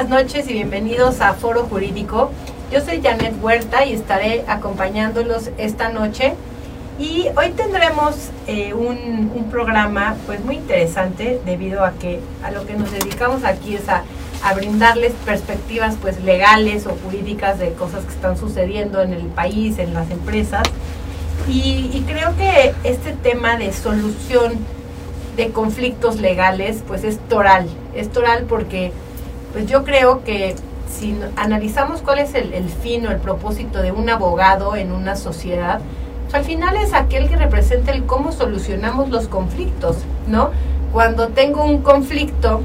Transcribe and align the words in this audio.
buenas 0.00 0.24
noches 0.24 0.48
y 0.48 0.54
bienvenidos 0.54 1.20
a 1.20 1.34
Foro 1.34 1.64
Jurídico. 1.64 2.30
Yo 2.72 2.80
soy 2.80 3.02
Janet 3.02 3.34
Huerta 3.42 3.84
y 3.84 3.92
estaré 3.92 4.46
acompañándolos 4.48 5.50
esta 5.58 5.90
noche. 5.90 6.32
Y 6.98 7.26
hoy 7.36 7.50
tendremos 7.50 8.30
eh, 8.46 8.72
un, 8.72 9.30
un, 9.34 9.50
programa 9.50 10.16
pues 10.24 10.42
muy 10.42 10.54
interesante 10.56 11.38
debido 11.44 11.84
a 11.84 11.92
que 11.92 12.18
a 12.42 12.50
lo 12.50 12.66
que 12.66 12.76
nos 12.76 12.90
dedicamos 12.90 13.44
aquí 13.44 13.74
es 13.74 13.90
a, 13.90 14.04
a, 14.42 14.54
brindarles 14.54 15.12
perspectivas 15.26 15.96
pues 16.00 16.18
legales 16.24 16.86
o 16.86 16.96
jurídicas 17.04 17.58
de 17.58 17.74
cosas 17.74 18.02
que 18.06 18.12
están 18.12 18.38
sucediendo 18.38 19.02
en 19.02 19.12
el 19.12 19.26
país, 19.26 19.78
en 19.78 19.92
las 19.92 20.10
empresas. 20.10 20.62
Y, 21.46 21.90
y 21.92 22.04
creo 22.08 22.34
que 22.38 22.72
este 22.84 23.12
tema 23.12 23.58
de 23.58 23.70
solución 23.74 24.54
de 25.36 25.50
conflictos 25.50 26.20
legales 26.20 26.82
pues 26.88 27.04
es 27.04 27.18
toral, 27.28 27.68
es 27.94 28.10
toral 28.10 28.46
porque 28.48 28.92
pues 29.52 29.66
yo 29.66 29.84
creo 29.84 30.24
que 30.24 30.56
si 30.88 31.16
analizamos 31.36 32.02
cuál 32.02 32.18
es 32.18 32.34
el, 32.34 32.52
el 32.52 32.68
fin 32.68 33.06
o 33.06 33.10
el 33.10 33.18
propósito 33.18 33.80
de 33.82 33.92
un 33.92 34.08
abogado 34.10 34.76
en 34.76 34.92
una 34.92 35.16
sociedad, 35.16 35.80
pues 36.24 36.34
al 36.34 36.44
final 36.44 36.76
es 36.76 36.94
aquel 36.94 37.28
que 37.28 37.36
representa 37.36 37.92
el 37.92 38.04
cómo 38.04 38.32
solucionamos 38.32 39.10
los 39.10 39.28
conflictos, 39.28 39.96
¿no? 40.28 40.50
Cuando 40.92 41.28
tengo 41.28 41.64
un 41.64 41.82
conflicto, 41.82 42.62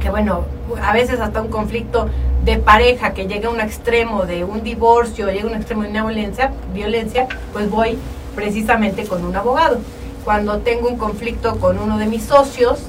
que 0.00 0.10
bueno, 0.10 0.44
a 0.82 0.92
veces 0.92 1.20
hasta 1.20 1.40
un 1.40 1.48
conflicto 1.48 2.08
de 2.44 2.58
pareja 2.58 3.14
que 3.14 3.26
llega 3.26 3.48
a 3.48 3.52
un 3.52 3.60
extremo 3.60 4.24
de 4.24 4.44
un 4.44 4.62
divorcio, 4.62 5.30
llega 5.30 5.44
a 5.44 5.46
un 5.46 5.54
extremo 5.54 5.82
de 5.82 5.90
una 5.90 6.04
violencia, 6.04 6.52
violencia, 6.72 7.26
pues 7.52 7.70
voy 7.70 7.98
precisamente 8.34 9.04
con 9.06 9.24
un 9.24 9.34
abogado. 9.34 9.78
Cuando 10.24 10.58
tengo 10.58 10.88
un 10.88 10.96
conflicto 10.96 11.58
con 11.58 11.78
uno 11.78 11.98
de 11.98 12.06
mis 12.06 12.24
socios, 12.24 12.80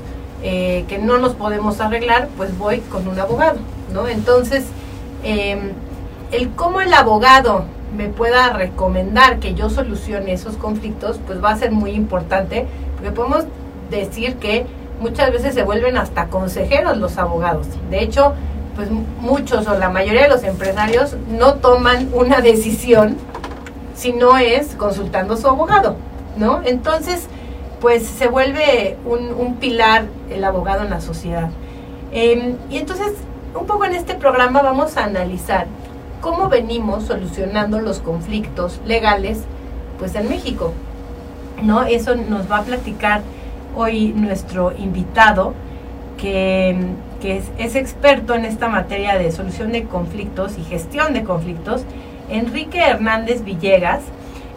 eh, 0.47 0.85
que 0.87 0.99
no 0.99 1.17
nos 1.17 1.33
podemos 1.33 1.81
arreglar, 1.81 2.29
pues 2.37 2.55
voy 2.55 2.77
con 2.81 3.07
un 3.07 3.19
abogado, 3.19 3.57
¿no? 3.91 4.07
Entonces, 4.07 4.65
eh, 5.23 5.71
el 6.31 6.51
cómo 6.51 6.81
el 6.81 6.93
abogado 6.93 7.65
me 7.97 8.09
pueda 8.09 8.53
recomendar 8.53 9.39
que 9.39 9.55
yo 9.55 9.71
solucione 9.71 10.33
esos 10.33 10.55
conflictos, 10.55 11.19
pues 11.25 11.43
va 11.43 11.49
a 11.49 11.57
ser 11.57 11.71
muy 11.71 11.93
importante, 11.93 12.67
porque 12.93 13.11
podemos 13.11 13.45
decir 13.89 14.35
que 14.35 14.67
muchas 15.01 15.31
veces 15.31 15.55
se 15.55 15.63
vuelven 15.63 15.97
hasta 15.97 16.27
consejeros 16.27 16.95
los 16.97 17.17
abogados. 17.17 17.65
De 17.89 18.03
hecho, 18.03 18.33
pues 18.75 18.89
muchos 19.19 19.65
o 19.65 19.79
la 19.79 19.89
mayoría 19.89 20.21
de 20.21 20.29
los 20.29 20.43
empresarios 20.43 21.15
no 21.27 21.55
toman 21.55 22.09
una 22.13 22.41
decisión 22.41 23.17
si 23.95 24.13
no 24.13 24.37
es 24.37 24.75
consultando 24.75 25.33
a 25.33 25.37
su 25.37 25.47
abogado, 25.47 25.95
¿no? 26.37 26.61
Entonces, 26.63 27.29
pues 27.85 28.07
se 28.07 28.27
vuelve 28.27 28.97
un, 29.05 29.57
pilar 29.57 30.05
el 30.31 30.43
abogado 30.43 30.83
en 30.83 30.89
la 30.89 31.01
sociedad. 31.01 31.51
Eh, 32.11 32.55
y 32.71 32.77
entonces, 32.79 33.13
un 33.53 33.67
poco 33.67 33.85
en 33.85 33.93
este 33.93 34.15
programa 34.15 34.63
vamos 34.63 34.97
a 34.97 35.03
analizar 35.03 35.67
cómo 36.19 36.49
venimos 36.49 37.03
solucionando 37.03 37.79
los 37.79 37.99
conflictos 37.99 38.81
legales 38.87 39.41
pues 39.99 40.15
en 40.15 40.29
México. 40.29 40.73
¿No? 41.61 41.83
Eso 41.83 42.15
nos 42.15 42.51
va 42.51 42.57
a 42.57 42.63
platicar 42.63 43.21
hoy 43.75 44.13
nuestro 44.13 44.75
invitado, 44.75 45.53
que, 46.17 46.75
que 47.21 47.43
es, 47.59 47.75
experto 47.75 48.33
en 48.33 48.45
esta 48.45 48.67
materia 48.67 49.15
de 49.19 49.31
solución 49.31 49.71
de 49.71 49.83
conflictos 49.83 50.57
y 50.57 50.63
gestión 50.63 51.13
de 51.13 51.23
conflictos, 51.23 51.83
Enrique 52.31 52.79
Hernández 52.79 53.43
Villegas. 53.43 54.01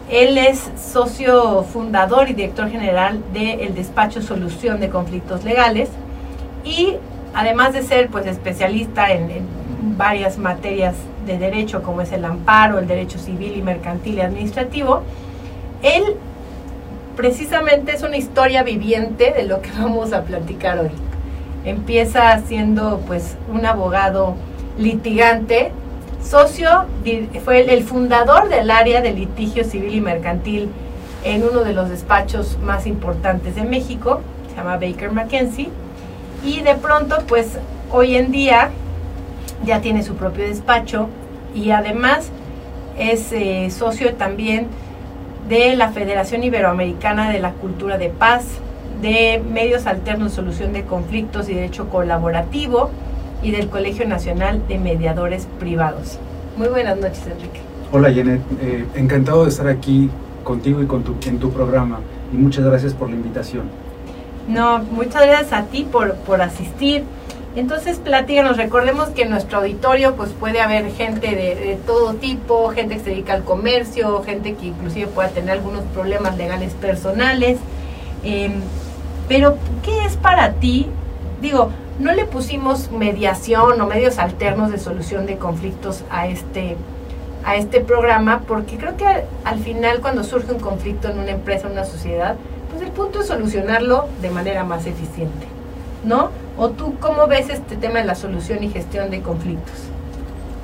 Él 0.09 0.39
es 0.39 0.71
socio 0.91 1.63
fundador 1.63 2.29
y 2.29 2.33
director 2.33 2.69
general 2.69 3.21
del 3.31 3.75
despacho 3.75 4.23
Solución 4.23 4.79
de 4.79 4.89
Conflictos 4.89 5.43
Legales 5.43 5.89
y 6.63 6.95
además 7.35 7.73
de 7.73 7.83
ser 7.83 8.09
pues 8.09 8.25
especialista 8.25 9.11
en, 9.11 9.29
en, 9.29 9.59
varias 9.97 10.37
materias 10.37 10.95
de 11.25 11.37
derecho 11.37 11.83
como 11.83 12.01
es 12.01 12.11
el 12.13 12.23
amparo, 12.23 12.79
el 12.79 12.87
derecho 12.87 13.19
civil 13.19 13.53
y 13.57 13.61
mercantil 13.61 14.15
y 14.15 14.21
administrativo, 14.21 15.03
él 15.83 16.03
precisamente 17.17 17.93
es 17.93 18.01
una 18.01 18.15
historia 18.15 18.63
viviente 18.63 19.33
de 19.33 19.43
lo 19.43 19.61
que 19.61 19.69
vamos 19.77 20.13
a 20.13 20.23
platicar 20.23 20.79
hoy. 20.79 20.91
Empieza 21.65 22.39
siendo 22.39 23.01
pues 23.05 23.35
un 23.53 23.65
abogado 23.65 24.35
litigante 24.77 25.71
socio, 26.23 26.85
fue 27.43 27.73
el, 27.73 27.83
fundador 27.83 28.49
del 28.49 28.71
área 28.71 29.01
de 29.01 29.11
litigio 29.13 29.63
civil 29.63 29.95
y 29.95 30.01
mercantil 30.01 30.69
en 31.23 31.43
uno 31.43 31.61
de 31.61 31.73
los 31.73 31.89
despachos 31.89 32.57
más 32.59 32.87
importantes 32.87 33.55
de 33.55 33.63
México, 33.63 34.21
se 34.49 34.55
llama 34.55 34.77
Baker 34.77 35.11
McKenzie, 35.11 35.69
y 36.43 36.61
de 36.61 36.75
pronto, 36.75 37.17
pues 37.27 37.57
hoy 37.91 38.15
en 38.15 38.31
día 38.31 38.69
ya 39.65 39.81
tiene 39.81 40.03
su 40.03 40.15
propio 40.15 40.47
despacho 40.47 41.09
y 41.53 41.71
además 41.71 42.29
es 42.97 43.31
eh, 43.31 43.69
socio 43.71 44.13
también 44.15 44.67
de 45.47 45.75
la 45.75 45.89
Federación 45.89 46.43
Iberoamericana 46.43 47.31
de 47.31 47.39
la 47.39 47.51
Cultura 47.53 47.97
de 47.97 48.09
Paz, 48.09 48.45
de 49.01 49.41
Medios 49.51 49.87
Alternos 49.87 50.33
Solución 50.33 50.73
de 50.73 50.83
Conflictos 50.83 51.49
y 51.49 51.53
Derecho 51.53 51.89
Colaborativo, 51.89 52.91
y 53.41 53.51
del 53.51 53.69
Colegio 53.69 54.07
Nacional 54.07 54.61
de 54.67 54.77
Mediadores 54.77 55.47
Privados. 55.59 56.17
Muy 56.57 56.67
buenas 56.67 56.97
noches, 56.97 57.23
Enrique. 57.25 57.61
Hola, 57.91 58.09
Janet. 58.13 58.41
Eh, 58.61 58.85
encantado 58.95 59.43
de 59.43 59.49
estar 59.49 59.67
aquí 59.67 60.09
contigo 60.43 60.81
y 60.81 60.85
con 60.85 61.03
tu, 61.03 61.15
en 61.27 61.39
tu 61.39 61.51
programa. 61.51 61.99
Y 62.33 62.37
muchas 62.37 62.65
gracias 62.65 62.93
por 62.93 63.09
la 63.09 63.15
invitación. 63.15 63.63
No, 64.47 64.79
muchas 64.79 65.25
gracias 65.25 65.53
a 65.53 65.63
ti 65.63 65.87
por, 65.89 66.15
por 66.15 66.41
asistir. 66.41 67.03
Entonces, 67.55 67.97
platíganos, 67.97 68.57
recordemos 68.57 69.09
que 69.09 69.23
en 69.23 69.31
nuestro 69.31 69.59
auditorio 69.59 70.15
pues 70.15 70.31
puede 70.31 70.61
haber 70.61 70.91
gente 70.91 71.27
de, 71.27 71.55
de, 71.55 71.79
todo 71.85 72.13
tipo, 72.13 72.69
gente 72.69 72.97
que 72.97 73.03
se 73.03 73.09
dedica 73.09 73.33
al 73.33 73.43
comercio, 73.43 74.21
gente 74.23 74.53
que 74.53 74.67
inclusive 74.67 75.07
pueda 75.07 75.29
tener 75.29 75.51
algunos 75.51 75.83
problemas 75.93 76.37
legales 76.37 76.73
personales. 76.73 77.57
Eh, 78.23 78.51
pero, 79.27 79.57
¿qué 79.83 80.05
es 80.05 80.15
para 80.15 80.53
ti? 80.53 80.87
Digo, 81.41 81.69
no 81.99 82.13
le 82.13 82.25
pusimos 82.25 82.91
mediación 82.91 83.79
o 83.79 83.87
medios 83.87 84.19
alternos 84.19 84.71
de 84.71 84.77
solución 84.77 85.25
de 85.25 85.37
conflictos 85.37 86.03
a 86.09 86.27
este, 86.27 86.75
a 87.45 87.55
este 87.55 87.81
programa 87.81 88.41
porque 88.47 88.77
creo 88.77 88.97
que 88.97 89.05
al, 89.05 89.23
al 89.43 89.59
final 89.59 89.99
cuando 90.01 90.23
surge 90.23 90.51
un 90.51 90.59
conflicto 90.59 91.09
en 91.09 91.19
una 91.19 91.31
empresa, 91.31 91.67
en 91.67 91.73
una 91.73 91.85
sociedad, 91.85 92.35
pues 92.69 92.81
el 92.81 92.91
punto 92.91 93.21
es 93.21 93.27
solucionarlo 93.27 94.07
de 94.21 94.29
manera 94.29 94.63
más 94.63 94.85
eficiente, 94.85 95.47
¿no? 96.03 96.29
¿O 96.57 96.69
tú 96.69 96.95
cómo 96.99 97.27
ves 97.27 97.49
este 97.49 97.75
tema 97.77 97.99
de 97.99 98.05
la 98.05 98.15
solución 98.15 98.63
y 98.63 98.69
gestión 98.69 99.09
de 99.09 99.21
conflictos? 99.21 99.75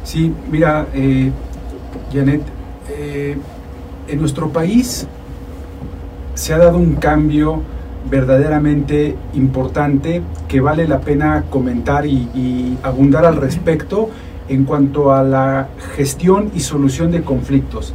Sí, 0.03 0.33
mira, 0.51 0.85
eh, 0.93 1.31
Janet, 2.13 2.41
eh, 2.89 3.37
en 4.07 4.19
nuestro 4.19 4.49
país 4.49 5.07
se 6.35 6.53
ha 6.53 6.57
dado 6.57 6.77
un 6.77 6.95
cambio 6.95 7.61
verdaderamente 8.09 9.15
importante 9.33 10.21
que 10.47 10.61
vale 10.61 10.87
la 10.87 11.01
pena 11.01 11.45
comentar 11.49 12.05
y, 12.05 12.29
y, 12.35 12.77
abundar 12.83 13.25
al 13.25 13.37
respecto 13.37 14.09
en 14.47 14.65
cuanto 14.65 15.11
a 15.11 15.23
la 15.23 15.69
gestión 15.95 16.51
y 16.55 16.59
solución 16.59 17.11
de 17.11 17.23
conflictos. 17.23 17.93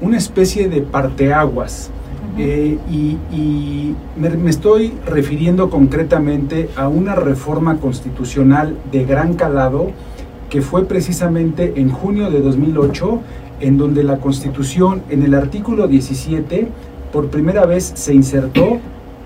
Una 0.00 0.18
especie 0.18 0.68
de 0.68 0.80
parteaguas. 0.80 1.90
Uh 1.90 2.38
-huh. 2.38 2.42
eh, 2.42 2.78
y, 2.90 3.18
y 3.34 3.96
me, 4.16 4.30
me, 4.30 4.50
estoy 4.50 4.92
refiriendo 5.06 5.70
concretamente 5.70 6.68
a 6.76 6.88
una 6.88 7.14
reforma 7.14 7.76
constitucional 7.76 8.76
de 8.90 9.04
gran 9.04 9.34
calado 9.34 9.90
que 10.52 10.60
fue 10.60 10.84
precisamente 10.84 11.72
en 11.76 11.88
junio 11.88 12.30
de 12.30 12.40
2008, 12.40 13.20
en 13.60 13.78
donde 13.78 14.02
la 14.04 14.18
Constitución, 14.18 15.02
en 15.08 15.22
el 15.22 15.34
artículo 15.34 15.88
17, 15.88 16.68
por 17.10 17.28
primera 17.28 17.64
vez 17.64 17.92
se 17.94 18.12
insertó 18.14 18.78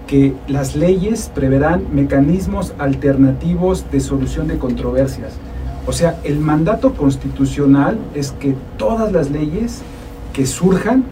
que 0.06 0.34
las 0.46 0.76
leyes 0.76 1.30
preverán 1.34 1.84
mecanismos 1.92 2.74
alternativos 2.78 3.90
de 3.90 4.00
solución 4.00 4.46
de 4.46 4.58
controversias. 4.58 5.34
O 5.86 5.92
sea, 5.92 6.18
el 6.24 6.38
mandato 6.38 6.94
constitucional 6.94 7.98
es 8.14 8.32
que 8.32 8.54
todas 8.76 9.12
las 9.12 9.30
leyes 9.30 9.82
que 10.32 10.46
surjan 10.46 11.04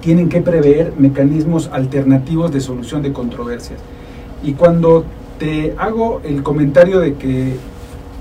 tienen 0.00 0.28
que 0.28 0.40
prever 0.40 0.92
mecanismos 0.98 1.68
alternativos 1.72 2.52
de 2.52 2.60
solución 2.60 3.02
de 3.02 3.12
controversias. 3.12 3.80
Y 4.42 4.52
cuando 4.52 5.04
te 5.38 5.74
hago 5.78 6.20
el 6.24 6.42
comentario 6.42 7.00
de 7.00 7.14
que 7.14 7.56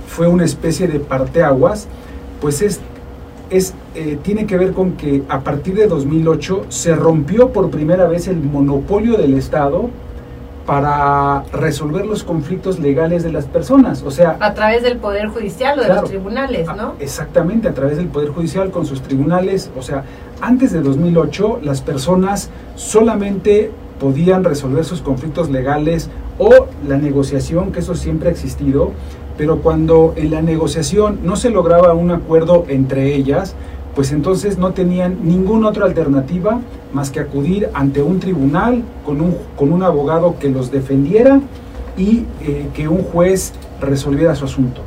fue 0.08 0.28
una 0.28 0.46
especie 0.46 0.88
de 0.88 1.00
parteaguas, 1.00 1.88
pues 2.42 2.62
es, 2.62 2.80
es 3.50 3.74
eh, 3.96 4.18
tiene 4.22 4.46
que 4.46 4.58
ver 4.58 4.74
con 4.74 4.94
que 4.94 5.24
a 5.30 5.40
partir 5.42 5.76
de 5.76 5.88
2008 5.88 6.66
se 6.70 6.96
rompió 6.96 7.50
por 7.50 7.70
primera 7.70 8.08
vez 8.08 8.28
el 8.28 8.38
monopolio 8.38 9.18
del 9.18 9.36
Estado 9.36 9.90
para 10.66 11.44
resolver 11.54 12.06
los 12.06 12.24
conflictos 12.24 12.80
legales 12.80 13.24
de 13.24 13.32
las 13.32 13.46
personas, 13.46 14.02
o 14.02 14.10
sea... 14.10 14.38
A 14.40 14.54
través 14.56 14.82
del 14.82 14.98
Poder 14.98 15.28
Judicial 15.28 15.80
o 15.80 15.84
de 15.84 15.90
los 15.90 16.06
tribunales, 16.06 16.68
¿no? 16.76 16.84
A, 16.84 16.94
exactamente, 17.00 17.68
a 17.68 17.74
través 17.74 17.98
del 17.98 18.08
Poder 18.08 18.30
Judicial 18.30 18.72
con 18.72 18.86
sus 18.86 19.02
tribunales, 19.02 19.70
o 19.78 19.84
sea, 19.84 20.04
antes 20.42 20.72
de 20.72 20.82
2008 20.82 21.60
las 21.62 21.82
personas 21.82 22.50
solamente 22.76 23.72
podían 24.00 24.44
resolver 24.44 24.84
sus 24.84 25.02
conflictos 25.02 25.50
legales 25.50 26.10
o 26.40 26.68
la 26.88 26.98
negociación, 26.98 27.72
que 27.72 27.80
eso 27.80 27.96
siempre 27.96 28.30
ha 28.30 28.32
existido, 28.32 28.92
pero 29.38 29.60
cuando 29.60 30.14
en 30.16 30.32
la 30.32 30.42
negociación 30.42 31.20
no 31.24 31.36
se 31.36 31.50
lograba 31.50 31.94
un 31.94 32.12
acuerdo 32.12 32.66
entre 32.68 33.16
ellas, 33.16 33.56
pues 33.96 34.12
entonces 34.12 34.58
no 34.58 34.72
tenían 34.72 35.20
ninguna 35.24 35.70
otra 35.70 35.86
alternativa 35.86 36.60
más 36.94 37.12
que 37.12 37.22
acudir 37.22 37.70
ante 37.74 38.02
un 38.02 38.20
tribunal 38.20 38.84
con 39.06 39.22
un, 39.22 39.38
con 39.56 39.72
un 39.72 39.84
abogado 39.84 40.36
que 40.38 40.50
los 40.50 40.70
defendiera 40.72 41.40
y 41.98 42.26
eh, 42.42 42.68
que 42.74 42.88
un 42.90 43.04
juez 43.04 43.54
resolviera 43.80 44.36
su 44.36 44.46
asunto. 44.46 44.82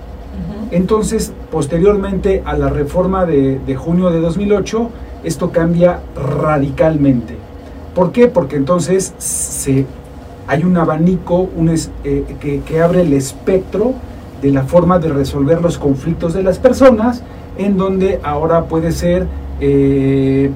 Entonces, 0.70 1.32
posteriormente 1.50 2.42
a 2.44 2.56
la 2.56 2.68
reforma 2.68 3.24
de, 3.24 3.74
junio 3.76 4.10
de 4.10 4.20
2008, 4.20 4.90
esto 5.24 5.50
cambia 5.50 6.00
radicalmente. 6.14 7.36
¿Por 7.94 8.12
qué? 8.12 8.28
Porque 8.28 8.56
entonces 8.56 9.14
se, 9.16 9.86
hay 10.46 10.64
un 10.64 10.76
abanico 10.76 11.48
un 11.56 11.70
eh, 11.70 12.24
que, 12.38 12.60
que 12.60 12.80
abre 12.82 13.00
el 13.00 13.14
espectro 13.14 13.94
de 14.42 14.52
la 14.52 14.62
forma 14.62 14.98
de 14.98 15.08
resolver 15.08 15.60
los 15.60 15.78
conflictos 15.78 16.34
de 16.34 16.42
las 16.42 16.58
personas, 16.58 17.22
en 17.56 17.76
donde 17.76 18.20
ahora 18.22 18.64
puede 18.64 18.92
ser 18.92 19.26
eh, 19.60 20.50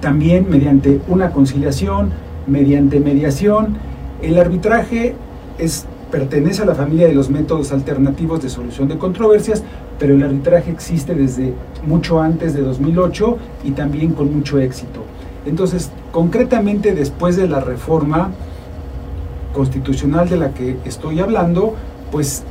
también 0.00 0.46
mediante 0.48 1.00
una 1.08 1.30
conciliación, 1.30 2.10
mediante 2.46 3.00
mediación. 3.00 3.76
El 4.22 4.38
arbitraje 4.38 5.14
es, 5.58 5.86
pertenece 6.10 6.62
a 6.62 6.66
la 6.66 6.74
familia 6.74 7.06
de 7.06 7.14
los 7.14 7.30
métodos 7.30 7.72
alternativos 7.72 8.42
de 8.42 8.48
solución 8.48 8.88
de 8.88 8.96
controversias, 8.98 9.62
pero 9.98 10.14
el 10.14 10.22
arbitraje 10.22 10.70
existe 10.70 11.14
desde 11.14 11.52
mucho 11.86 12.20
antes 12.20 12.54
de 12.54 12.62
2008 12.62 13.38
y 13.64 13.70
también 13.72 14.12
con 14.12 14.34
mucho 14.34 14.58
éxito. 14.58 15.04
Entonces, 15.46 15.90
concretamente 16.10 16.94
después 16.94 17.36
de 17.36 17.48
la 17.48 17.60
reforma 17.60 18.30
constitucional 19.52 20.28
de 20.28 20.36
la 20.36 20.50
que 20.50 20.76
estoy 20.84 21.20
hablando, 21.20 21.74
pues 22.10 22.44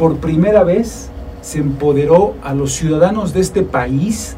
por 0.00 0.16
primera 0.16 0.64
vez 0.64 1.10
se 1.42 1.58
empoderó 1.58 2.32
a 2.42 2.54
los 2.54 2.72
ciudadanos 2.72 3.34
de 3.34 3.40
este 3.40 3.60
país 3.62 4.34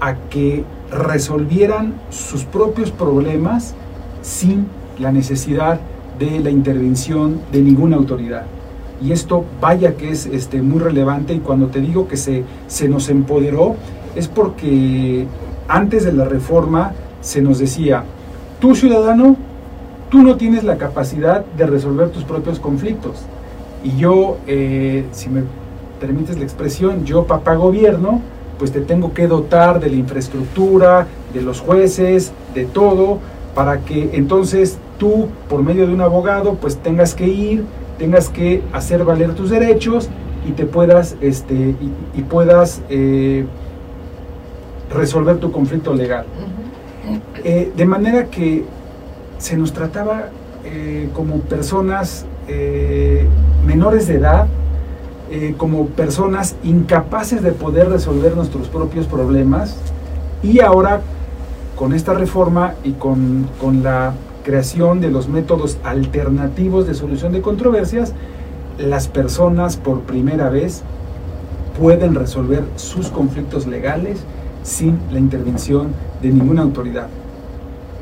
a 0.00 0.14
que 0.14 0.64
resolvieran 0.90 1.92
sus 2.08 2.44
propios 2.44 2.90
problemas 2.90 3.74
sin 4.22 4.68
la 4.98 5.12
necesidad 5.12 5.80
de 6.18 6.40
la 6.40 6.48
intervención 6.48 7.42
de 7.52 7.60
ninguna 7.60 7.98
autoridad. 7.98 8.46
Y 9.02 9.12
esto 9.12 9.44
vaya 9.60 9.98
que 9.98 10.12
es 10.12 10.24
este, 10.24 10.62
muy 10.62 10.78
relevante 10.78 11.34
y 11.34 11.40
cuando 11.40 11.66
te 11.66 11.82
digo 11.82 12.08
que 12.08 12.16
se, 12.16 12.44
se 12.66 12.88
nos 12.88 13.10
empoderó 13.10 13.76
es 14.16 14.28
porque 14.28 15.26
antes 15.68 16.06
de 16.06 16.14
la 16.14 16.24
reforma 16.24 16.92
se 17.20 17.42
nos 17.42 17.58
decía, 17.58 18.04
tú 18.62 18.74
ciudadano, 18.74 19.36
tú 20.10 20.22
no 20.22 20.36
tienes 20.36 20.64
la 20.64 20.78
capacidad 20.78 21.44
de 21.44 21.66
resolver 21.66 22.08
tus 22.08 22.24
propios 22.24 22.58
conflictos 22.58 23.26
y 23.84 23.96
yo, 23.96 24.38
eh, 24.46 25.04
si 25.12 25.28
me 25.28 25.42
permites 26.00 26.36
la 26.38 26.44
expresión, 26.44 27.04
yo 27.04 27.26
papá 27.26 27.54
gobierno, 27.54 28.20
pues 28.58 28.72
te 28.72 28.80
tengo 28.80 29.12
que 29.12 29.26
dotar 29.26 29.80
de 29.80 29.90
la 29.90 29.96
infraestructura, 29.96 31.06
de 31.34 31.42
los 31.42 31.60
jueces, 31.60 32.32
de 32.54 32.64
todo, 32.64 33.18
para 33.54 33.80
que 33.80 34.10
entonces 34.12 34.78
tú, 34.98 35.28
por 35.48 35.62
medio 35.62 35.86
de 35.86 35.94
un 35.94 36.00
abogado, 36.00 36.54
pues 36.54 36.76
tengas 36.76 37.14
que 37.14 37.26
ir, 37.26 37.64
tengas 37.98 38.28
que 38.28 38.62
hacer 38.72 39.04
valer 39.04 39.34
tus 39.34 39.50
derechos 39.50 40.08
y 40.48 40.52
te 40.52 40.64
puedas, 40.64 41.16
este, 41.20 41.54
y, 41.54 42.22
puedas 42.22 42.82
eh, 42.88 43.44
resolver 44.94 45.38
tu 45.38 45.50
conflicto 45.50 45.92
legal. 45.92 46.24
Eh, 47.44 47.72
de 47.76 47.84
manera 47.84 48.26
que 48.26 48.64
se 49.38 49.56
nos 49.56 49.72
trataba 49.72 50.28
como 51.14 51.40
personas 51.40 52.24
menores 53.66 54.06
de 54.06 54.16
edad 54.16 54.46
eh, 55.30 55.54
como 55.56 55.86
personas 55.86 56.56
incapaces 56.62 57.42
de 57.42 57.52
poder 57.52 57.88
resolver 57.88 58.36
nuestros 58.36 58.68
propios 58.68 59.06
problemas 59.06 59.76
y 60.42 60.60
ahora 60.60 61.00
con 61.76 61.92
esta 61.92 62.14
reforma 62.14 62.74
y 62.84 62.92
con, 62.92 63.48
con 63.60 63.82
la 63.82 64.12
creación 64.44 65.00
de 65.00 65.10
los 65.10 65.28
métodos 65.28 65.78
alternativos 65.84 66.86
de 66.86 66.94
solución 66.94 67.32
de 67.32 67.40
controversias, 67.40 68.12
las 68.78 69.08
personas 69.08 69.76
por 69.76 70.00
primera 70.00 70.48
vez 70.48 70.82
pueden 71.78 72.14
resolver 72.14 72.64
sus 72.76 73.08
conflictos 73.08 73.66
legales 73.66 74.24
sin 74.62 74.98
la 75.10 75.18
intervención 75.18 75.88
de 76.20 76.28
ninguna 76.28 76.62
autoridad. 76.62 77.08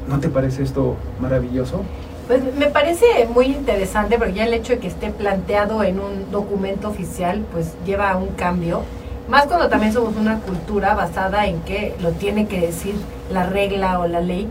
¿No 0.08 0.18
te 0.18 0.28
parece 0.28 0.62
esto 0.62 0.96
maravilloso? 1.20 1.82
Pues 2.30 2.44
me 2.54 2.68
parece 2.68 3.26
muy 3.26 3.46
interesante 3.46 4.16
porque 4.16 4.34
ya 4.34 4.44
el 4.44 4.54
hecho 4.54 4.74
de 4.74 4.78
que 4.78 4.86
esté 4.86 5.10
planteado 5.10 5.82
en 5.82 5.98
un 5.98 6.30
documento 6.30 6.88
oficial 6.88 7.44
pues 7.50 7.72
lleva 7.84 8.12
a 8.12 8.16
un 8.18 8.28
cambio, 8.28 8.82
más 9.28 9.48
cuando 9.48 9.68
también 9.68 9.92
somos 9.92 10.14
una 10.14 10.38
cultura 10.38 10.94
basada 10.94 11.48
en 11.48 11.60
que 11.62 11.96
lo 12.00 12.12
tiene 12.12 12.46
que 12.46 12.60
decir 12.60 12.94
la 13.32 13.46
regla 13.46 13.98
o 13.98 14.06
la 14.06 14.20
ley. 14.20 14.46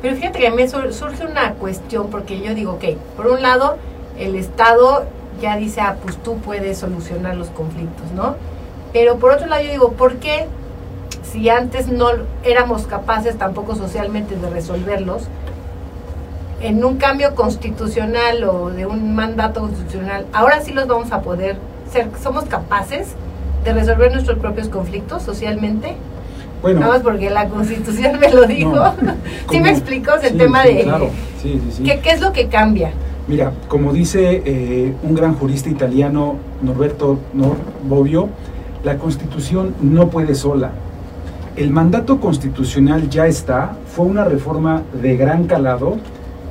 Pero 0.00 0.14
fíjate 0.14 0.38
que 0.38 0.46
a 0.46 0.52
mí 0.52 0.68
surge 0.68 1.26
una 1.26 1.54
cuestión 1.54 2.08
porque 2.08 2.40
yo 2.40 2.54
digo, 2.54 2.74
ok, 2.74 2.84
por 3.16 3.26
un 3.26 3.42
lado 3.42 3.78
el 4.16 4.36
Estado 4.36 5.04
ya 5.42 5.56
dice, 5.56 5.80
ah, 5.80 5.96
pues 6.04 6.16
tú 6.18 6.36
puedes 6.36 6.78
solucionar 6.78 7.36
los 7.36 7.48
conflictos, 7.48 8.12
¿no? 8.14 8.36
Pero 8.92 9.16
por 9.16 9.32
otro 9.32 9.48
lado 9.48 9.60
yo 9.60 9.72
digo, 9.72 9.92
¿por 9.94 10.18
qué 10.18 10.46
si 11.24 11.48
antes 11.48 11.88
no 11.88 12.10
éramos 12.44 12.86
capaces 12.86 13.36
tampoco 13.36 13.74
socialmente 13.74 14.36
de 14.36 14.50
resolverlos? 14.50 15.24
En 16.64 16.82
un 16.82 16.96
cambio 16.96 17.34
constitucional 17.34 18.42
o 18.44 18.70
de 18.70 18.86
un 18.86 19.14
mandato 19.14 19.60
constitucional, 19.60 20.24
ahora 20.32 20.62
sí 20.62 20.72
los 20.72 20.86
vamos 20.86 21.12
a 21.12 21.20
poder 21.20 21.56
ser, 21.92 22.08
somos 22.22 22.44
capaces 22.44 23.08
de 23.64 23.74
resolver 23.74 24.10
nuestros 24.10 24.38
propios 24.38 24.68
conflictos 24.68 25.22
socialmente. 25.22 25.94
Bueno, 26.62 26.80
Nada 26.80 26.94
más 26.94 27.02
porque 27.02 27.28
la 27.28 27.48
constitución 27.48 28.18
me 28.18 28.30
lo 28.32 28.46
dijo. 28.46 28.72
¿Sí 29.50 29.60
me 29.60 29.70
explicó 29.70 30.12
el 30.14 30.38
tema 30.38 30.62
de 30.62 30.84
claro. 30.84 31.10
sí, 31.42 31.60
¿qué, 31.84 32.00
¿qué, 32.00 32.10
es 32.12 32.22
lo 32.22 32.32
que 32.32 32.48
cambia? 32.48 32.92
Mira, 33.28 33.52
como 33.68 33.92
dice 33.92 34.42
eh, 34.46 34.94
un 35.02 35.14
gran 35.14 35.34
jurista 35.34 35.68
italiano, 35.68 36.36
Norberto 36.62 37.18
Bobbio, 37.82 38.30
la 38.84 38.96
constitución 38.96 39.74
no 39.82 40.08
puede 40.08 40.34
sola. 40.34 40.70
El 41.56 41.70
mandato 41.70 42.20
constitucional 42.20 43.10
ya 43.10 43.26
está, 43.26 43.76
fue 43.86 44.06
una 44.06 44.24
reforma 44.24 44.82
de 45.02 45.14
gran 45.18 45.44
calado, 45.44 45.98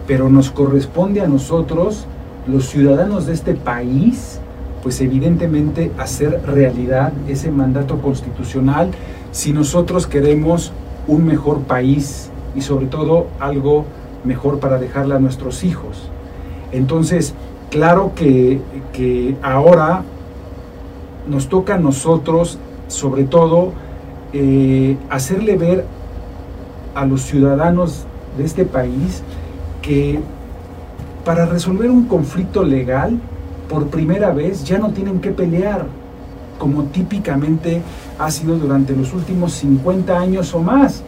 pero 0.08 0.30
nos 0.30 0.52
corresponde 0.52 1.22
a 1.22 1.28
nosotros, 1.28 2.06
los 2.48 2.68
ciudadanos 2.68 3.26
de 3.26 3.34
este 3.34 3.54
país, 3.54 4.40
pues 4.82 5.00
evidentemente 5.00 5.92
hacer 5.98 6.42
realidad 6.46 7.14
ese 7.28 7.52
mandato 7.52 8.02
constitucional 8.02 8.92
si 9.32 9.54
nosotros 9.54 10.08
queremos 10.08 10.74
un 11.08 11.26
mejor 11.26 11.62
país 11.62 12.30
y 12.56 12.62
sobre 12.62 12.86
todo 12.88 13.28
algo 13.40 13.86
mejor 14.24 14.60
para 14.60 14.78
dejarle 14.78 15.16
a 15.16 15.20
nuestros 15.20 15.64
hijos. 15.64 16.10
Entonces, 16.72 17.34
claro 17.70 18.14
que, 18.16 18.62
ahora 19.42 20.04
nos 21.28 21.48
toca 21.48 21.76
a 21.76 21.78
nosotros, 21.80 22.58
sobre 22.88 23.24
todo, 23.24 23.72
eh, 24.34 24.98
hacerle 25.10 25.58
ver 25.58 25.86
a 26.94 27.06
los 27.06 27.22
ciudadanos 27.22 28.06
de 28.38 28.46
este 28.46 28.66
país 28.66 29.24
que 29.84 30.20
para 31.24 31.46
resolver 31.46 31.92
un 31.92 32.06
conflicto 32.06 32.64
legal, 32.64 33.20
por 33.70 33.88
primera 33.88 34.32
vez 34.32 34.64
ya 34.64 34.80
no 34.80 34.90
tienen 34.90 35.20
que 35.20 35.30
pelear, 35.30 35.86
como 36.58 36.86
típicamente 36.86 37.82
ha 38.18 38.32
sido 38.32 38.58
durante 38.58 38.96
los 38.96 39.14
últimos 39.14 39.54
50 39.54 40.20
años 40.20 40.54
o 40.56 40.60
más. 40.60 41.04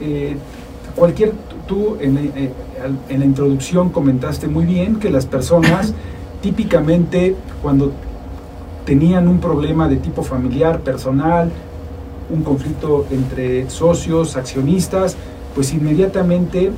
Eh, 0.00 0.36
cualquier, 0.94 1.32
tú 1.66 1.96
en, 2.00 2.18
eh, 2.18 2.52
en 3.08 3.18
la 3.18 3.24
introducción 3.24 3.90
comentaste 3.90 4.48
muy 4.48 4.66
bien 4.66 4.96
que 4.96 5.10
las 5.10 5.24
personas 5.24 5.94
típicamente 6.42 7.34
cuando 7.62 7.92
tenían 8.84 9.28
un 9.28 9.38
problema 9.38 9.88
de 9.88 9.96
tipo 9.96 10.22
familiar, 10.22 10.80
personal, 10.80 11.50
un 12.30 12.42
conflicto 12.42 13.06
entre 13.10 13.68
socios, 13.70 14.36
accionistas, 14.36 15.16
pues 15.54 15.72
inmediatamente 15.72 16.70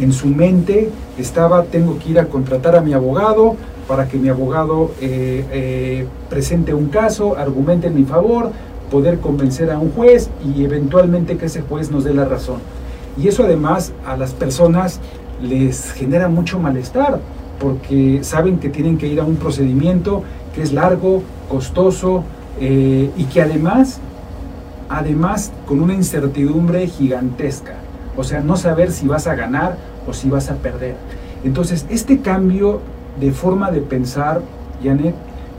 en 0.00 0.12
su 0.12 0.28
mente 0.28 0.90
estaba, 1.18 1.64
tengo 1.64 1.98
que 1.98 2.10
ir 2.10 2.18
a 2.18 2.26
contratar 2.26 2.76
a 2.76 2.80
mi 2.80 2.92
abogado 2.92 3.56
para 3.86 4.06
que 4.06 4.18
mi 4.18 4.28
abogado 4.28 4.92
eh, 5.00 5.44
eh, 5.50 6.06
presente 6.28 6.74
un 6.74 6.88
caso, 6.88 7.36
argumente 7.36 7.86
en 7.86 7.94
mi 7.94 8.04
favor, 8.04 8.52
poder 8.90 9.18
convencer 9.18 9.70
a 9.70 9.78
un 9.78 9.90
juez 9.92 10.30
y 10.44 10.64
eventualmente 10.64 11.36
que 11.36 11.46
ese 11.46 11.62
juez 11.62 11.90
nos 11.90 12.04
dé 12.04 12.14
la 12.14 12.24
razón. 12.24 12.58
Y 13.16 13.28
eso 13.28 13.44
además 13.44 13.92
a 14.06 14.16
las 14.16 14.32
personas 14.32 15.00
les 15.42 15.92
genera 15.92 16.28
mucho 16.28 16.58
malestar, 16.58 17.20
porque 17.58 18.20
saben 18.22 18.58
que 18.58 18.68
tienen 18.68 18.98
que 18.98 19.08
ir 19.08 19.20
a 19.20 19.24
un 19.24 19.36
procedimiento 19.36 20.22
que 20.54 20.62
es 20.62 20.72
largo, 20.72 21.22
costoso 21.48 22.24
eh, 22.60 23.10
y 23.16 23.24
que 23.24 23.40
además, 23.40 24.00
además 24.88 25.50
con 25.66 25.80
una 25.80 25.94
incertidumbre 25.94 26.86
gigantesca. 26.86 27.76
O 28.18 28.24
sea, 28.24 28.40
no 28.40 28.56
saber 28.56 28.90
si 28.90 29.06
vas 29.06 29.28
a 29.28 29.36
ganar 29.36 29.76
o 30.08 30.12
si 30.12 30.28
vas 30.28 30.50
a 30.50 30.56
perder. 30.56 30.96
Entonces, 31.44 31.86
este 31.88 32.20
cambio 32.20 32.80
de 33.20 33.30
forma 33.30 33.70
de 33.70 33.80
pensar, 33.80 34.42
Janet, 34.82 35.14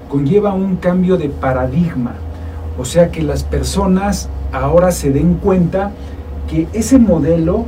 conlleva 0.10 0.54
un 0.54 0.76
cambio 0.76 1.18
de 1.18 1.30
paradigma. 1.30 2.16
O 2.78 2.84
sea 2.84 3.12
que 3.12 3.22
las 3.24 3.44
personas 3.44 4.28
ahora 4.52 4.92
se 4.92 5.12
den 5.12 5.36
cuenta 5.36 5.92
que 6.50 6.68
ese 6.74 7.00
modelo 7.00 7.66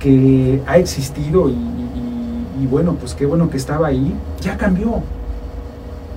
que 0.00 0.62
ha 0.66 0.78
existido 0.78 1.50
y, 1.50 2.66
bueno, 2.70 2.94
pues 2.94 3.14
qué 3.14 3.26
bueno 3.26 3.50
que 3.50 3.58
estaba 3.58 3.88
ahí, 3.88 4.14
ya 4.40 4.56
cambió. 4.56 5.02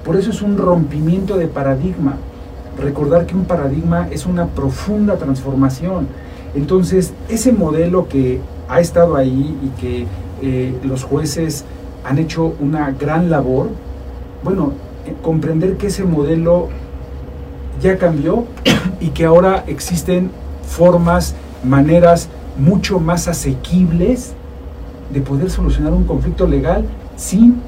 Por 0.05 0.15
eso 0.15 0.29
es 0.29 0.41
un 0.41 0.57
rompimiento 0.57 1.37
de 1.37 1.47
paradigma. 1.47 2.15
Recordar 2.81 3.25
que 3.25 3.35
un 3.35 3.43
paradigma 3.43 4.07
es 4.11 4.25
una 4.25 4.45
profunda 4.47 5.17
transformación. 5.17 6.07
Entonces, 6.55 7.13
ese 7.27 7.51
modelo 7.51 8.07
que 8.07 8.39
ha 8.67 8.79
estado 8.79 9.15
ahí 9.15 9.57
y 9.63 9.81
que 9.81 10.05
eh, 10.41 10.73
los 10.83 11.03
jueces 11.03 11.65
han 12.03 12.17
hecho 12.17 12.53
una 12.59 12.91
gran 12.91 13.29
labor, 13.29 13.69
bueno, 14.43 14.73
eh, 15.05 15.13
comprender 15.21 15.77
que 15.77 15.87
ese 15.87 16.03
modelo 16.03 16.69
ya 17.81 17.97
cambió 17.97 18.45
y 18.99 19.09
que 19.09 19.25
ahora 19.25 19.63
existen 19.67 20.31
formas, 20.63 21.35
maneras 21.63 22.29
mucho 22.57 22.99
más 22.99 23.27
asequibles 23.27 24.33
de 25.11 25.21
poder 25.21 25.49
solucionar 25.49 25.93
un 25.93 26.03
conflicto 26.03 26.45
legal 26.45 26.85
sin 27.15 27.61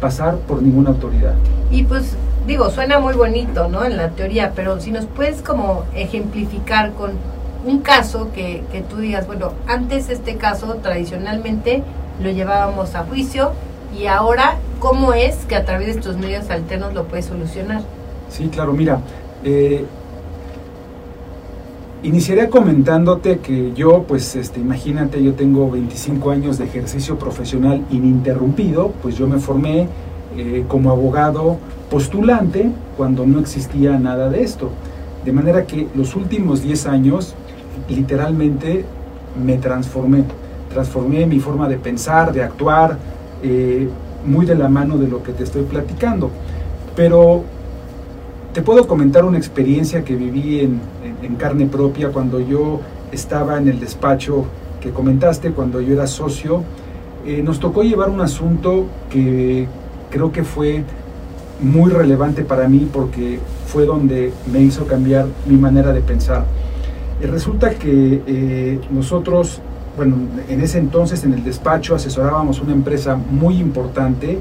pasar 0.00 0.36
por 0.36 0.62
ninguna 0.62 0.90
autoridad. 0.90 1.34
Y 1.70 1.84
pues 1.84 2.14
digo, 2.46 2.70
suena 2.70 2.98
muy 2.98 3.14
bonito, 3.14 3.68
¿no? 3.68 3.84
En 3.84 3.96
la 3.96 4.10
teoría, 4.10 4.52
pero 4.54 4.80
si 4.80 4.90
nos 4.90 5.06
puedes 5.06 5.42
como 5.42 5.84
ejemplificar 5.94 6.92
con 6.92 7.12
un 7.68 7.80
caso 7.80 8.30
que, 8.34 8.62
que 8.72 8.82
tú 8.82 8.96
digas, 8.96 9.26
bueno, 9.26 9.52
antes 9.66 10.08
este 10.08 10.36
caso 10.36 10.74
tradicionalmente 10.82 11.82
lo 12.22 12.30
llevábamos 12.30 12.94
a 12.94 13.04
juicio 13.04 13.52
y 13.98 14.06
ahora, 14.06 14.56
¿cómo 14.80 15.12
es 15.12 15.36
que 15.46 15.56
a 15.56 15.64
través 15.64 15.86
de 15.86 15.92
estos 15.92 16.16
medios 16.16 16.50
alternos 16.50 16.92
lo 16.94 17.04
puedes 17.04 17.26
solucionar? 17.26 17.82
Sí, 18.28 18.48
claro, 18.48 18.72
mira, 18.72 19.00
eh, 19.44 19.84
iniciaré 22.02 22.48
comentándote 22.48 23.38
que 23.38 23.72
yo, 23.74 24.02
pues, 24.02 24.36
este, 24.36 24.60
imagínate, 24.60 25.22
yo 25.22 25.34
tengo 25.34 25.70
25 25.70 26.30
años 26.30 26.58
de 26.58 26.64
ejercicio 26.64 27.18
profesional 27.18 27.84
ininterrumpido, 27.90 28.92
pues 29.02 29.16
yo 29.16 29.26
me 29.26 29.38
formé 29.38 29.88
eh, 30.36 30.64
como 30.68 30.90
abogado 30.90 31.56
postulante 31.90 32.70
cuando 32.96 33.26
no 33.26 33.40
existía 33.40 33.98
nada 33.98 34.28
de 34.28 34.42
esto. 34.42 34.70
De 35.24 35.32
manera 35.32 35.66
que 35.66 35.88
los 35.94 36.14
últimos 36.14 36.62
10 36.62 36.86
años, 36.86 37.34
literalmente, 37.88 38.84
me 39.44 39.58
transformé. 39.58 40.24
Transformé 40.70 41.26
mi 41.26 41.40
forma 41.40 41.68
de 41.68 41.78
pensar, 41.78 42.32
de 42.32 42.42
actuar, 42.42 42.98
eh, 43.42 43.88
muy 44.26 44.46
de 44.46 44.54
la 44.54 44.68
mano 44.68 44.98
de 44.98 45.08
lo 45.08 45.22
que 45.22 45.32
te 45.32 45.44
estoy 45.44 45.62
platicando. 45.62 46.30
Pero 46.94 47.44
te 48.52 48.62
puedo 48.62 48.86
comentar 48.86 49.24
una 49.24 49.38
experiencia 49.38 50.04
que 50.04 50.16
viví 50.16 50.60
en, 50.60 50.80
carne 51.36 51.66
propia 51.66 52.08
cuando 52.08 52.40
yo 52.40 52.80
estaba 53.12 53.58
en 53.58 53.68
el 53.68 53.78
despacho 53.78 54.46
que 54.80 54.90
comentaste, 54.90 55.52
cuando 55.52 55.80
yo 55.80 55.94
era 55.94 56.06
socio. 56.06 56.64
Eh, 57.26 57.42
nos 57.42 57.60
tocó 57.60 57.82
llevar 57.82 58.08
un 58.08 58.20
asunto 58.20 58.86
que 59.10 59.66
creo 60.10 60.32
que 60.32 60.42
fue 60.42 60.84
muy 61.60 61.90
relevante 61.90 62.42
para 62.44 62.68
mí 62.68 62.88
porque 62.92 63.38
fue 63.66 63.84
donde 63.84 64.32
me 64.50 64.60
hizo 64.60 64.86
cambiar 64.86 65.26
mi 65.46 65.56
manera 65.56 65.92
de 65.92 66.00
pensar. 66.00 66.44
Eh, 67.20 67.26
resulta 67.26 67.74
que 67.74 68.80
nosotros 68.90 69.60
bueno, 69.98 70.14
en 70.48 70.60
ese 70.60 70.78
entonces 70.78 71.24
en 71.24 71.34
el 71.34 71.42
despacho 71.42 71.96
asesorábamos 71.96 72.60
una 72.60 72.72
empresa 72.72 73.16
muy 73.16 73.56
importante 73.56 74.38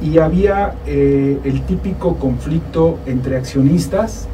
y 0.00 0.16
había 0.16 0.72
eh, 0.86 1.38
el 1.44 1.60
típico 1.66 2.16
conflicto 2.16 2.98
entre 3.04 3.36
accionistas 3.36 4.26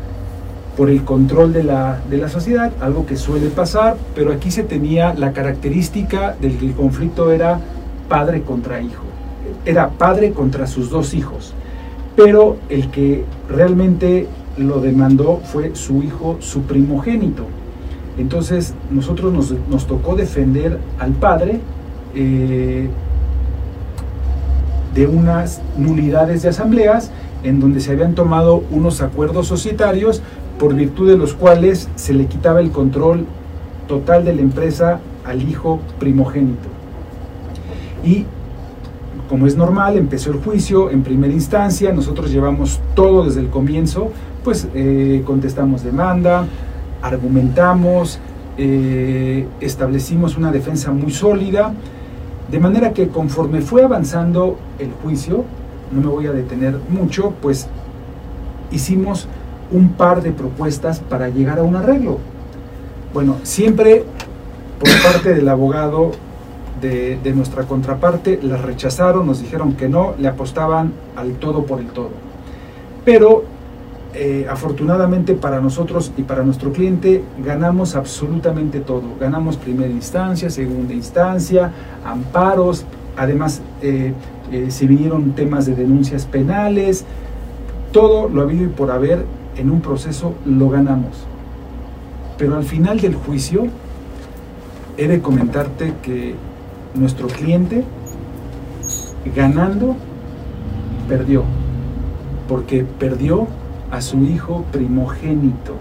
por 0.77 0.89
el 0.89 1.03
control 1.03 1.53
de 1.53 1.65
la, 1.65 2.01
de 2.09 2.17
la 2.19 2.29
sociedad, 2.29 2.73
algo 2.81 3.07
que 3.07 3.17
suele 3.17 3.49
pasar, 3.49 3.97
pero 4.15 4.33
aquí 4.33 4.53
se 4.53 4.63
tenía 4.63 5.15
la 5.15 5.33
característica 5.33 6.37
del 6.41 6.57
que 6.57 6.67
el 6.67 6.75
conflicto 6.75 7.33
era 7.33 7.59
padre 8.09 8.43
contra 8.43 8.81
hijo, 8.81 9.03
era 9.67 9.89
padre 9.89 10.31
contra 10.31 10.69
sus 10.69 10.91
dos 10.91 11.13
hijos, 11.13 11.55
pero 12.15 12.57
el 12.69 12.89
que 12.93 13.25
realmente 13.49 14.29
lo 14.57 14.81
demandó 14.81 15.41
fue 15.43 15.75
su 15.75 16.05
hijo, 16.05 16.37
su 16.39 16.63
primogénito. 16.63 17.47
Entonces 18.19 18.75
nosotros 18.91 19.33
nos, 19.69 19.87
tocó 19.87 20.17
defender 20.17 20.79
al 20.99 21.13
padre 21.13 21.61
eh, 22.15 22.89
de 24.95 25.07
unas 25.07 25.63
nulidades 25.79 26.43
de 26.43 26.51
asambleas 26.51 27.11
en 27.43 27.59
donde 27.59 27.81
se 27.81 27.93
habían 27.93 28.15
tomado 28.15 28.63
unos 28.71 29.01
acuerdos 29.01 29.47
societarios 29.47 30.23
por 30.59 30.75
virtud 30.75 31.09
de 31.09 31.17
los 31.17 31.35
cuales 31.35 31.89
se 31.97 32.13
le 32.13 32.27
quitaba 32.27 32.61
el 32.61 32.71
control 32.71 33.27
total 33.89 34.25
de 34.25 34.35
la 34.35 34.43
empresa 34.43 35.01
al 35.25 35.43
hijo 35.49 35.81
primogénito. 35.99 36.69
Y 38.05 38.27
como 39.29 39.47
es 39.47 39.57
normal, 39.57 39.97
empezó 39.97 40.31
el 40.31 40.39
juicio 40.39 40.91
en 40.91 41.03
primera 41.03 41.33
instancia, 41.33 41.93
nosotros 41.93 42.31
llevamos 42.31 42.81
todo 42.95 43.25
desde 43.25 43.41
el 43.41 43.49
comienzo, 43.49 44.11
pues 44.45 44.69
eh, 44.75 45.23
contestamos 45.25 45.83
demanda, 45.83 46.45
argumentamos, 47.03 48.19
eh, 48.57 49.47
establecimos 49.61 50.37
una 50.37 50.53
defensa 50.53 50.93
muy 50.93 51.11
sólida, 51.11 51.73
de 52.51 52.61
manera 52.61 52.93
que 52.93 53.09
conforme 53.09 53.61
fue 53.61 53.83
avanzando 53.83 54.59
el 54.79 54.93
juicio, 55.03 55.45
no 55.93 56.01
me 56.01 56.07
voy 56.07 56.27
a 56.27 56.33
detener 56.33 56.79
mucho, 56.89 57.35
pues 57.43 57.67
hicimos 58.71 59.27
un 59.71 59.91
par 59.91 60.23
de 60.23 60.33
propuestas 60.33 61.01
para 61.01 61.29
llegar 61.29 61.59
a 61.59 61.63
un 61.63 61.77
arreglo. 61.77 62.19
Bueno, 63.13 63.37
siempre 63.43 64.05
por 64.79 64.91
parte 65.03 65.35
del 65.35 65.49
abogado 65.49 66.13
de, 66.81 67.19
de, 67.23 67.33
nuestra 67.33 67.65
contraparte 67.65 68.41
las 68.43 68.61
rechazaron, 68.61 69.27
nos 69.27 69.41
dijeron 69.41 69.75
que 69.75 69.89
no, 69.89 70.15
le 70.19 70.29
apostaban 70.29 70.93
al 71.17 71.35
todo 71.35 71.65
por 71.65 71.81
el 71.81 71.87
todo. 71.87 72.11
Pero 73.05 73.45
eh, 74.15 74.47
afortunadamente 74.51 75.33
para 75.33 75.63
nosotros 75.63 76.13
y 76.19 76.23
para 76.23 76.43
nuestro 76.43 76.71
cliente 76.71 77.25
ganamos 77.43 77.97
absolutamente 77.97 78.81
todo. 78.81 79.05
Ganamos 79.19 79.57
primera 79.57 79.91
instancia, 79.91 80.51
segunda 80.51 80.93
instancia, 80.93 81.73
amparos, 82.05 82.85
además 83.17 83.63
eh, 83.81 84.13
eh, 84.51 84.71
se 84.71 84.87
vinieron 84.87 85.33
temas 85.33 85.65
de 85.65 85.75
denuncias 85.75 86.27
penales, 86.27 87.07
todo 87.91 88.29
lo 88.29 88.43
habido 88.43 88.65
y 88.65 88.69
por 88.69 88.91
haber 88.91 89.25
en 89.57 89.71
un 89.71 89.81
proceso 89.81 90.35
lo 90.45 90.69
ganamos. 90.69 91.25
Pero 92.37 92.57
al 92.57 92.65
final 92.65 93.01
del 93.01 93.15
juicio 93.15 93.67
he 94.99 95.09
de 95.09 95.23
comentarte 95.23 95.95
que 96.03 96.35
nuestro 96.95 97.29
cliente 97.29 97.83
ganando 99.35 99.97
perdió, 101.09 101.45
porque 102.47 102.85
perdió 102.99 103.47
a 103.93 104.01
su 104.01 104.25
hijo 104.25 104.65
primogénito, 104.73 105.75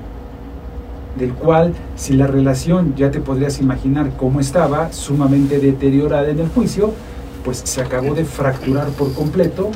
del 1.18 1.34
cual 1.34 1.74
si 1.96 2.14
la 2.14 2.28
relación 2.28 2.94
ya 2.96 3.10
te 3.10 3.22
podrías 3.22 3.60
imaginar 3.62 4.12
cómo 4.18 4.42
estaba, 4.42 4.92
sumamente 4.92 5.60
deteriorada 5.60 6.30
en 6.30 6.40
el 6.40 6.50
juicio, 6.50 6.92
pues 7.44 7.58
se 7.58 7.82
acabó 7.82 8.14
de 8.14 8.26
fracturar 8.26 8.90
por 8.90 9.14
completo 9.14 9.72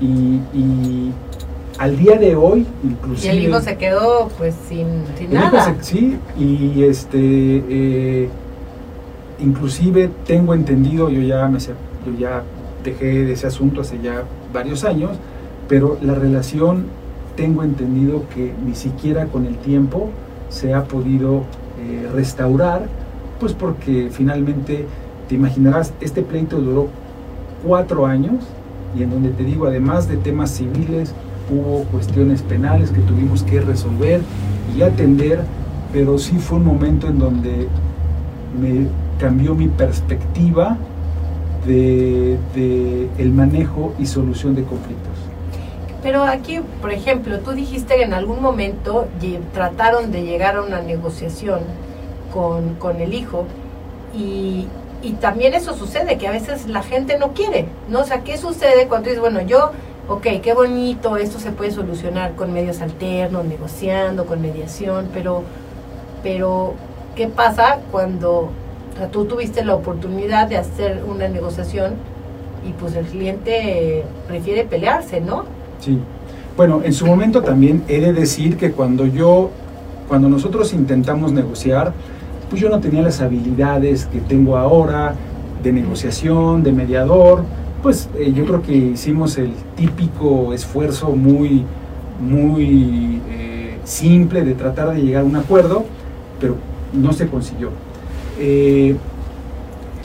y, 0.00 1.10
al 1.78 1.98
día 1.98 2.16
de 2.16 2.34
hoy 2.36 2.66
inclusive... 2.82 3.34
Y 3.34 3.36
el 3.36 3.48
hijo 3.48 3.60
se 3.60 3.76
quedó 3.76 4.28
pues 4.38 4.54
sin, 4.66 5.04
nada. 5.30 5.76
sí, 5.82 6.16
y 6.38 6.84
este... 6.84 7.18
Eh, 7.18 8.30
inclusive 9.40 10.08
tengo 10.24 10.54
entendido, 10.54 11.10
yo 11.10 11.20
ya, 11.20 11.46
me, 11.48 11.58
yo 11.58 12.18
ya 12.18 12.42
dejé 12.82 13.24
de 13.24 13.32
ese 13.32 13.48
asunto 13.48 13.82
hace 13.82 13.98
ya 14.00 14.22
varios 14.54 14.84
años, 14.84 15.18
pero 15.68 15.98
la 16.00 16.14
relación 16.14 16.86
tengo 17.36 17.62
entendido 17.62 18.24
que 18.34 18.52
ni 18.66 18.74
siquiera 18.74 19.26
con 19.26 19.46
el 19.46 19.56
tiempo 19.56 20.10
se 20.48 20.74
ha 20.74 20.84
podido 20.84 21.42
eh, 21.78 22.08
restaurar, 22.12 22.86
pues 23.38 23.52
porque 23.52 24.08
finalmente, 24.10 24.86
te 25.28 25.34
imaginarás, 25.34 25.92
este 26.00 26.22
pleito 26.22 26.58
duró 26.58 26.88
cuatro 27.64 28.06
años 28.06 28.44
y 28.96 29.02
en 29.02 29.10
donde 29.10 29.30
te 29.30 29.44
digo, 29.44 29.66
además 29.66 30.08
de 30.08 30.16
temas 30.16 30.50
civiles, 30.50 31.14
hubo 31.50 31.84
cuestiones 31.84 32.42
penales 32.42 32.90
que 32.90 33.00
tuvimos 33.00 33.42
que 33.42 33.60
resolver 33.60 34.20
y 34.76 34.82
atender, 34.82 35.40
pero 35.92 36.18
sí 36.18 36.38
fue 36.38 36.58
un 36.58 36.64
momento 36.64 37.08
en 37.08 37.18
donde 37.18 37.68
me 38.60 38.88
cambió 39.20 39.54
mi 39.54 39.68
perspectiva 39.68 40.76
de, 41.66 42.38
de 42.54 43.08
el 43.18 43.32
manejo 43.32 43.94
y 43.98 44.06
solución 44.06 44.54
de 44.54 44.62
conflictos. 44.62 45.25
Pero 46.06 46.22
aquí, 46.22 46.60
por 46.80 46.92
ejemplo, 46.92 47.40
tú 47.40 47.50
dijiste 47.50 47.96
que 47.96 48.04
en 48.04 48.14
algún 48.14 48.40
momento 48.40 49.08
trataron 49.52 50.12
de 50.12 50.22
llegar 50.22 50.54
a 50.54 50.62
una 50.62 50.80
negociación 50.80 51.62
con, 52.32 52.76
con 52.76 53.00
el 53.00 53.12
hijo 53.12 53.44
y, 54.14 54.68
y, 55.02 55.14
también 55.14 55.52
eso 55.52 55.74
sucede, 55.74 56.16
que 56.16 56.28
a 56.28 56.30
veces 56.30 56.68
la 56.68 56.84
gente 56.84 57.18
no 57.18 57.32
quiere, 57.32 57.66
¿no? 57.88 58.02
O 58.02 58.04
sea, 58.04 58.20
¿qué 58.20 58.38
sucede 58.38 58.86
cuando 58.86 59.08
dices, 59.08 59.20
bueno, 59.20 59.40
yo 59.40 59.72
ok, 60.08 60.26
qué 60.44 60.54
bonito, 60.54 61.16
esto 61.16 61.40
se 61.40 61.50
puede 61.50 61.72
solucionar 61.72 62.36
con 62.36 62.52
medios 62.52 62.82
alternos, 62.82 63.44
negociando, 63.44 64.26
con 64.26 64.40
mediación, 64.40 65.08
pero, 65.12 65.42
pero 66.22 66.74
¿qué 67.16 67.26
pasa 67.26 67.80
cuando 67.90 68.50
tú 69.10 69.24
tuviste 69.24 69.64
la 69.64 69.74
oportunidad 69.74 70.46
de 70.46 70.56
hacer 70.56 71.02
una 71.04 71.26
negociación 71.26 71.94
y 72.64 72.74
pues 72.74 72.94
el 72.94 73.06
cliente 73.06 74.04
prefiere 74.28 74.62
pelearse, 74.62 75.20
¿no? 75.20 75.55
Sí. 75.80 75.98
Bueno, 76.56 76.80
en 76.84 76.92
su 76.92 77.06
momento 77.06 77.42
también 77.42 77.82
he 77.88 78.00
de 78.00 78.12
decir 78.12 78.56
que 78.56 78.72
cuando 78.72 79.06
yo, 79.06 79.50
cuando 80.08 80.28
nosotros 80.28 80.72
intentamos 80.72 81.32
negociar, 81.32 81.92
pues 82.48 82.62
yo 82.62 82.68
no 82.70 82.80
tenía 82.80 83.02
las 83.02 83.20
habilidades 83.20 84.06
que 84.06 84.20
tengo 84.20 84.56
ahora 84.56 85.14
de 85.62 85.72
negociación, 85.72 86.62
de 86.62 86.72
mediador, 86.72 87.42
pues 87.82 88.08
eh, 88.18 88.32
yo 88.32 88.44
creo 88.46 88.62
que 88.62 88.74
hicimos 88.74 89.36
el 89.38 89.52
típico 89.76 90.52
esfuerzo 90.52 91.10
muy, 91.10 91.64
muy 92.20 93.20
eh, 93.28 93.78
simple 93.84 94.44
de 94.44 94.54
tratar 94.54 94.94
de 94.94 95.02
llegar 95.02 95.22
a 95.22 95.24
un 95.24 95.36
acuerdo, 95.36 95.84
pero 96.40 96.56
no 96.92 97.12
se 97.12 97.28
consiguió. 97.28 97.70
Eh, 98.38 98.96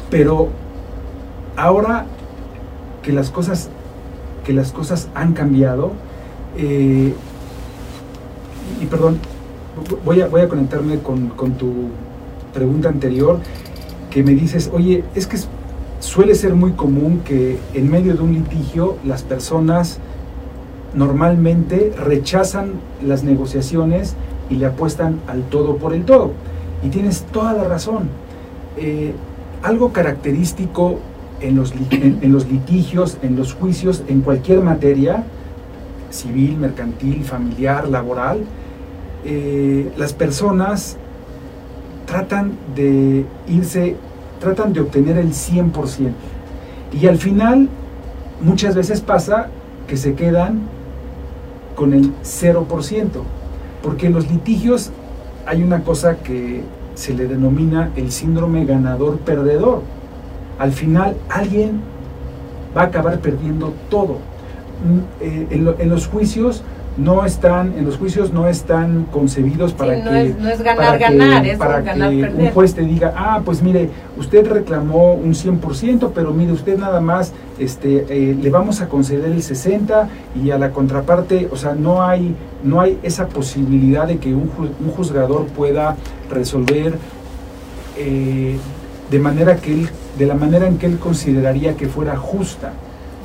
pero 0.09 0.49
ahora 1.55 2.05
que 3.01 3.13
las 3.13 3.29
cosas, 3.29 3.69
que 4.45 4.53
las 4.53 4.71
cosas 4.71 5.09
han 5.13 5.33
cambiado, 5.33 5.91
y 6.57 7.13
perdón, 8.87 9.19
voy 10.03 10.21
a, 10.21 10.27
voy 10.27 10.41
a 10.41 10.49
conectarme 10.49 10.99
con, 10.99 11.29
con 11.29 11.53
tu 11.53 11.89
pregunta 12.53 12.89
anterior, 12.89 13.39
que 14.09 14.23
me 14.23 14.33
dices, 14.33 14.69
oye, 14.73 15.03
es 15.15 15.27
que 15.27 15.37
suele 15.99 16.35
ser 16.35 16.55
muy 16.55 16.73
común 16.73 17.21
que 17.23 17.57
en 17.73 17.89
medio 17.89 18.15
de 18.15 18.21
un 18.21 18.33
litigio 18.33 18.97
las 19.05 19.23
personas 19.23 19.99
normalmente 20.93 21.93
rechazan 21.97 22.73
las 23.03 23.23
negociaciones 23.23 24.15
y 24.49 24.55
le 24.55 24.65
apuestan 24.65 25.19
al 25.27 25.43
todo 25.43 25.77
por 25.77 25.93
el 25.93 26.03
todo. 26.03 26.31
Y 26.83 26.89
tienes 26.89 27.23
toda 27.31 27.53
la 27.53 27.63
razón. 27.63 28.09
Eh, 28.77 29.13
algo 29.63 29.93
característico 29.93 30.99
en 31.41 31.55
los, 31.55 31.73
en, 31.91 32.31
los, 32.31 32.47
litigios, 32.47 33.17
en 33.21 33.35
los 33.35 33.53
juicios, 33.53 34.03
en 34.07 34.21
cualquier 34.21 34.61
materia, 34.61 35.23
civil, 36.09 36.57
mercantil, 36.57 37.23
familiar, 37.23 37.87
laboral, 37.87 38.39
eh, 39.25 39.91
las 39.97 40.13
personas 40.13 40.97
tratan 42.05 42.53
de 42.75 43.25
irse 43.47 43.95
tratan 44.41 44.73
de 44.73 44.81
obtener 44.81 45.17
el 45.17 45.29
100%. 45.29 46.11
Y 46.99 47.07
al 47.07 47.17
final, 47.17 47.69
muchas 48.41 48.75
veces 48.75 48.99
pasa 48.99 49.47
que 49.87 49.95
se 49.95 50.15
quedan 50.15 50.61
con 51.75 51.93
el 51.93 52.11
0%, 52.23 52.65
porque 53.81 54.07
en 54.07 54.13
los 54.13 54.29
litigios 54.29 54.91
hay 55.45 55.63
una 55.63 55.83
cosa 55.83 56.17
que 56.17 56.63
se 56.95 57.13
le 57.13 57.27
denomina 57.27 57.91
el 57.95 58.11
síndrome 58.11 58.65
ganador-perdedor. 58.65 59.83
Al 60.61 60.73
final 60.73 61.15
alguien 61.27 61.81
va 62.77 62.83
a 62.83 62.85
acabar 62.85 63.17
perdiendo 63.17 63.73
todo. 63.89 64.19
Mm, 64.85 64.99
eh, 65.19 65.75
en, 65.79 65.89
los 65.89 66.05
juicios 66.05 66.61
no 66.97 67.25
están, 67.25 67.73
en 67.79 67.83
los 67.83 67.97
juicios 67.97 68.31
no 68.31 68.47
están 68.47 69.07
concebidos 69.11 69.73
para 69.73 69.95
que... 69.95 70.35
No 70.39 70.49
es, 70.49 70.61
ganar, 70.61 70.99
ganar, 70.99 71.47
es 71.47 71.57
para 71.57 71.81
ganar, 71.81 72.11
que 72.11 72.31
un 72.37 72.51
juez 72.51 72.75
te 72.75 72.81
diga, 72.81 73.11
ah, 73.17 73.41
pues 73.43 73.63
mire, 73.63 73.89
usted 74.19 74.47
reclamó 74.47 75.15
un 75.15 75.33
100%, 75.33 76.11
pero 76.13 76.31
mire, 76.31 76.51
usted 76.51 76.77
nada 76.77 77.01
más 77.01 77.33
este, 77.57 78.05
eh, 78.09 78.37
le 78.39 78.49
vamos 78.51 78.81
a 78.81 78.87
conceder 78.87 79.31
el 79.31 79.41
60% 79.41 80.09
y 80.43 80.51
a 80.51 80.59
la 80.59 80.69
contraparte, 80.69 81.49
o 81.51 81.55
sea, 81.55 81.73
no 81.73 82.03
hay, 82.03 82.35
no 82.63 82.79
hay 82.81 82.99
esa 83.01 83.27
posibilidad 83.29 84.05
de 84.05 84.19
que 84.19 84.31
un, 84.35 84.47
juzgador 84.95 85.47
pueda 85.47 85.95
resolver 86.29 86.93
eh, 87.97 88.57
de 89.09 89.19
manera 89.19 89.55
que 89.55 89.73
él, 89.73 89.89
de 90.21 90.27
la 90.27 90.35
manera 90.35 90.67
en 90.67 90.77
que 90.77 90.85
él 90.85 90.99
consideraría 90.99 91.75
que 91.75 91.87
fuera 91.87 92.15
justa 92.15 92.73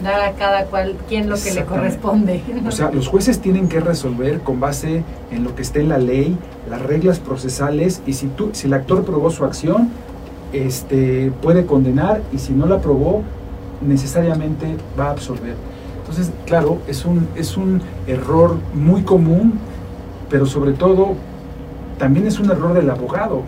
dar 0.03 0.19
a 0.19 0.33
cada 0.33 0.65
cual 0.65 0.97
quien 1.07 1.29
lo 1.29 1.37
que 1.37 1.53
le 1.53 1.67
corresponde. 1.67 2.43
O 2.67 2.71
sea, 2.71 2.91
los 2.91 3.07
jueces 3.07 3.41
tienen 3.41 3.69
que 3.69 3.81
resolver 3.81 4.41
con 4.41 4.61
base 4.61 5.05
en 5.31 5.45
lo 5.45 5.55
que 5.55 5.61
esté 5.61 5.81
en 5.81 5.91
la 5.91 5.99
ley, 5.99 6.39
las 6.71 6.81
reglas 6.81 7.19
procesales 7.19 8.01
y 8.07 8.15
si 8.15 8.29
tú 8.29 8.49
si 8.55 8.67
el 8.67 8.73
actor 8.73 9.05
probó 9.05 9.31
su 9.31 9.45
acción, 9.45 9.91
este 10.55 11.31
puede 11.43 11.67
condenar 11.67 12.23
y 12.33 12.39
si 12.39 12.55
no 12.55 12.65
la 12.65 12.81
probó 12.81 13.23
necesariamente 13.87 14.75
va 14.99 15.09
a 15.09 15.11
absolver. 15.11 15.57
Entonces, 15.99 16.33
claro, 16.47 16.79
es 16.89 17.05
un 17.05 17.29
es 17.37 17.59
un 17.59 17.83
error 18.07 18.57
muy 18.73 19.03
común, 19.03 19.59
pero 20.31 20.47
sobre 20.47 20.73
todo 20.73 21.13
también 21.99 22.27
es 22.27 22.39
un 22.41 22.51
error 22.51 22.73
del 22.73 22.89
abogado 22.89 23.43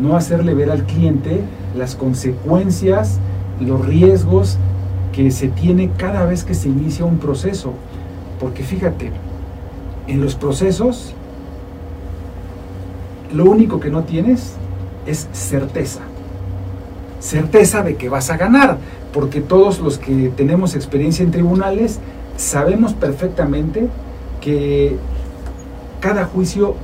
no 0.00 0.16
hacerle 0.16 0.54
ver 0.54 0.70
al 0.70 0.84
cliente 0.84 1.42
las 1.78 1.94
consecuencias, 1.94 3.18
los 3.60 3.86
riesgos 3.86 4.58
que 5.12 5.30
se 5.30 5.48
tiene 5.48 5.90
cada 5.96 6.24
vez 6.26 6.44
que 6.44 6.54
se 6.54 6.68
inicia 6.68 7.04
un 7.04 7.18
proceso. 7.18 7.72
Porque 8.38 8.62
fíjate, 8.62 9.12
en 10.06 10.20
los 10.20 10.34
procesos 10.34 11.14
lo 13.32 13.44
único 13.44 13.80
que 13.80 13.90
no 13.90 14.04
tienes 14.04 14.54
es 15.06 15.28
certeza. 15.32 16.00
Certeza 17.20 17.82
de 17.82 17.96
que 17.96 18.08
vas 18.08 18.30
a 18.30 18.36
ganar, 18.36 18.78
porque 19.12 19.40
todos 19.40 19.80
los 19.80 19.98
que 19.98 20.32
tenemos 20.36 20.74
experiencia 20.74 21.24
en 21.24 21.30
tribunales 21.30 21.98
sabemos 22.36 22.94
perfectamente 22.94 23.88
que 24.40 24.96
cada 26.00 26.24
juicio 26.26 26.76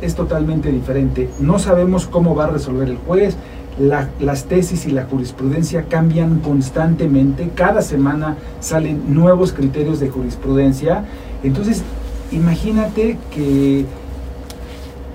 es 0.00 0.14
totalmente 0.14 0.72
diferente. 0.72 1.28
No 1.38 1.58
sabemos 1.58 2.06
cómo 2.06 2.34
va 2.34 2.44
a 2.44 2.48
resolver 2.48 2.88
el 2.88 2.96
juez, 2.96 3.36
las 3.78 4.44
tesis 4.44 4.86
y 4.86 4.90
la 4.90 5.04
jurisprudencia 5.04 5.84
cambian 5.88 6.40
constantemente, 6.40 7.50
cada 7.54 7.82
semana 7.82 8.36
salen 8.60 9.14
nuevos 9.14 9.52
criterios 9.52 9.98
de 9.98 10.10
jurisprudencia. 10.10 11.04
Entonces, 11.42 11.82
imagínate 12.30 13.18
que, 13.34 13.86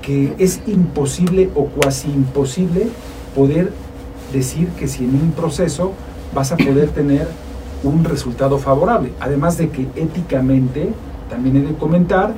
que 0.01 0.33
es 0.39 0.59
imposible 0.65 1.49
o 1.55 1.65
cuasi 1.65 2.09
imposible 2.09 2.87
poder 3.35 3.71
decir 4.33 4.69
que 4.69 4.87
si 4.87 5.05
en 5.05 5.15
un 5.15 5.31
proceso 5.31 5.93
vas 6.33 6.51
a 6.51 6.57
poder 6.57 6.89
tener 6.89 7.27
un 7.83 8.03
resultado 8.03 8.57
favorable. 8.57 9.11
Además 9.19 9.57
de 9.57 9.69
que 9.69 9.87
éticamente, 9.95 10.89
también 11.29 11.57
he 11.57 11.61
de 11.61 11.73
comentar, 11.73 12.33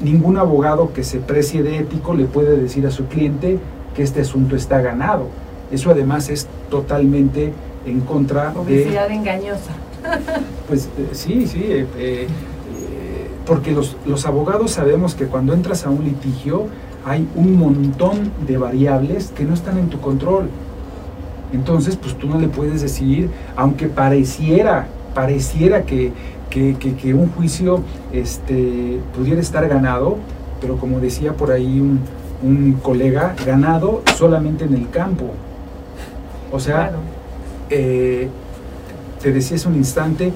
ningún 0.00 0.36
abogado 0.36 0.92
que 0.92 1.02
se 1.02 1.18
precie 1.18 1.62
de 1.62 1.78
ético 1.78 2.14
le 2.14 2.24
puede 2.26 2.56
decir 2.56 2.86
a 2.86 2.90
su 2.90 3.06
cliente, 3.06 3.58
que 3.94 4.02
este 4.02 4.20
asunto 4.20 4.56
está 4.56 4.80
ganado. 4.80 5.26
Eso 5.70 5.90
además 5.90 6.28
es 6.28 6.46
totalmente 6.70 7.52
en 7.86 8.00
contra 8.00 8.52
Publicidad 8.52 9.10
engañosa. 9.10 9.72
Pues 10.68 10.86
eh, 10.98 11.08
sí, 11.12 11.46
sí, 11.46 11.64
eh, 11.64 11.86
eh, 11.96 12.26
porque 13.46 13.72
los, 13.72 13.96
los 14.06 14.26
abogados 14.26 14.72
sabemos 14.72 15.14
que 15.14 15.26
cuando 15.26 15.54
entras 15.54 15.86
a 15.86 15.90
un 15.90 16.04
litigio 16.04 16.66
hay 17.04 17.26
un 17.34 17.56
montón 17.56 18.30
de 18.46 18.58
variables 18.58 19.32
que 19.34 19.44
no 19.44 19.54
están 19.54 19.78
en 19.78 19.88
tu 19.88 20.00
control. 20.00 20.48
Entonces, 21.52 21.96
pues 21.96 22.14
tú 22.16 22.28
no 22.28 22.38
le 22.38 22.48
puedes 22.48 22.82
decir, 22.82 23.30
aunque 23.56 23.86
pareciera, 23.86 24.88
pareciera 25.14 25.82
que, 25.84 26.12
que, 26.50 26.76
que, 26.76 27.14
un 27.14 27.30
juicio 27.30 27.82
este, 28.12 29.00
pudiera 29.16 29.40
estar 29.40 29.66
ganado, 29.68 30.18
pero 30.60 30.76
como 30.76 31.00
decía 31.00 31.32
por 31.32 31.50
ahí 31.50 31.80
un, 31.80 32.00
un 32.42 32.74
colega 32.74 33.34
ganado 33.44 34.02
solamente 34.16 34.64
en 34.64 34.74
el 34.74 34.90
campo. 34.90 35.30
O 36.52 36.60
sea, 36.60 36.92
eh, 37.70 38.28
te 39.20 39.32
decía 39.32 39.56
hace 39.56 39.68
un 39.68 39.76
instante, 39.76 40.32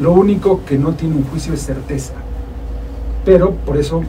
lo 0.00 0.12
único 0.12 0.64
que 0.64 0.78
no 0.78 0.92
tiene 0.92 1.16
un 1.16 1.24
juicio 1.24 1.54
es 1.54 1.60
certeza. 1.60 2.14
Pero 3.24 3.52
por 3.52 3.76
eso 3.76 4.02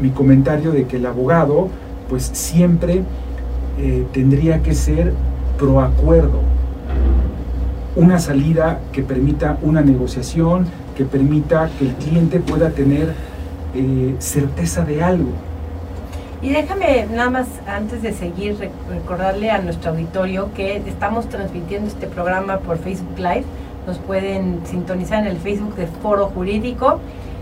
mi 0.00 0.10
comentario 0.10 0.70
de 0.70 0.86
que 0.86 0.96
el 0.96 1.06
abogado 1.06 1.68
pues 2.08 2.22
siempre 2.32 3.02
eh, 3.78 4.06
tendría 4.12 4.62
que 4.62 4.74
ser 4.74 5.12
pro 5.58 5.80
acuerdo. 5.80 6.40
Una 7.96 8.20
salida 8.20 8.80
que 8.92 9.02
permita 9.02 9.58
una 9.60 9.82
negociación, 9.82 10.66
que 10.96 11.04
permita 11.04 11.68
que 11.78 11.88
el 11.88 11.94
cliente 11.94 12.38
pueda 12.38 12.70
tener 12.70 13.12
eh, 13.74 14.14
certeza 14.20 14.84
de 14.84 15.02
algo 15.02 15.32
y 16.40 16.50
déjame 16.50 17.06
nada 17.10 17.30
más, 17.30 17.48
antes 17.66 18.02
de 18.02 18.12
seguir, 18.12 18.56
recordarle 18.88 19.50
a 19.50 19.58
nuestro 19.58 19.90
auditorio 19.90 20.50
que 20.54 20.76
estamos 20.86 21.28
transmitiendo 21.28 21.88
este 21.88 22.06
programa 22.06 22.58
por 22.58 22.78
Facebook 22.78 23.18
Live. 23.18 23.44
Nos 23.86 23.98
pueden 23.98 24.60
sintonizar 24.64 25.20
en 25.20 25.26
el 25.26 25.38
Facebook 25.38 25.74
de 25.74 25.86
Foro 25.86 26.26
Jurídico. 26.26 27.00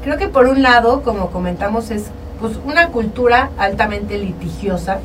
Creo 0.02 0.16
que 0.16 0.28
por 0.28 0.46
un 0.46 0.62
lado, 0.62 1.02
como 1.02 1.30
comentamos, 1.30 1.90
es 1.90 2.10
pues 2.40 2.58
una 2.64 2.88
cultura 2.88 3.50
altamente 3.58 4.18
litigiosa, 4.18 4.98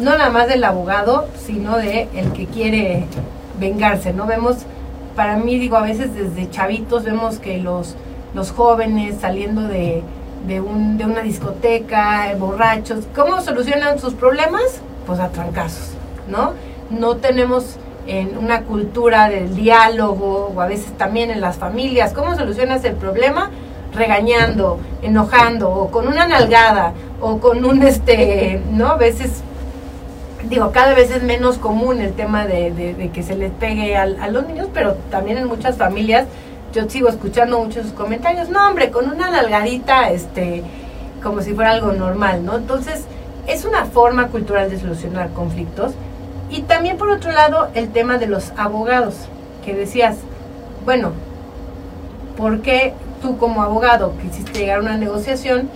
no 0.00 0.12
nada 0.12 0.30
más 0.30 0.48
del 0.48 0.64
abogado, 0.64 1.28
sino 1.44 1.76
de 1.76 2.08
el 2.14 2.32
que 2.32 2.46
quiere 2.46 3.04
vengarse, 3.58 4.12
¿no? 4.12 4.26
Vemos, 4.26 4.58
para 5.16 5.36
mí 5.36 5.58
digo, 5.58 5.76
a 5.76 5.82
veces 5.82 6.14
desde 6.14 6.50
chavitos 6.50 7.04
vemos 7.04 7.38
que 7.38 7.58
los, 7.58 7.94
los 8.34 8.50
jóvenes 8.50 9.16
saliendo 9.20 9.62
de, 9.62 10.02
de, 10.46 10.60
un, 10.60 10.98
de 10.98 11.04
una 11.04 11.20
discoteca, 11.20 12.34
borrachos, 12.38 13.04
¿cómo 13.14 13.40
solucionan 13.40 13.98
sus 13.98 14.14
problemas? 14.14 14.80
Pues 15.06 15.20
a 15.20 15.28
trancazos, 15.28 15.90
¿no? 16.28 16.52
No 16.90 17.16
tenemos 17.16 17.76
en 18.06 18.36
una 18.36 18.62
cultura 18.62 19.28
del 19.28 19.54
diálogo 19.54 20.52
o 20.54 20.60
a 20.60 20.66
veces 20.66 20.92
también 20.98 21.30
en 21.30 21.40
las 21.40 21.56
familias, 21.56 22.12
¿cómo 22.12 22.34
solucionas 22.34 22.84
el 22.84 22.94
problema? 22.94 23.50
regañando, 23.94 24.78
enojando, 25.02 25.70
o 25.70 25.90
con 25.90 26.08
una 26.08 26.26
nalgada, 26.26 26.92
o 27.20 27.38
con 27.38 27.64
un, 27.64 27.82
este, 27.82 28.60
¿no? 28.70 28.88
A 28.88 28.96
veces, 28.96 29.42
digo, 30.48 30.72
cada 30.72 30.94
vez 30.94 31.10
es 31.10 31.22
menos 31.22 31.58
común 31.58 32.00
el 32.00 32.12
tema 32.12 32.46
de, 32.46 33.10
que 33.12 33.22
se 33.22 33.36
les 33.36 33.52
pegue 33.52 33.96
a, 33.96 34.06
los 34.28 34.46
niños, 34.46 34.68
pero 34.72 34.94
también 35.10 35.38
en 35.38 35.46
muchas 35.46 35.76
familias, 35.76 36.26
yo 36.72 36.88
sigo 36.88 37.08
escuchando 37.08 37.58
muchos 37.58 37.86
comentarios, 37.92 38.48
no, 38.48 38.68
hombre, 38.68 38.90
con 38.90 39.08
una 39.10 39.30
nalgadita, 39.30 40.10
este, 40.10 40.62
como 41.22 41.40
si 41.40 41.54
fuera 41.54 41.70
algo 41.72 41.92
normal, 41.92 42.44
¿no? 42.44 42.56
Entonces, 42.56 43.04
es 43.46 43.64
una 43.64 43.86
forma 43.86 44.28
cultural 44.28 44.70
de 44.70 44.80
solucionar 44.80 45.30
conflictos. 45.30 45.92
Y 46.50 46.62
también, 46.62 46.96
por 46.96 47.10
otro 47.10 47.32
lado, 47.32 47.68
el 47.74 47.90
tema 47.90 48.18
de 48.18 48.26
los 48.26 48.52
abogados, 48.56 49.14
que 49.64 49.74
decías, 49.74 50.16
bueno, 50.84 51.12
¿por 52.36 52.60
qué 52.60 52.92
tú 53.22 53.38
como 53.38 53.62
abogado 53.62 54.12
quisiste 54.20 54.58
llegar 54.58 54.78
a 54.78 54.82
una 54.82 54.96
negociación, 54.96 55.68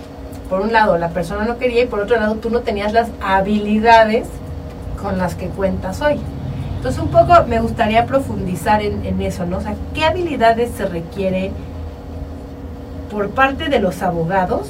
por 0.49 0.61
un 0.61 0.73
lado 0.73 0.97
la 0.97 1.09
persona 1.09 1.45
no 1.45 1.57
quería 1.57 1.83
y 1.83 1.87
por 1.87 1.99
otro 1.99 2.17
lado 2.17 2.35
tú 2.35 2.49
no 2.49 2.61
tenías 2.61 2.91
las 2.91 3.09
habilidades 3.21 4.27
con 5.01 5.17
las 5.17 5.35
que 5.35 5.47
cuentas 5.47 6.01
hoy. 6.01 6.19
Entonces 6.77 7.01
un 7.01 7.09
poco 7.09 7.33
me 7.47 7.59
gustaría 7.59 8.05
profundizar 8.05 8.81
en, 8.81 9.21
eso, 9.21 9.45
¿no? 9.45 9.57
O 9.57 9.61
sea, 9.61 9.75
¿qué 9.93 10.05
habilidades 10.05 10.71
se 10.77 10.85
requiere 10.85 11.51
por 13.11 13.29
parte 13.31 13.67
de 13.67 13.79
los 13.79 14.01
abogados 14.01 14.69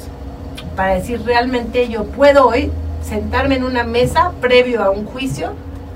para 0.76 0.96
decir 0.96 1.22
realmente 1.24 1.88
yo 1.88 2.06
puedo 2.06 2.48
hoy 2.48 2.72
sentarme 3.04 3.58
en 3.58 3.64
una 3.64 3.84
mesa 3.84 4.32
previo 4.42 4.82
a 4.82 4.90
un 4.90 5.06
juicio, 5.06 5.52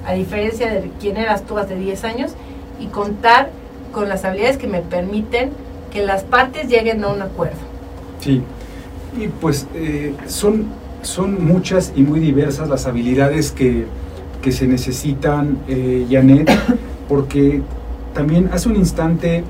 a 0.05 0.13
diferencia 0.13 0.69
de 0.69 0.91
quién 0.99 1.17
eras 1.17 1.43
tú 1.43 1.57
hace 1.57 1.75
10 1.75 2.03
años, 2.03 2.33
y 2.79 2.87
contar 2.87 3.49
con 3.91 4.07
las 4.07 4.23
habilidades 4.23 4.57
que 4.57 4.67
me 4.67 4.81
permiten 4.81 5.51
que 5.91 6.05
las 6.05 6.23
partes 6.23 6.67
lleguen 6.67 7.03
a 7.03 7.07
un 7.07 7.21
acuerdo. 7.21 7.57
Sí, 8.19 8.43
y 9.17 9.27
pues 9.27 9.67
eh, 9.73 10.13
son, 10.27 10.65
son 11.01 11.43
muchas 11.43 11.91
y 11.95 12.01
muy 12.01 12.19
diversas 12.19 12.69
las 12.69 12.85
habilidades 12.85 13.51
que, 13.51 13.87
que 14.43 14.51
se 14.51 14.67
necesitan, 14.67 15.57
eh, 15.67 16.05
Janet, 16.11 16.51
porque 17.09 17.61
también 18.13 18.49
hace 18.53 18.69
un 18.69 18.75
instante 18.75 19.43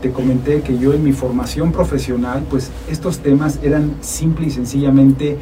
te 0.00 0.12
comenté 0.12 0.62
que 0.62 0.78
yo 0.78 0.94
en 0.94 1.02
mi 1.02 1.12
formación 1.12 1.72
profesional, 1.72 2.44
pues 2.48 2.70
estos 2.90 3.18
temas 3.18 3.58
eran 3.62 3.96
simple 4.00 4.46
y 4.46 4.50
sencillamente 4.50 5.36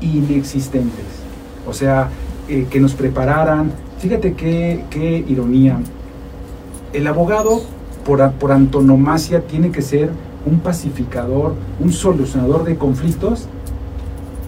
inexistentes. 0.00 1.04
O 1.68 1.72
sea, 1.72 2.08
eh, 2.48 2.66
que 2.70 2.80
nos 2.80 2.94
prepararan. 2.94 3.72
Fíjate 3.98 4.34
qué, 4.34 4.84
qué 4.90 5.24
ironía. 5.28 5.78
El 6.92 7.06
abogado 7.06 7.62
por, 8.04 8.52
antonomasia 8.52 9.40
tiene 9.40 9.70
que 9.70 9.82
ser 9.82 10.10
un 10.46 10.60
pacificador, 10.60 11.54
un 11.80 11.92
solucionador 11.92 12.64
de 12.64 12.76
conflictos, 12.76 13.48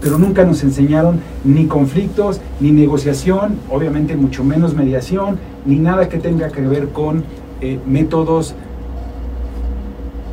pero 0.01 0.19
nunca 0.19 0.45
nos 0.45 0.63
enseñaron 0.63 1.21
ni 1.45 1.67
conflictos, 1.67 2.41
ni 2.61 2.71
negociación, 2.71 3.59
obviamente 3.71 4.17
mucho 4.17 4.45
menos 4.45 4.75
mediación, 4.75 5.39
ni 5.65 5.77
nada 5.77 6.09
que 6.09 6.19
tenga 6.19 6.51
que 6.51 6.61
ver 6.61 6.89
con 6.89 7.25
eh, 7.61 7.79
métodos 7.87 8.55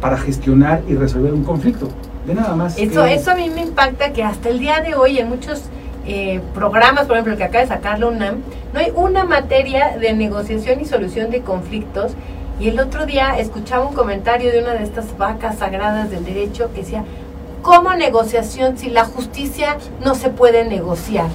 para 0.02 0.18
gestionar 0.18 0.82
y 0.88 0.96
resolver 0.96 1.34
un 1.34 1.44
conflicto. 1.44 1.88
De 2.28 2.36
nada 2.36 2.56
más. 2.56 2.78
Eso, 2.78 3.06
eso 3.06 3.32
a 3.32 3.36
mí 3.36 3.50
me 3.50 3.62
impacta 3.62 4.14
que 4.14 4.24
hasta 4.24 4.50
el 4.50 4.60
día 4.60 4.80
de 4.82 4.96
hoy 4.96 5.20
en 5.20 5.28
muchos 5.28 5.64
eh, 6.06 6.42
programas, 6.54 7.06
por 7.06 7.16
ejemplo, 7.16 7.34
el 7.34 7.38
que 7.38 7.46
acaba 7.46 7.62
de 7.62 7.68
sacar 7.68 8.00
la 8.00 8.08
UNAM, 8.08 8.36
no 8.74 8.80
hay 8.80 8.92
una 8.96 9.24
materia 9.24 9.98
de 9.98 10.14
negociación 10.14 10.82
y 10.82 10.86
solución 10.86 11.32
de 11.32 11.42
conflictos 11.42 12.14
y 12.60 12.70
el 12.70 12.80
otro 12.80 13.06
día 13.06 13.40
escuchaba 13.40 13.86
un 13.88 13.94
comentario 13.94 14.52
de 14.52 14.60
una 14.60 14.74
de 14.74 14.84
estas 14.84 15.18
vacas 15.18 15.58
sagradas 15.58 16.12
del 16.12 16.24
derecho 16.24 16.70
que 16.74 16.82
decía, 16.82 17.04
¿cómo 17.64 17.94
negociación 17.96 18.78
si 18.78 18.92
la 18.92 19.06
justicia 19.06 19.78
no 20.06 20.14
se 20.14 20.30
puede 20.30 20.66
negociar? 20.66 21.30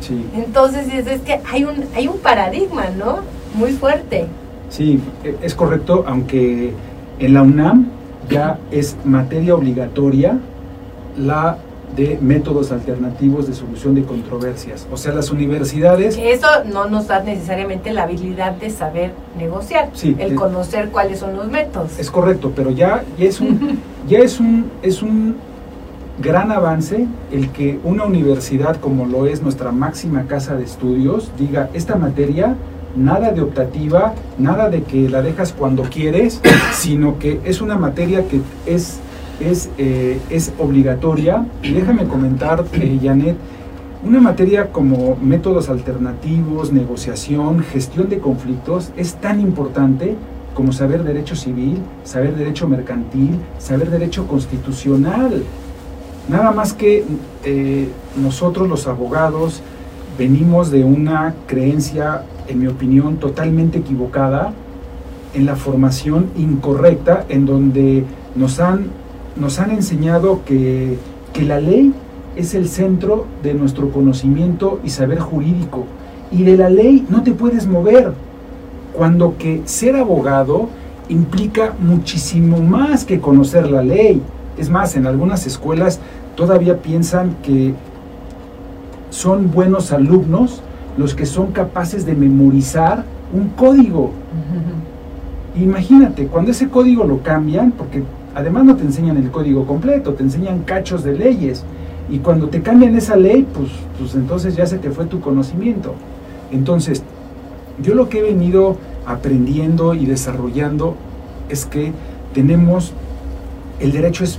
Sí. 0.00 0.26
Entonces 0.34 0.88
es, 1.06 1.20
que 1.20 1.40
hay 1.52 1.64
un, 1.64 1.84
hay 1.94 2.08
un 2.08 2.18
paradigma, 2.18 2.86
¿no? 2.96 3.18
Muy 3.54 3.72
fuerte. 3.72 4.26
Sí, 4.70 5.00
e, 5.22 5.36
es 5.42 5.54
correcto, 5.54 6.04
aunque 6.08 6.72
en 7.20 7.34
la 7.34 7.42
UNAM 7.42 7.88
ya 8.28 8.58
es 8.70 8.96
materia 9.04 9.54
obligatoria 9.54 10.38
la 11.16 11.58
de 11.96 12.18
métodos 12.20 12.70
alternativos 12.70 13.48
de 13.48 13.54
solución 13.54 13.94
de 13.94 14.04
controversias. 14.04 14.86
O 14.92 14.96
sea, 14.96 15.12
las 15.12 15.30
universidades... 15.30 16.16
Eso 16.16 16.46
no 16.70 16.88
nos 16.88 17.08
da 17.08 17.20
necesariamente 17.22 17.92
la 17.92 18.04
habilidad 18.04 18.52
de 18.52 18.70
saber 18.70 19.12
negociar, 19.36 19.90
el 20.18 20.34
conocer 20.34 20.90
cuáles 20.90 21.18
son 21.18 21.36
los 21.36 21.48
métodos. 21.48 21.98
Es 21.98 22.10
correcto, 22.10 22.52
pero 22.54 22.70
ya, 22.70 23.02
es 23.18 23.40
un, 23.40 23.80
ya 24.08 24.18
es 24.18 24.38
un, 24.38 24.70
es 24.82 25.02
un 25.02 25.36
gran 26.20 26.50
avance 26.52 27.06
el 27.30 27.50
que 27.50 27.78
una 27.84 28.04
universidad 28.04 28.76
como 28.76 29.06
lo 29.06 29.26
es 29.26 29.42
nuestra 29.42 29.72
máxima 29.72 30.24
casa 30.24 30.56
de 30.56 30.64
estudios 30.64 31.30
diga 31.38 31.70
esta 31.74 31.96
materia 31.96 32.56
nada 32.96 33.32
de 33.32 33.42
optativa, 33.42 34.14
nada 34.38 34.70
de 34.70 34.82
que 34.82 35.08
la 35.08 35.22
dejas 35.22 35.52
cuando 35.52 35.84
quieres, 35.84 36.40
sino 36.72 37.18
que 37.18 37.40
es 37.44 37.60
una 37.60 37.76
materia 37.76 38.26
que 38.26 38.40
es 38.66 39.00
es, 39.40 39.70
eh, 39.78 40.20
es 40.30 40.52
obligatoria. 40.58 41.46
Y 41.62 41.72
déjame 41.72 42.04
comentar, 42.04 42.64
eh, 42.72 42.98
Janet, 43.02 43.36
una 44.04 44.20
materia 44.20 44.70
como 44.72 45.16
métodos 45.16 45.68
alternativos, 45.68 46.72
negociación, 46.72 47.60
gestión 47.62 48.08
de 48.08 48.18
conflictos 48.18 48.92
es 48.96 49.14
tan 49.14 49.40
importante 49.40 50.16
como 50.54 50.72
saber 50.72 51.04
derecho 51.04 51.36
civil, 51.36 51.78
saber 52.04 52.34
derecho 52.34 52.68
mercantil, 52.68 53.38
saber 53.58 53.90
derecho 53.90 54.26
constitucional. 54.26 55.42
Nada 56.28 56.50
más 56.52 56.74
que 56.74 57.04
eh, 57.44 57.88
nosotros 58.16 58.68
los 58.68 58.86
abogados 58.86 59.62
venimos 60.18 60.70
de 60.70 60.84
una 60.84 61.34
creencia, 61.46 62.24
en 62.46 62.60
mi 62.60 62.66
opinión, 62.66 63.16
totalmente 63.16 63.78
equivocada 63.78 64.52
en 65.34 65.46
la 65.46 65.56
formación 65.56 66.30
incorrecta, 66.36 67.24
en 67.28 67.46
donde 67.46 68.04
nos 68.34 68.60
han 68.60 68.90
nos 69.38 69.58
han 69.60 69.70
enseñado 69.70 70.40
que, 70.44 70.98
la 71.46 71.60
ley 71.60 71.94
es 72.34 72.54
el 72.54 72.68
centro 72.68 73.26
de 73.44 73.54
nuestro 73.54 73.92
conocimiento 73.92 74.80
y 74.82 74.90
saber 74.90 75.20
jurídico. 75.20 75.84
Y 76.32 76.42
de 76.42 76.56
la 76.56 76.68
ley 76.68 77.06
no 77.08 77.22
te 77.22 77.30
puedes 77.30 77.68
mover. 77.68 78.12
Cuando 78.92 79.38
que 79.38 79.62
ser 79.64 79.94
abogado 79.94 80.68
implica 81.08 81.74
muchísimo 81.78 82.60
más 82.60 83.04
que 83.04 83.20
conocer 83.20 83.70
la 83.70 83.84
ley. 83.84 84.20
Es 84.58 84.70
más, 84.70 84.96
en 84.96 85.06
algunas 85.06 85.46
escuelas 85.46 86.00
todavía 86.36 86.78
piensan 86.78 87.36
que 87.42 87.74
son 89.10 89.50
buenos 89.50 89.92
alumnos 89.92 90.62
los 90.96 91.14
que 91.14 91.26
son 91.26 91.52
capaces 91.52 92.04
de 92.04 92.14
memorizar 92.14 93.04
un 93.32 93.48
código. 93.50 94.10
Imagínate, 95.56 96.26
cuando 96.26 96.50
ese 96.50 96.68
código 96.68 97.04
lo 97.04 97.22
cambian, 97.22 97.72
porque 97.72 98.02
además 98.34 98.64
no 98.64 98.76
te 98.76 98.82
enseñan 98.82 99.16
el 99.16 99.30
código 99.30 99.66
completo, 99.66 100.14
te 100.14 100.24
enseñan 100.24 100.60
cachos 100.60 101.04
de 101.04 101.16
leyes. 101.16 101.64
Y 102.10 102.18
cuando 102.18 102.48
te 102.48 102.62
cambian 102.62 102.96
esa 102.96 103.16
ley, 103.16 103.46
pues, 103.52 103.70
pues 103.98 104.14
entonces 104.14 104.56
ya 104.56 104.66
se 104.66 104.78
te 104.78 104.90
fue 104.90 105.04
tu 105.04 105.20
conocimiento. 105.20 105.94
Entonces, 106.50 107.02
yo 107.82 107.94
lo 107.94 108.08
que 108.08 108.18
he 108.18 108.22
venido 108.22 108.76
aprendiendo 109.06 109.94
y 109.94 110.06
desarrollando 110.06 110.96
es 111.48 111.64
que 111.64 111.92
tenemos, 112.34 112.92
el 113.80 113.92
derecho 113.92 114.24
es 114.24 114.38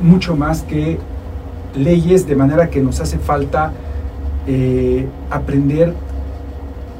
mucho 0.00 0.36
más 0.36 0.62
que 0.62 0.98
leyes, 1.76 2.26
de 2.26 2.36
manera 2.36 2.70
que 2.70 2.80
nos 2.80 3.00
hace 3.00 3.18
falta 3.18 3.72
eh, 4.46 5.06
aprender 5.30 5.94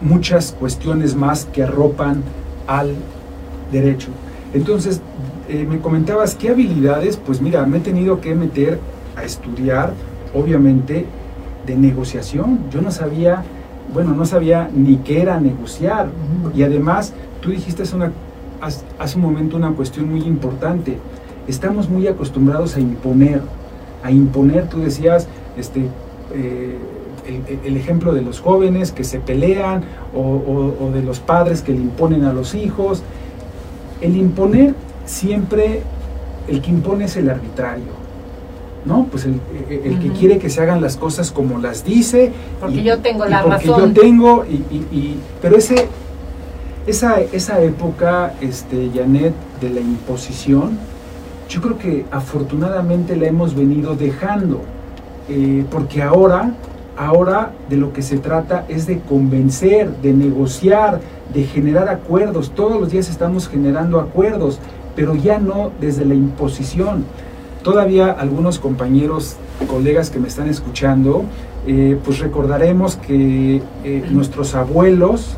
muchas 0.00 0.52
cuestiones 0.52 1.14
más 1.14 1.46
que 1.46 1.62
arropan 1.62 2.22
al 2.66 2.94
derecho. 3.72 4.08
Entonces, 4.54 5.00
eh, 5.48 5.66
me 5.68 5.78
comentabas 5.78 6.34
qué 6.34 6.50
habilidades, 6.50 7.16
pues 7.16 7.40
mira, 7.40 7.66
me 7.66 7.78
he 7.78 7.80
tenido 7.80 8.20
que 8.20 8.34
meter 8.34 8.78
a 9.16 9.24
estudiar, 9.24 9.92
obviamente, 10.34 11.06
de 11.66 11.76
negociación. 11.76 12.60
Yo 12.70 12.80
no 12.80 12.90
sabía, 12.90 13.44
bueno, 13.92 14.12
no 14.12 14.24
sabía 14.24 14.70
ni 14.74 14.96
qué 14.98 15.22
era 15.22 15.40
negociar. 15.40 16.08
Y 16.54 16.62
además, 16.62 17.12
tú 17.40 17.50
dijiste 17.50 17.82
hace, 17.82 17.96
una, 17.96 18.12
hace 18.98 19.16
un 19.16 19.22
momento 19.22 19.56
una 19.56 19.72
cuestión 19.72 20.08
muy 20.10 20.22
importante. 20.22 20.98
Estamos 21.50 21.88
muy 21.88 22.06
acostumbrados 22.06 22.76
a 22.76 22.80
imponer, 22.80 23.42
a 24.04 24.12
imponer, 24.12 24.68
tú 24.68 24.78
decías, 24.78 25.26
este, 25.56 25.80
eh, 26.32 26.78
el, 27.64 27.76
ejemplo 27.76 28.14
de 28.14 28.22
los 28.22 28.40
jóvenes 28.40 28.92
que 28.92 29.02
se 29.02 29.18
pelean 29.18 29.82
o, 30.14 30.90
de 30.94 31.02
los 31.02 31.18
padres 31.18 31.60
que 31.62 31.72
le 31.72 31.78
imponen 31.78 32.24
a 32.24 32.32
los 32.32 32.54
hijos. 32.54 33.02
El 34.00 34.16
imponer 34.16 34.76
siempre, 35.06 35.82
el 36.46 36.62
que 36.62 36.70
impone 36.70 37.06
es 37.06 37.16
el 37.16 37.28
arbitrario. 37.28 37.98
¿no? 38.84 39.08
Pues 39.10 39.26
el, 39.26 39.40
que 39.98 40.10
quiere 40.16 40.38
que 40.38 40.50
se 40.50 40.62
hagan 40.62 40.80
las 40.80 40.96
cosas 40.96 41.32
como 41.32 41.58
las 41.58 41.84
dice. 41.84 42.30
Porque 42.60 42.84
yo 42.84 43.00
tengo 43.00 43.26
la 43.26 43.42
porque 43.42 43.66
razón. 43.66 43.92
yo 43.92 44.00
tengo, 44.00 44.44
y, 44.46 45.16
pero 45.42 45.56
ese, 45.56 45.88
esa, 46.86 47.20
esa 47.20 47.60
época, 47.60 48.34
este, 48.40 48.88
Janet, 48.94 49.34
de 49.60 49.70
la 49.70 49.80
imposición, 49.80 50.78
yo 51.50 51.60
creo 51.60 51.76
que 51.76 52.06
afortunadamente 52.10 53.14
la 53.14 53.26
hemos 53.26 53.54
venido 53.54 53.94
dejando, 53.94 54.62
eh, 55.28 55.66
porque 55.70 56.02
ahora 56.02 56.54
Ahora 57.00 57.52
de 57.70 57.78
lo 57.78 57.94
que 57.94 58.02
se 58.02 58.18
trata 58.18 58.66
es 58.68 58.86
de 58.86 59.00
convencer, 59.00 59.90
de 60.02 60.12
negociar, 60.12 61.00
de 61.32 61.44
generar 61.44 61.88
acuerdos. 61.88 62.50
Todos 62.54 62.78
los 62.78 62.90
días 62.90 63.08
estamos 63.08 63.48
generando 63.48 63.98
acuerdos, 63.98 64.58
pero 64.94 65.14
ya 65.14 65.38
no 65.38 65.70
desde 65.80 66.04
la 66.04 66.14
imposición. 66.14 67.06
Todavía 67.62 68.10
algunos 68.10 68.58
compañeros, 68.58 69.36
colegas 69.66 70.10
que 70.10 70.18
me 70.18 70.28
están 70.28 70.50
escuchando, 70.50 71.24
eh, 71.66 71.98
pues 72.04 72.18
recordaremos 72.18 72.96
que 72.96 73.62
eh, 73.82 74.04
nuestros 74.10 74.54
abuelos 74.54 75.36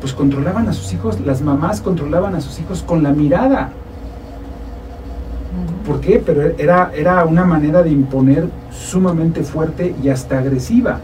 pues 0.00 0.12
controlaban 0.12 0.68
a 0.68 0.72
sus 0.72 0.92
hijos, 0.92 1.18
las 1.22 1.42
mamás 1.42 1.80
controlaban 1.80 2.36
a 2.36 2.40
sus 2.40 2.60
hijos 2.60 2.84
con 2.84 3.02
la 3.02 3.10
mirada. 3.10 3.72
¿Por 5.86 6.00
qué? 6.00 6.22
Pero 6.24 6.42
era, 6.58 6.92
era 6.94 7.24
una 7.24 7.44
manera 7.44 7.82
de 7.82 7.90
imponer 7.90 8.48
sumamente 8.70 9.42
fuerte 9.42 9.94
y 10.02 10.08
hasta 10.08 10.38
agresiva. 10.38 11.00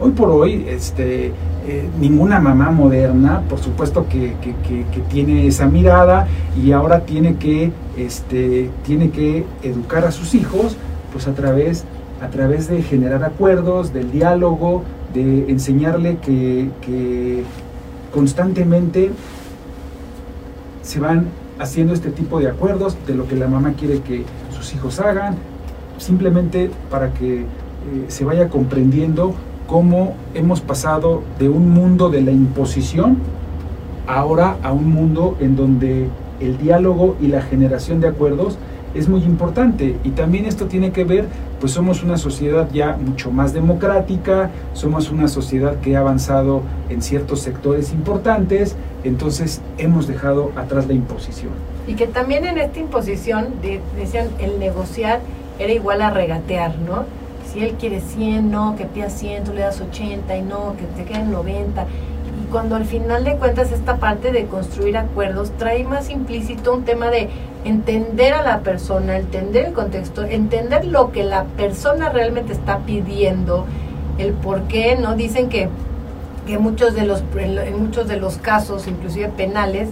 Hoy 0.00 0.12
por 0.12 0.30
hoy, 0.30 0.64
este, 0.68 1.32
eh, 1.66 1.88
ninguna 2.00 2.40
mamá 2.40 2.70
moderna, 2.70 3.42
por 3.48 3.58
supuesto 3.58 4.06
que, 4.08 4.34
tiene 5.10 5.46
esa 5.46 5.66
mirada 5.66 6.26
y 6.60 6.72
ahora 6.72 7.00
tiene 7.00 7.36
que, 7.36 7.70
este, 7.96 8.70
tiene 8.84 9.10
que 9.10 9.44
educar 9.62 10.04
a 10.04 10.10
sus 10.10 10.34
hijos 10.34 10.76
pues 11.12 11.28
a 11.28 11.34
través, 11.34 11.84
a 12.22 12.28
través 12.28 12.68
de 12.68 12.82
generar 12.82 13.22
acuerdos, 13.22 13.92
del 13.92 14.10
diálogo, 14.10 14.82
de 15.12 15.50
enseñarle 15.50 16.16
que, 16.16 16.70
que 16.80 17.44
constantemente 18.12 19.10
se 20.82 20.98
van 20.98 21.26
haciendo 21.62 21.94
este 21.94 22.10
tipo 22.10 22.40
de 22.40 22.48
acuerdos 22.48 22.96
de 23.06 23.14
lo 23.14 23.28
que 23.28 23.36
la 23.36 23.46
mamá 23.46 23.74
quiere 23.78 24.00
que 24.00 24.24
sus 24.50 24.74
hijos 24.74 24.98
hagan, 24.98 25.36
simplemente 25.98 26.70
para 26.90 27.12
que 27.14 27.42
eh, 27.42 27.44
se 28.08 28.24
vaya 28.24 28.48
comprendiendo 28.48 29.34
cómo 29.66 30.14
hemos 30.34 30.60
pasado 30.60 31.22
de 31.38 31.48
un 31.48 31.70
mundo 31.70 32.10
de 32.10 32.20
la 32.20 32.32
imposición 32.32 33.18
ahora 34.06 34.56
a 34.62 34.72
un 34.72 34.90
mundo 34.90 35.36
en 35.40 35.54
donde 35.54 36.08
el 36.40 36.58
diálogo 36.58 37.16
y 37.20 37.28
la 37.28 37.42
generación 37.42 38.00
de 38.00 38.08
acuerdos 38.08 38.58
es 38.94 39.08
muy 39.08 39.22
importante. 39.22 39.96
Y 40.04 40.10
también 40.10 40.44
esto 40.44 40.66
tiene 40.66 40.90
que 40.90 41.04
ver, 41.04 41.26
pues 41.60 41.72
somos 41.72 42.02
una 42.02 42.18
sociedad 42.18 42.68
ya 42.72 42.96
mucho 42.96 43.30
más 43.30 43.52
democrática, 43.54 44.50
somos 44.74 45.10
una 45.10 45.28
sociedad 45.28 45.76
que 45.80 45.96
ha 45.96 46.00
avanzado 46.00 46.62
en 46.90 47.00
ciertos 47.00 47.40
sectores 47.40 47.92
importantes, 47.92 48.76
entonces 49.04 49.60
hemos 49.78 50.06
dejado 50.06 50.52
atrás 50.56 50.86
la 50.86 50.94
imposición. 50.94 51.52
Y 51.86 51.94
que 51.94 52.06
también 52.06 52.44
en 52.44 52.58
esta 52.58 52.78
imposición 52.78 53.48
decían 53.96 54.28
el 54.38 54.58
negociar 54.58 55.20
era 55.58 55.72
igual 55.72 56.02
a 56.02 56.10
regatear, 56.10 56.78
¿no? 56.78 57.04
Si 57.52 57.60
él 57.60 57.74
quiere 57.78 58.00
100, 58.00 58.50
no, 58.50 58.76
que 58.76 58.84
pida 58.86 59.10
100, 59.10 59.44
tú 59.44 59.52
le 59.52 59.60
das 59.60 59.80
80 59.80 60.36
y 60.36 60.42
no, 60.42 60.74
que 60.76 60.84
te 60.96 61.04
queden 61.04 61.30
90. 61.30 61.82
Y 61.82 62.50
cuando 62.50 62.76
al 62.76 62.86
final 62.86 63.24
de 63.24 63.36
cuentas 63.36 63.72
esta 63.72 63.96
parte 63.96 64.32
de 64.32 64.46
construir 64.46 64.96
acuerdos 64.96 65.50
trae 65.58 65.84
más 65.84 66.08
implícito 66.08 66.72
un 66.72 66.84
tema 66.84 67.10
de 67.10 67.28
entender 67.64 68.32
a 68.32 68.42
la 68.42 68.60
persona, 68.60 69.18
entender 69.18 69.66
el 69.66 69.72
contexto, 69.72 70.24
entender 70.24 70.86
lo 70.86 71.12
que 71.12 71.24
la 71.24 71.44
persona 71.44 72.08
realmente 72.08 72.52
está 72.52 72.78
pidiendo, 72.78 73.66
el 74.18 74.32
por 74.32 74.62
qué, 74.62 74.96
¿no? 74.96 75.14
Dicen 75.14 75.48
que, 75.48 75.68
que 76.46 76.58
muchos 76.58 76.94
de 76.94 77.04
los, 77.06 77.22
en 77.36 77.82
muchos 77.82 78.08
de 78.08 78.16
los 78.16 78.36
casos, 78.36 78.86
inclusive 78.86 79.28
penales, 79.28 79.88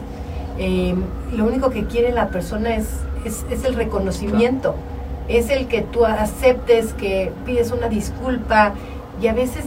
eh, 0.59 0.95
lo 1.35 1.45
único 1.45 1.71
que 1.71 1.85
quiere 1.85 2.13
la 2.13 2.29
persona 2.29 2.77
es, 2.77 2.87
es, 3.25 3.65
el 3.65 3.75
reconocimiento. 3.75 4.75
Es 5.29 5.51
el 5.51 5.69
que 5.69 5.83
tú 5.83 6.05
aceptes 6.05 6.93
que 6.95 7.33
pides 7.47 7.71
una 7.71 7.89
disculpa 7.89 8.75
y 9.23 9.29
a 9.29 9.33
veces 9.33 9.65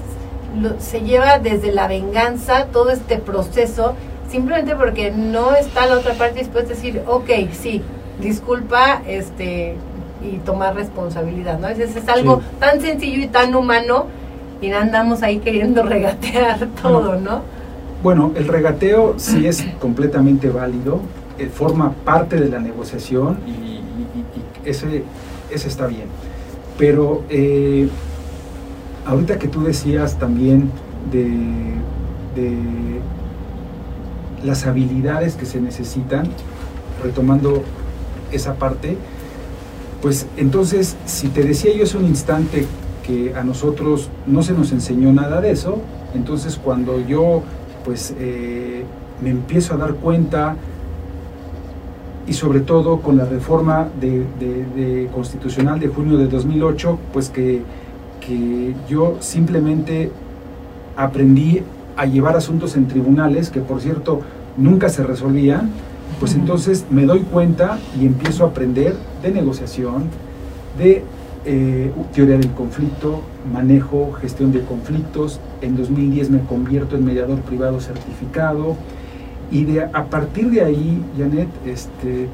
se 0.80 1.02
lleva 1.02 1.40
desde 1.40 1.72
la 1.72 1.88
venganza 1.88 2.66
todo 2.66 2.92
este 2.92 3.18
proceso 3.18 3.96
simplemente 4.30 4.76
porque 4.76 5.12
no 5.12 5.54
está 5.56 5.86
la 5.86 5.96
otra 5.96 6.14
parte 6.14 6.40
dispuesta 6.40 6.74
a 6.74 6.76
decir, 6.76 7.02
ok, 7.08 7.30
sí, 7.52 7.82
disculpa, 8.20 9.02
este, 9.08 9.76
y 10.24 10.38
tomar 10.38 10.76
responsabilidad, 10.76 11.60
¿no? 11.60 11.68
Veces 11.68 11.96
es 11.96 12.08
algo 12.08 12.42
tan 12.60 12.82
sencillo 12.82 13.22
y 13.22 13.28
tan 13.28 13.54
humano 13.56 14.08
y 14.64 14.72
andamos 14.72 15.24
ahí 15.24 15.40
queriendo 15.40 15.84
regatear 15.84 16.68
todo, 16.82 17.20
¿no? 17.20 17.42
Bueno, 18.02 18.32
el 18.36 18.48
regateo 18.48 19.16
sí 19.18 19.46
es 19.46 19.64
completamente 19.80 20.50
válido, 20.50 21.02
eh, 21.38 21.48
forma 21.48 21.92
parte 22.06 22.38
de 22.40 22.50
la 22.50 22.60
negociación 22.60 23.38
y 23.48 23.82
ese 24.68 25.04
ese 25.54 25.68
está 25.68 25.88
bien. 25.88 26.08
Pero 26.78 27.24
eh, 27.30 27.88
ahorita 29.06 29.38
que 29.38 29.48
tú 29.48 29.64
decías 29.64 30.18
también 30.18 30.72
de, 31.12 31.74
las 34.44 34.66
habilidades 34.66 35.36
que 35.36 35.46
se 35.46 35.62
necesitan, 35.62 36.28
retomando 37.02 37.64
esa 38.32 38.56
parte, 38.56 38.98
pues 40.02 40.26
entonces, 40.36 40.98
si 41.06 41.30
te 41.30 41.44
decía 41.44 41.74
yo 41.74 41.86
hace 41.86 41.98
un 41.98 42.06
instante 42.06 42.66
que 43.06 43.36
a 43.36 43.44
nosotros 43.44 44.10
no 44.26 44.42
se 44.42 44.54
nos 44.54 44.72
enseñó 44.72 45.12
nada 45.14 45.42
de 45.42 45.52
eso, 45.52 45.78
entonces 46.16 46.60
cuando 46.64 47.00
yo 47.00 47.44
pues 47.84 48.16
eh, 48.18 48.84
me 49.22 49.30
empiezo 49.30 49.74
a 49.74 49.78
dar 49.78 49.96
cuenta 49.96 50.56
y 52.26 52.34
sobre 52.34 52.62
todo 52.62 53.02
con 53.02 53.18
la 53.18 53.26
reforma 53.26 53.88
de, 54.00 55.10
constitucional 55.14 55.80
de 55.80 55.90
junio 55.90 56.18
de 56.18 56.28
2008, 56.28 56.98
pues 57.12 57.30
que, 57.30 57.62
que 58.26 58.74
yo 58.90 59.18
simplemente 59.20 60.10
aprendí 60.96 61.62
a 61.98 62.06
llevar 62.06 62.38
asuntos 62.38 62.78
en 62.78 62.88
tribunales, 62.88 63.50
que 63.50 63.60
por 63.60 63.82
cierto 63.82 64.22
nunca 64.58 64.88
se 64.90 65.04
resolvían, 65.04 65.70
pues 66.20 66.36
entonces 66.36 66.86
me 66.90 67.06
doy 67.06 67.22
cuenta 67.22 67.78
y 68.00 68.06
empiezo 68.06 68.46
a 68.46 68.50
aprender 68.50 68.96
de 69.22 69.32
negociación, 69.32 70.06
de 70.78 71.04
eh, 71.46 71.92
teoría 72.14 72.38
del 72.38 72.52
conflicto, 72.52 73.22
manejo, 73.52 74.14
gestión 74.14 74.52
de 74.52 74.62
conflictos. 74.62 75.40
En 75.62 75.76
2010 75.76 76.30
me 76.30 76.40
convierto 76.42 76.96
en 76.96 77.06
mediador 77.06 77.40
privado 77.42 77.80
certificado. 77.80 78.76
Y 79.52 79.66
de, 79.66 79.84
a 79.84 80.06
partir 80.06 80.50
de 80.50 80.62
ahí, 80.62 81.04
Janet, 81.18 81.50
este, 81.66 82.28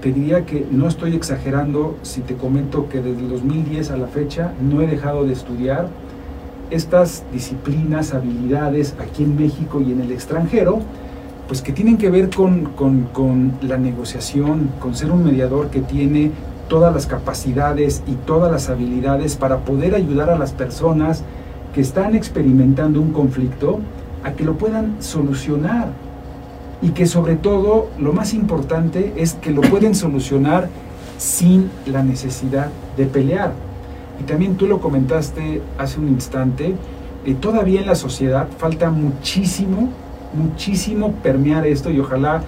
te 0.00 0.12
diría 0.12 0.46
que 0.46 0.66
no 0.70 0.88
estoy 0.88 1.14
exagerando 1.14 1.96
si 2.02 2.20
te 2.20 2.34
comento 2.34 2.88
que 2.88 3.00
desde 3.00 3.20
el 3.20 3.28
2010 3.28 3.90
a 3.90 3.96
la 3.96 4.06
fecha 4.06 4.52
no 4.60 4.82
he 4.82 4.86
dejado 4.86 5.24
de 5.24 5.32
estudiar 5.32 5.88
estas 6.70 7.24
disciplinas, 7.32 8.14
habilidades 8.14 8.94
aquí 9.00 9.24
en 9.24 9.36
México 9.36 9.80
y 9.80 9.92
en 9.92 10.00
el 10.00 10.12
extranjero, 10.12 10.80
pues 11.48 11.62
que 11.62 11.72
tienen 11.72 11.98
que 11.98 12.10
ver 12.10 12.30
con, 12.30 12.66
con, 12.66 13.52
la 13.62 13.76
negociación, 13.76 14.70
con 14.78 14.94
ser 14.94 15.10
un 15.10 15.24
mediador 15.24 15.68
que 15.68 15.80
tiene 15.80 16.30
todas 16.70 16.94
las 16.94 17.06
capacidades 17.06 18.02
y 18.06 18.12
todas 18.12 18.50
las 18.50 18.70
habilidades 18.70 19.36
para 19.36 19.58
poder 19.58 19.94
ayudar 19.94 20.30
a 20.30 20.38
las 20.38 20.52
personas 20.52 21.22
que 21.74 21.82
están 21.82 22.14
experimentando 22.14 22.98
un 23.02 23.12
conflicto 23.12 23.80
a 24.24 24.32
que 24.32 24.44
lo 24.44 24.56
puedan 24.56 25.02
solucionar. 25.02 25.88
Y 26.80 26.90
que 26.90 27.04
sobre 27.04 27.36
todo 27.36 27.90
lo 27.98 28.14
más 28.14 28.32
importante 28.32 29.12
es 29.16 29.34
que 29.34 29.50
lo 29.50 29.60
pueden 29.60 29.94
solucionar 29.94 30.68
sin 31.18 31.70
la 31.84 32.02
necesidad 32.02 32.68
de 32.96 33.04
pelear. 33.04 33.52
Y 34.18 34.22
también 34.22 34.56
tú 34.56 34.66
lo 34.66 34.80
comentaste 34.80 35.60
hace 35.76 36.00
un 36.00 36.08
instante, 36.08 36.74
eh, 37.26 37.34
todavía 37.34 37.80
en 37.80 37.86
la 37.86 37.96
sociedad 37.96 38.48
falta 38.56 38.90
muchísimo 38.90 39.90
muchísimo 40.32 41.12
permear 41.22 41.66
esto 41.66 41.90
y 41.90 42.00
ojalá 42.00 42.42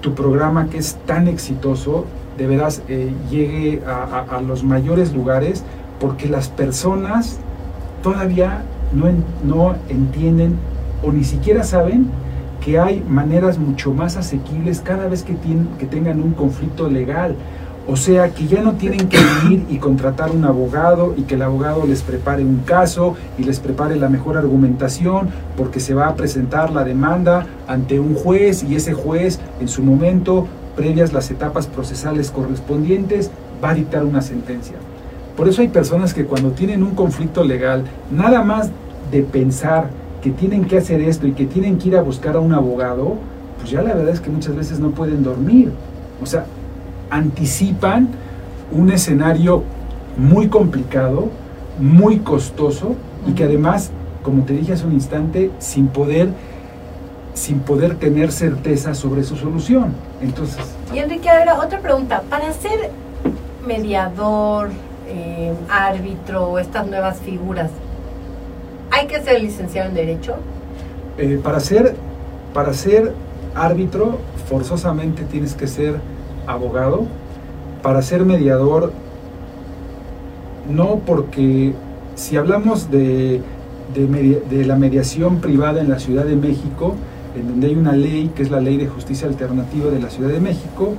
tu 0.00 0.14
programa 0.14 0.68
que 0.68 0.78
es 0.78 0.96
tan 1.06 1.28
exitoso 1.28 2.04
de 2.36 2.46
veras 2.46 2.82
eh, 2.88 3.12
llegue 3.30 3.82
a, 3.86 4.40
los 4.40 4.64
mayores 4.64 5.14
lugares 5.14 5.64
porque 6.00 6.28
las 6.28 6.48
personas 6.48 7.38
todavía 8.02 8.62
no, 8.92 9.06
no 9.44 9.76
entienden 9.88 10.56
o 11.02 11.12
ni 11.12 11.24
siquiera 11.24 11.62
saben 11.64 12.10
que 12.64 12.78
hay 12.78 13.04
maneras 13.06 13.58
mucho 13.58 13.92
más 13.92 14.16
asequibles 14.16 14.80
cada 14.80 15.06
vez 15.06 15.22
que, 15.22 15.34
tienen, 15.34 15.68
que 15.78 15.86
tengan 15.86 16.20
un 16.20 16.32
conflicto 16.32 16.88
legal. 16.88 17.36
O 17.86 17.96
sea, 17.96 18.30
que 18.30 18.46
ya 18.46 18.62
no 18.62 18.72
tienen 18.72 19.10
que 19.10 19.18
ir 19.50 19.66
y 19.68 19.76
contratar 19.76 20.30
un 20.30 20.46
abogado 20.46 21.14
y 21.18 21.22
que 21.22 21.34
el 21.34 21.42
abogado 21.42 21.84
les 21.86 22.00
prepare 22.00 22.42
un 22.42 22.60
caso 22.60 23.14
y 23.36 23.44
les 23.44 23.60
prepare 23.60 23.96
la 23.96 24.08
mejor 24.08 24.38
argumentación 24.38 25.28
porque 25.54 25.80
se 25.80 25.92
va 25.92 26.08
a 26.08 26.14
presentar 26.14 26.72
la 26.72 26.82
demanda 26.82 27.44
ante 27.68 28.00
un 28.00 28.14
juez 28.14 28.62
y 28.62 28.74
ese 28.74 28.94
juez 28.94 29.38
en 29.60 29.68
su 29.68 29.82
momento, 29.82 30.46
previas 30.76 31.12
las 31.12 31.30
etapas 31.30 31.66
procesales 31.66 32.30
correspondientes, 32.30 33.30
va 33.62 33.70
a 33.70 33.74
dictar 33.74 34.04
una 34.04 34.22
sentencia. 34.22 34.76
Por 35.36 35.48
eso 35.48 35.62
hay 35.62 35.68
personas 35.68 36.14
que 36.14 36.24
cuando 36.24 36.50
tienen 36.50 36.82
un 36.82 36.94
conflicto 36.94 37.44
legal, 37.44 37.84
nada 38.10 38.42
más 38.42 38.70
de 39.10 39.22
pensar 39.22 39.88
que 40.22 40.30
tienen 40.30 40.64
que 40.64 40.78
hacer 40.78 41.00
esto 41.00 41.26
y 41.26 41.32
que 41.32 41.46
tienen 41.46 41.78
que 41.78 41.88
ir 41.88 41.96
a 41.96 42.02
buscar 42.02 42.36
a 42.36 42.40
un 42.40 42.52
abogado, 42.52 43.16
pues 43.58 43.70
ya 43.70 43.82
la 43.82 43.94
verdad 43.94 44.12
es 44.12 44.20
que 44.20 44.30
muchas 44.30 44.54
veces 44.54 44.78
no 44.78 44.90
pueden 44.90 45.22
dormir. 45.22 45.70
O 46.22 46.26
sea, 46.26 46.46
anticipan 47.10 48.08
un 48.72 48.90
escenario 48.90 49.62
muy 50.16 50.48
complicado, 50.48 51.28
muy 51.78 52.18
costoso 52.18 52.94
y 53.26 53.32
que 53.32 53.44
además, 53.44 53.90
como 54.22 54.44
te 54.44 54.54
dije 54.54 54.72
hace 54.72 54.86
un 54.86 54.92
instante, 54.92 55.50
sin 55.58 55.88
poder 55.88 56.28
sin 57.34 57.60
poder 57.60 57.96
tener 57.96 58.32
certeza 58.32 58.94
sobre 58.94 59.24
su 59.24 59.36
solución. 59.36 59.92
Entonces. 60.22 60.64
Y 60.94 60.98
Enrique, 60.98 61.28
ahora 61.28 61.60
otra 61.60 61.80
pregunta. 61.80 62.22
Para 62.30 62.52
ser 62.52 62.90
mediador, 63.66 64.70
eh, 65.08 65.52
árbitro 65.68 66.48
o 66.48 66.58
estas 66.58 66.86
nuevas 66.86 67.18
figuras, 67.18 67.70
¿hay 68.90 69.06
que 69.06 69.20
ser 69.22 69.42
licenciado 69.42 69.88
en 69.88 69.94
Derecho? 69.94 70.36
Eh, 71.18 71.38
para, 71.42 71.60
ser, 71.60 71.94
para 72.52 72.72
ser 72.72 73.12
árbitro, 73.54 74.18
forzosamente 74.48 75.24
tienes 75.24 75.54
que 75.54 75.66
ser 75.66 75.96
abogado, 76.46 77.06
para 77.82 78.00
ser 78.02 78.24
mediador, 78.24 78.92
no 80.68 81.00
porque 81.06 81.74
si 82.14 82.36
hablamos 82.36 82.90
de, 82.90 83.42
de, 83.94 84.64
la 84.64 84.76
mediación 84.76 85.40
privada 85.40 85.80
en 85.80 85.90
la 85.90 85.98
Ciudad 85.98 86.24
de 86.24 86.36
México, 86.36 86.94
en 87.34 87.48
donde 87.48 87.68
hay 87.68 87.74
una 87.74 87.92
ley 87.92 88.30
que 88.34 88.42
es 88.42 88.50
la 88.50 88.60
Ley 88.60 88.76
de 88.76 88.86
Justicia 88.86 89.28
Alternativa 89.28 89.90
de 89.90 90.00
la 90.00 90.10
Ciudad 90.10 90.30
de 90.30 90.40
México, 90.40 90.94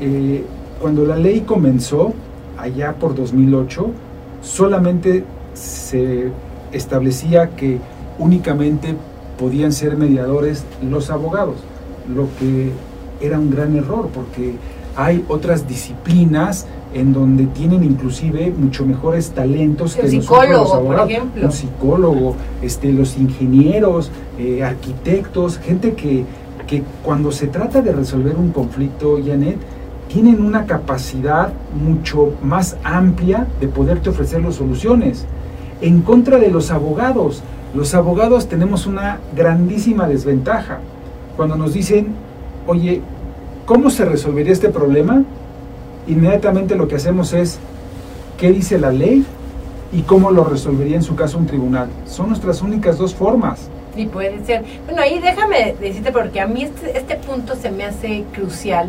eh, 0.00 0.44
cuando 0.80 1.04
la 1.04 1.16
ley 1.16 1.40
comenzó, 1.40 2.12
allá 2.56 2.94
por 2.94 3.14
2008, 3.14 3.90
solamente 4.42 5.24
se 5.54 6.30
establecía 6.72 7.50
que 7.50 7.78
únicamente 8.18 8.94
podían 9.38 9.72
ser 9.72 9.96
mediadores 9.96 10.64
los 10.82 11.10
abogados, 11.10 11.56
lo 12.12 12.28
que 12.38 12.72
era 13.20 13.38
un 13.38 13.50
gran 13.50 13.76
error 13.76 14.08
porque 14.12 14.54
hay 14.96 15.24
otras 15.28 15.68
disciplinas 15.68 16.66
en 16.94 17.12
donde 17.12 17.46
tienen 17.46 17.84
inclusive 17.84 18.52
mucho 18.56 18.86
mejores 18.86 19.30
talentos 19.30 19.94
que 19.94 20.04
nosotros 20.04 20.48
los 20.48 20.74
abogados. 20.74 21.02
Por 21.02 21.10
ejemplo. 21.10 21.44
Un 21.44 21.52
psicólogo, 21.52 22.36
este, 22.62 22.92
los 22.92 23.18
ingenieros, 23.18 24.10
eh, 24.38 24.62
arquitectos, 24.62 25.58
gente 25.58 25.94
que, 25.94 26.24
que 26.66 26.82
cuando 27.04 27.32
se 27.32 27.46
trata 27.46 27.82
de 27.82 27.92
resolver 27.92 28.36
un 28.36 28.50
conflicto, 28.52 29.18
Janet, 29.24 29.58
tienen 30.08 30.42
una 30.42 30.64
capacidad 30.64 31.52
mucho 31.74 32.32
más 32.42 32.76
amplia 32.82 33.46
de 33.60 33.68
poderte 33.68 34.10
ofrecer 34.10 34.42
las 34.42 34.54
soluciones. 34.54 35.26
En 35.80 36.00
contra 36.00 36.38
de 36.38 36.50
los 36.50 36.70
abogados, 36.70 37.42
los 37.74 37.94
abogados 37.94 38.48
tenemos 38.48 38.86
una 38.86 39.20
grandísima 39.36 40.08
desventaja. 40.08 40.80
Cuando 41.36 41.56
nos 41.56 41.74
dicen, 41.74 42.08
oye, 42.66 43.02
¿Cómo 43.68 43.90
se 43.90 44.06
resolvería 44.06 44.54
este 44.54 44.70
problema? 44.70 45.24
Inmediatamente 46.08 46.74
lo 46.74 46.88
que 46.88 46.96
hacemos 46.96 47.34
es 47.34 47.58
qué 48.38 48.50
dice 48.50 48.78
la 48.78 48.90
ley 48.90 49.24
y 49.92 50.02
cómo 50.02 50.30
lo 50.30 50.44
resolvería 50.44 50.96
en 50.96 51.02
su 51.02 51.14
caso 51.14 51.36
un 51.38 51.46
tribunal. 51.46 51.88
Son 52.06 52.28
nuestras 52.28 52.62
únicas 52.62 52.96
dos 52.98 53.14
formas. 53.14 53.68
Y 53.94 54.06
puede 54.06 54.44
ser. 54.44 54.64
Bueno, 54.86 55.02
ahí 55.02 55.18
déjame 55.18 55.74
decirte 55.78 56.10
porque 56.10 56.40
a 56.40 56.46
mí 56.46 56.64
este, 56.64 56.96
este 56.96 57.16
punto 57.16 57.56
se 57.56 57.70
me 57.70 57.84
hace 57.84 58.24
crucial, 58.32 58.88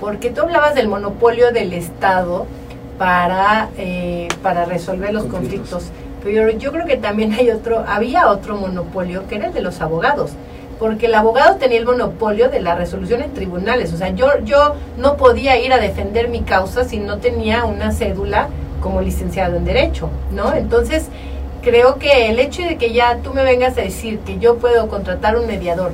porque 0.00 0.30
tú 0.30 0.42
hablabas 0.42 0.74
del 0.74 0.88
monopolio 0.88 1.52
del 1.52 1.72
Estado 1.72 2.46
para, 2.98 3.68
eh, 3.76 4.28
para 4.42 4.64
resolver 4.64 5.12
los 5.12 5.24
conflictos. 5.24 5.84
conflictos. 5.84 6.06
Pero 6.24 6.50
yo 6.50 6.72
creo 6.72 6.86
que 6.86 6.96
también 6.96 7.32
hay 7.32 7.50
otro, 7.50 7.84
había 7.86 8.28
otro 8.30 8.56
monopolio 8.56 9.28
que 9.28 9.36
era 9.36 9.48
el 9.48 9.54
de 9.54 9.60
los 9.60 9.80
abogados 9.80 10.32
porque 10.78 11.06
el 11.06 11.14
abogado 11.14 11.56
tenía 11.56 11.78
el 11.78 11.86
monopolio 11.86 12.48
de 12.48 12.60
la 12.60 12.74
resolución 12.74 13.22
en 13.22 13.32
tribunales. 13.32 13.92
O 13.92 13.96
sea, 13.96 14.10
yo, 14.10 14.28
yo 14.44 14.74
no 14.98 15.16
podía 15.16 15.58
ir 15.58 15.72
a 15.72 15.78
defender 15.78 16.28
mi 16.28 16.42
causa 16.42 16.84
si 16.84 16.98
no 16.98 17.18
tenía 17.18 17.64
una 17.64 17.92
cédula 17.92 18.48
como 18.80 19.00
licenciado 19.00 19.56
en 19.56 19.64
Derecho, 19.64 20.10
¿no? 20.32 20.54
Entonces, 20.54 21.08
creo 21.62 21.96
que 21.98 22.28
el 22.28 22.38
hecho 22.38 22.62
de 22.62 22.76
que 22.76 22.92
ya 22.92 23.18
tú 23.22 23.32
me 23.32 23.42
vengas 23.42 23.76
a 23.78 23.80
decir 23.80 24.20
que 24.20 24.38
yo 24.38 24.58
puedo 24.58 24.88
contratar 24.88 25.36
un 25.36 25.46
mediador, 25.46 25.92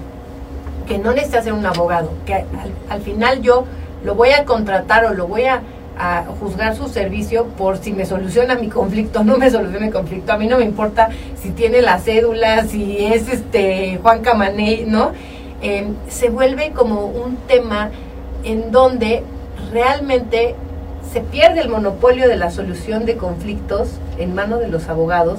que 0.87 0.99
no 0.99 1.13
necesita 1.13 1.43
ser 1.43 1.53
un 1.53 1.65
abogado, 1.65 2.11
que 2.27 2.45
al 2.89 3.01
final 3.01 3.41
yo 3.41 3.65
lo 4.05 4.15
voy 4.15 4.31
a 4.31 4.45
contratar 4.45 5.05
o 5.05 5.15
lo 5.15 5.27
voy 5.29 5.45
a 5.45 5.63
a 5.99 6.25
juzgar 6.41 6.77
su 6.77 6.89
servicio 6.89 7.47
por 7.47 7.79
si 7.79 7.93
me 7.93 8.07
soluciona 8.07 8.55
mi 8.55 8.69
conflicto 8.69 9.23
no 9.25 9.37
me 9.37 9.51
soluciona 9.51 9.87
mi 9.87 9.93
conflicto. 9.93 10.33
A 10.33 10.39
mí 10.39 10.47
no 10.47 10.59
me 10.59 10.65
importa 10.65 11.09
si 11.41 11.51
tiene 11.51 11.83
la 11.83 11.99
cédula, 11.99 12.65
si 12.65 12.99
es 12.99 13.29
este 13.29 13.99
Juan 14.03 14.23
Camané, 14.23 14.85
¿no? 14.87 15.13
Em, 15.61 15.95
se 16.09 16.29
vuelve 16.29 16.73
como 16.73 17.07
un 17.07 17.37
tema 17.37 17.91
en 18.43 18.73
donde 18.73 19.23
realmente 19.73 20.55
se 21.13 21.21
pierde 21.21 21.61
el 21.61 21.69
monopolio 21.69 22.29
de 22.29 22.37
la 22.37 22.51
solución 22.51 23.05
de 23.05 23.17
conflictos 23.17 23.91
en 24.19 24.35
manos 24.35 24.61
de 24.61 24.69
los 24.69 24.89
abogados 24.89 25.39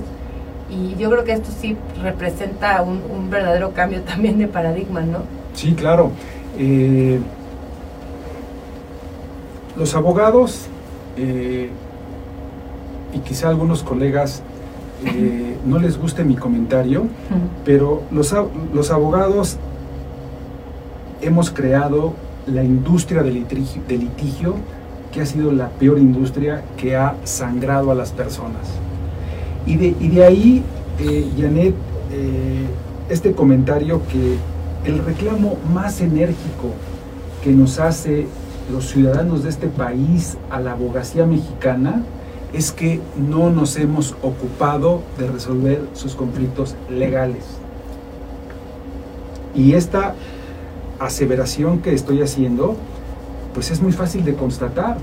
y 0.70 0.96
yo 0.96 1.10
creo 1.10 1.24
que 1.24 1.34
esto 1.34 1.50
sí 1.60 1.76
representa 2.02 2.82
un, 2.82 3.02
un 3.10 3.30
verdadero 3.30 3.74
cambio 3.74 4.02
también 4.02 4.38
de 4.38 4.48
paradigma, 4.48 5.02
¿no? 5.02 5.20
Sí, 5.54 5.74
claro. 5.74 6.12
Eh, 6.58 7.20
los 9.78 9.96
abogados, 9.96 10.68
eh, 11.18 11.70
y 13.14 13.20
quizá 13.20 13.50
algunos 13.50 13.84
colegas 13.84 14.42
eh, 15.06 15.58
no 15.66 15.80
les 15.80 15.98
guste 15.98 16.24
mi 16.24 16.36
comentario, 16.36 17.08
pero 17.66 18.04
los, 18.12 18.34
los 18.74 18.92
abogados 18.92 19.58
hemos 21.22 21.52
creado 21.52 22.14
la 22.48 22.64
industria 22.64 23.24
del 23.24 23.34
litigio, 23.36 24.56
que 25.12 25.22
ha 25.22 25.26
sido 25.26 25.52
la 25.52 25.70
peor 25.70 26.00
industria 26.00 26.64
que 26.76 26.96
ha 26.96 27.16
sangrado 27.24 27.92
a 27.92 27.96
las 27.96 28.12
personas. 28.12 28.68
Y 29.66 29.78
de, 29.78 29.96
y 30.00 30.08
de 30.10 30.26
ahí, 30.26 30.64
eh, 31.00 31.30
Janet, 31.38 31.76
eh, 32.12 32.66
este 33.10 33.34
comentario 33.34 34.02
que 34.12 34.38
el 34.90 35.00
reclamo 35.00 35.58
más 35.74 36.02
enérgico 36.02 36.72
que 37.44 37.52
nos 37.52 37.80
hace 37.80 38.26
los 38.72 38.90
ciudadanos 38.90 39.44
de 39.44 39.50
este 39.50 39.68
país 39.68 40.38
a 40.50 40.60
la 40.60 40.72
abogacía 40.72 41.26
mexicana 41.26 42.04
es 42.54 42.72
que 42.72 43.02
no 43.18 43.50
nos 43.50 43.78
hemos 43.78 44.16
ocupado 44.22 45.02
de 45.18 45.28
resolver 45.28 45.82
sus 45.94 46.16
conflictos 46.16 46.76
legales. 46.90 47.44
Y 49.56 49.74
esta 49.74 50.14
aseveración 51.00 51.80
que 51.80 51.94
estoy 51.94 52.22
haciendo, 52.22 52.76
pues 53.54 53.72
es 53.72 53.82
muy 53.82 53.92
fácil 53.92 54.24
de 54.24 54.36
constatar. 54.36 54.98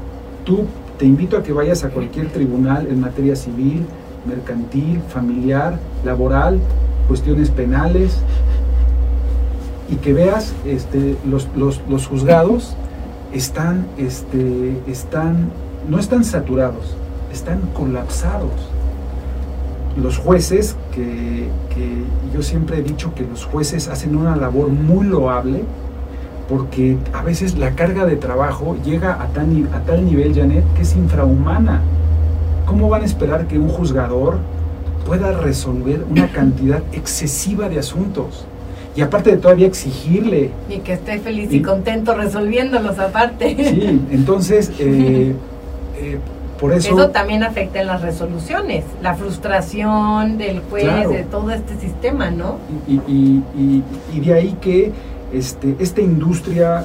Tú 0.44 0.66
te 0.98 1.04
invito 1.04 1.36
a 1.36 1.42
que 1.42 1.52
vayas 1.52 1.84
a 1.84 1.90
cualquier 1.90 2.28
tribunal 2.28 2.86
en 2.86 3.00
materia 3.00 3.36
civil, 3.36 3.84
mercantil, 4.26 5.00
familiar, 5.08 5.78
laboral, 6.04 6.61
cuestiones 7.08 7.50
penales, 7.50 8.18
y 9.90 9.96
que 9.96 10.12
veas 10.12 10.52
este, 10.64 11.16
los, 11.28 11.48
los, 11.56 11.80
los 11.88 12.06
juzgados 12.06 12.76
están, 13.32 13.86
este, 13.96 14.76
están, 14.86 15.50
no 15.88 15.98
están 15.98 16.24
saturados, 16.24 16.96
están 17.32 17.60
colapsados. 17.74 18.50
Los 20.00 20.18
jueces, 20.18 20.76
que, 20.92 21.48
que 21.74 22.04
yo 22.34 22.42
siempre 22.42 22.78
he 22.78 22.82
dicho 22.82 23.14
que 23.14 23.24
los 23.24 23.44
jueces 23.44 23.88
hacen 23.88 24.16
una 24.16 24.36
labor 24.36 24.68
muy 24.68 25.06
loable, 25.06 25.64
porque 26.48 26.98
a 27.12 27.22
veces 27.22 27.56
la 27.56 27.76
carga 27.76 28.04
de 28.06 28.16
trabajo 28.16 28.76
llega 28.84 29.22
a 29.22 29.28
tal, 29.28 29.68
a 29.72 29.80
tal 29.80 30.04
nivel, 30.04 30.34
Janet, 30.34 30.64
que 30.74 30.82
es 30.82 30.96
infrahumana. 30.96 31.80
¿Cómo 32.66 32.88
van 32.88 33.02
a 33.02 33.04
esperar 33.04 33.46
que 33.46 33.58
un 33.58 33.68
juzgador 33.68 34.38
pueda 35.06 35.32
resolver 35.32 36.04
una 36.10 36.28
cantidad 36.32 36.82
excesiva 36.92 37.68
de 37.68 37.78
asuntos? 37.78 38.46
Y 38.97 39.03
aparte 39.03 39.30
de 39.30 39.36
todavía 39.36 39.66
exigirle. 39.66 40.51
Y 40.68 40.78
que 40.78 40.95
esté 40.95 41.18
feliz 41.18 41.53
y, 41.53 41.62
contento 41.62 42.14
resolviéndolos 42.14 42.99
aparte. 42.99 43.57
Sí, 43.57 44.01
entonces, 44.11 44.72
eh, 44.78 45.34
eh, 45.99 46.18
por 46.59 46.72
eso... 46.72 46.95
Eso 46.95 47.11
también 47.11 47.43
afecta 47.43 47.80
en 47.80 47.86
las 47.86 48.03
resoluciones, 48.03 48.84
la 49.01 49.14
frustración 49.14 50.38
del 50.38 50.61
juez, 50.61 51.09
de 51.09 51.22
todo 51.22 51.51
este 51.53 51.78
sistema, 51.78 52.30
¿no? 52.30 52.57
Y, 52.88 52.97
y, 53.07 53.82
y 54.12 54.20
de 54.20 54.34
ahí 54.34 54.57
que 54.61 54.93
este, 55.32 55.76
esta 55.78 56.01
industria 56.01 56.84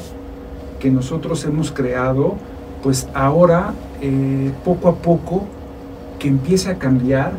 que 0.79 0.91
nosotros 0.91 1.43
hemos 1.45 1.71
creado, 1.71 2.35
pues 2.83 3.07
ahora 3.13 3.73
eh, 4.01 4.51
poco 4.63 4.89
a 4.89 4.95
poco 4.95 5.45
que 6.19 6.27
empiece 6.27 6.69
a 6.69 6.75
cambiar, 6.75 7.31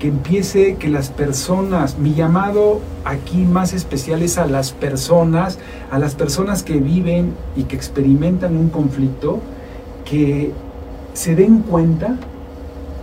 que 0.00 0.08
empiece 0.08 0.76
que 0.76 0.88
las 0.88 1.10
personas, 1.10 1.98
mi 1.98 2.14
llamado 2.14 2.80
aquí 3.04 3.44
más 3.44 3.74
especial 3.74 4.22
es 4.22 4.38
a 4.38 4.46
las 4.46 4.72
personas, 4.72 5.58
a 5.90 5.98
las 5.98 6.14
personas 6.14 6.62
que 6.62 6.78
viven 6.78 7.34
y 7.54 7.64
que 7.64 7.76
experimentan 7.76 8.56
un 8.56 8.70
conflicto, 8.70 9.40
que 10.06 10.52
se 11.12 11.36
den 11.36 11.60
cuenta 11.60 12.16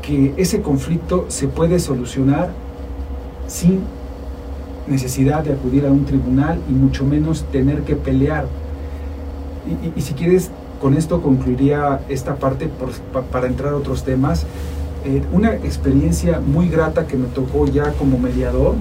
que 0.01 0.33
ese 0.37 0.63
conflicto 0.63 1.25
se 1.27 1.47
puede 1.47 1.79
solucionar 1.79 2.49
sin 3.45 3.81
necesidad 4.87 5.43
de 5.43 5.53
acudir 5.53 5.85
a 5.85 5.91
un 5.91 6.05
tribunal 6.05 6.59
y 6.67 6.71
mucho 6.71 7.05
menos 7.05 7.43
tener 7.51 7.83
que 7.83 7.95
pelear. 7.95 8.47
Y, 9.95 10.01
si 10.01 10.13
quieres, 10.15 10.49
con 10.81 10.95
esto 10.95 11.21
concluiría 11.21 11.99
esta 12.09 12.37
parte 12.37 12.69
para 13.31 13.47
entrar 13.47 13.73
a 13.73 13.75
otros 13.75 14.03
temas. 14.03 14.47
Eh, 15.07 15.23
una 15.31 15.53
experiencia 15.53 16.41
muy 16.41 16.67
grata 16.67 17.07
que 17.07 17.15
me 17.15 17.27
tocó 17.27 17.65
ya 17.65 17.93
como 17.93 18.19
mediador, 18.19 18.75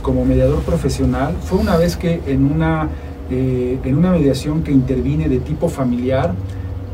como 0.00 0.24
mediador 0.24 0.60
profesional, 0.60 1.34
fue 1.42 1.58
una 1.58 1.76
vez 1.76 1.96
que 1.96 2.22
en 2.28 2.44
una, 2.44 2.88
eh, 3.32 3.80
en 3.82 3.96
una 3.96 4.12
mediación 4.12 4.62
que 4.62 4.70
intervine 4.70 5.28
de 5.28 5.40
tipo 5.40 5.68
familiar, 5.68 6.34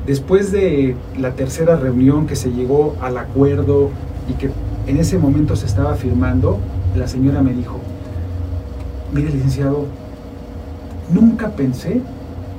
después 0.07 0.53
de 0.53 0.97
la 1.18 1.33
tercera 1.33 1.77
reunión 1.77 2.27
que 2.27 2.35
se 2.35 2.51
llegó 2.51 2.97
al 3.03 3.18
acuerdo 3.18 3.91
y 4.27 4.33
que 4.33 4.49
en 4.87 4.97
ese 4.97 5.18
momento 5.18 5.55
se 5.55 5.66
estaba 5.66 5.95
firmando, 5.95 6.59
la 6.97 7.09
señora 7.09 7.43
me 7.43 7.53
dijo, 7.53 7.77
mire 9.12 9.29
licenciado, 9.29 9.85
nunca 11.12 11.51
pensé 11.51 12.01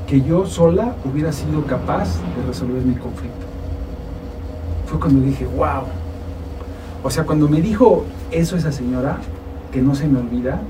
que 0.05 0.21
yo 0.21 0.45
sola 0.45 0.93
hubiera 1.11 1.31
sido 1.31 1.65
capaz 1.65 2.19
de 2.37 2.45
resolver 2.45 2.83
mi 2.83 2.93
conflicto. 2.93 3.47
Fue 4.85 4.99
cuando 4.99 5.25
dije, 5.25 5.47
wow. 5.47 6.02
O 7.03 7.09
sea, 7.09 7.25
cuando 7.25 7.49
me 7.49 7.61
dijo 7.61 8.05
eso 8.31 8.55
esa 8.55 8.71
señora, 8.71 9.17
que 9.71 9.81
no 9.81 9.93
se 9.93 10.07
me 10.07 10.19
olvida, 10.19 10.61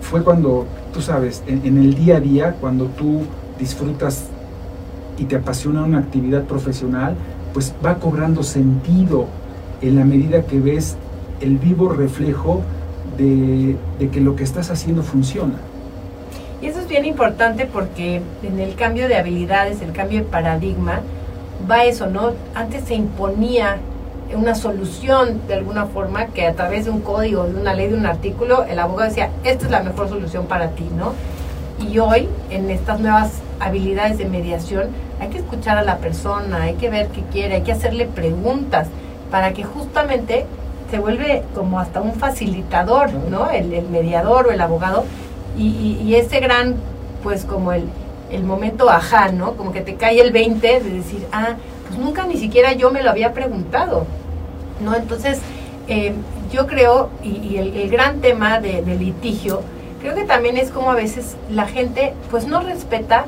fue 0.00 0.22
cuando, 0.22 0.66
tú 0.94 1.02
sabes, 1.02 1.42
en, 1.46 1.76
el 1.76 1.94
día 1.94 2.16
a 2.16 2.20
día, 2.20 2.52
cuando 2.60 2.86
tú 2.86 3.22
disfrutas 3.58 4.26
y 5.18 5.24
te 5.24 5.36
apasiona 5.36 5.82
una 5.82 5.98
actividad 5.98 6.44
profesional, 6.44 7.16
pues 7.52 7.74
va 7.84 7.96
cobrando 7.96 8.42
sentido 8.42 9.26
en 9.82 9.96
la 9.96 10.04
medida 10.04 10.42
que 10.42 10.60
ves 10.60 10.96
el 11.40 11.58
vivo 11.58 11.88
reflejo 11.90 12.62
de, 13.18 13.76
que 14.10 14.20
lo 14.20 14.36
que 14.36 14.44
estás 14.44 14.70
haciendo 14.70 15.02
funciona. 15.02 15.54
Y 16.62 16.66
eso 16.66 16.80
es 16.80 16.88
bien 16.88 17.04
importante 17.04 17.66
porque 17.66 18.22
en 18.42 18.60
el 18.60 18.74
cambio 18.74 19.08
de 19.08 19.16
habilidades, 19.16 19.82
el 19.82 19.92
cambio 19.92 20.20
de 20.20 20.24
paradigma, 20.24 21.00
va 21.70 21.84
eso, 21.84 22.06
¿no? 22.06 22.32
Antes 22.54 22.84
se 22.84 22.94
imponía 22.94 23.78
una 24.34 24.54
solución 24.54 25.40
de 25.46 25.54
alguna 25.54 25.86
forma 25.86 26.26
que 26.26 26.46
a 26.46 26.54
través 26.54 26.86
de 26.86 26.90
un 26.90 27.00
código, 27.00 27.44
de 27.44 27.54
una 27.54 27.74
ley, 27.74 27.88
de 27.88 27.94
un 27.94 28.06
artículo, 28.06 28.64
el 28.64 28.78
abogado 28.78 29.08
decía, 29.08 29.30
esta 29.44 29.66
es 29.66 29.70
la 29.70 29.82
mejor 29.82 30.08
solución 30.08 30.46
para 30.46 30.70
ti, 30.70 30.88
¿no? 30.96 31.12
Y 31.78 31.98
hoy, 31.98 32.28
en 32.50 32.70
estas 32.70 33.00
nuevas 33.00 33.32
habilidades 33.60 34.18
de 34.18 34.24
mediación, 34.24 34.88
hay 35.20 35.28
que 35.28 35.38
escuchar 35.38 35.78
a 35.78 35.82
la 35.82 35.98
persona, 35.98 36.62
hay 36.62 36.74
que 36.74 36.90
ver 36.90 37.08
qué 37.08 37.22
quiere, 37.32 37.56
hay 37.56 37.62
que 37.62 37.72
hacerle 37.72 38.06
preguntas 38.06 38.88
para 39.30 39.52
que 39.52 39.64
justamente 39.64 40.46
se 40.90 40.98
vuelve 40.98 41.42
como 41.54 41.80
hasta 41.80 42.00
un 42.00 42.14
facilitador, 42.14 43.12
¿no? 43.12 43.50
El, 43.50 43.68
mediador 43.90 44.46
o 44.46 44.50
el 44.50 44.60
abogado. 44.60 45.04
Y, 45.58 46.14
ese 46.14 46.40
gran, 46.40 46.76
pues 47.22 47.44
como 47.44 47.72
el, 47.72 47.84
el 48.30 48.44
momento 48.44 48.90
ajá, 48.90 49.32
¿no? 49.32 49.54
Como 49.54 49.72
que 49.72 49.80
te 49.80 49.94
cae 49.94 50.20
el 50.20 50.32
20 50.32 50.80
de 50.80 50.90
decir, 50.90 51.26
ah, 51.32 51.56
nunca 51.96 52.26
ni 52.26 52.36
siquiera 52.36 52.72
yo 52.72 52.90
me 52.90 53.02
lo 53.02 53.10
había 53.10 53.32
preguntado, 53.32 54.06
¿no? 54.84 54.94
Entonces, 54.94 55.40
eh, 55.88 56.14
yo 56.52 56.66
creo, 56.66 57.10
y, 57.22 57.56
el, 57.56 57.90
gran 57.90 58.20
tema 58.20 58.60
de, 58.60 58.82
litigio, 58.82 59.62
creo 60.00 60.14
que 60.14 60.24
también 60.24 60.56
es 60.56 60.70
como 60.70 60.90
a 60.90 60.94
veces 60.94 61.36
la 61.50 61.66
gente, 61.66 62.14
pues 62.30 62.46
no 62.46 62.60
respeta 62.60 63.26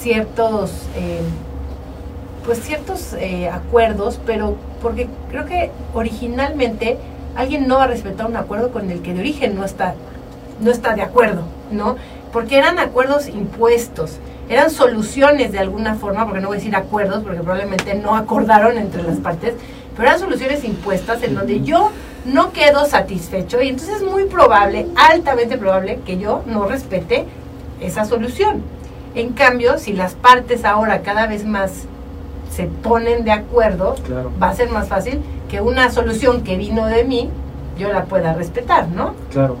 ciertos... 0.00 0.70
Eh, 0.96 1.20
pues 2.44 2.62
ciertos 2.62 3.12
eh, 3.14 3.48
acuerdos, 3.48 4.20
pero 4.24 4.56
porque 4.80 5.08
creo 5.30 5.46
que 5.46 5.72
originalmente 5.94 6.96
alguien 7.34 7.66
no 7.66 7.78
va 7.78 7.84
a 7.84 7.86
respetar 7.88 8.26
un 8.26 8.36
acuerdo 8.36 8.70
con 8.70 8.88
el 8.90 9.02
que 9.02 9.12
de 9.12 9.20
origen 9.20 9.56
no 9.56 9.64
está, 9.64 9.94
no 10.60 10.70
está 10.70 10.94
de 10.94 11.02
acuerdo, 11.02 11.42
¿no? 11.72 11.96
Porque 12.32 12.56
eran 12.56 12.78
acuerdos 12.78 13.28
impuestos, 13.28 14.18
eran 14.48 14.70
soluciones 14.70 15.52
de 15.52 15.58
alguna 15.58 15.94
forma, 15.94 16.24
porque 16.24 16.40
no 16.40 16.48
voy 16.48 16.56
a 16.56 16.60
decir 16.60 16.76
acuerdos, 16.76 17.22
porque 17.22 17.40
probablemente 17.40 17.94
no 17.94 18.14
acordaron 18.14 18.78
entre 18.78 19.02
las 19.02 19.18
partes, 19.18 19.54
pero 19.96 20.08
eran 20.08 20.20
soluciones 20.20 20.64
impuestas 20.64 21.22
en 21.22 21.34
donde 21.34 21.62
yo 21.62 21.90
no 22.24 22.52
quedo 22.52 22.86
satisfecho 22.86 23.60
y 23.62 23.68
entonces 23.68 23.96
es 23.96 24.02
muy 24.02 24.24
probable, 24.24 24.86
altamente 24.96 25.56
probable, 25.58 26.00
que 26.04 26.18
yo 26.18 26.42
no 26.46 26.66
respete 26.66 27.24
esa 27.80 28.04
solución. 28.04 28.62
En 29.14 29.32
cambio, 29.32 29.78
si 29.78 29.92
las 29.92 30.14
partes 30.14 30.64
ahora 30.64 31.02
cada 31.02 31.26
vez 31.26 31.44
más 31.44 31.84
se 32.50 32.64
ponen 32.64 33.24
de 33.24 33.32
acuerdo, 33.32 33.96
va 34.42 34.50
a 34.50 34.54
ser 34.54 34.70
más 34.70 34.88
fácil 34.88 35.20
que 35.48 35.60
una 35.60 35.90
solución 35.90 36.42
que 36.42 36.56
vino 36.56 36.86
de 36.86 37.04
mí, 37.04 37.30
yo 37.78 37.92
la 37.92 38.04
pueda 38.04 38.34
respetar, 38.34 38.88
¿no? 38.88 39.14
Claro. 39.30 39.56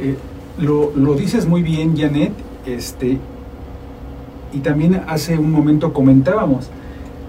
Eh, 0.00 0.16
lo, 0.58 0.92
lo, 0.94 1.14
dices 1.14 1.46
muy 1.46 1.62
bien, 1.62 1.96
Janet, 1.96 2.32
este, 2.66 3.18
y 4.52 4.58
también 4.58 5.02
hace 5.06 5.38
un 5.38 5.50
momento 5.50 5.92
comentábamos, 5.92 6.68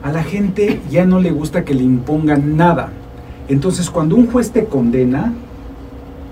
a 0.03 0.11
la 0.11 0.23
gente 0.23 0.79
ya 0.89 1.05
no 1.05 1.19
le 1.19 1.31
gusta 1.31 1.65
que 1.65 1.73
le 1.73 1.83
impongan 1.83 2.55
nada. 2.55 2.89
Entonces, 3.47 3.89
cuando 3.89 4.15
un 4.15 4.31
juez 4.31 4.51
te 4.51 4.65
condena, 4.65 5.33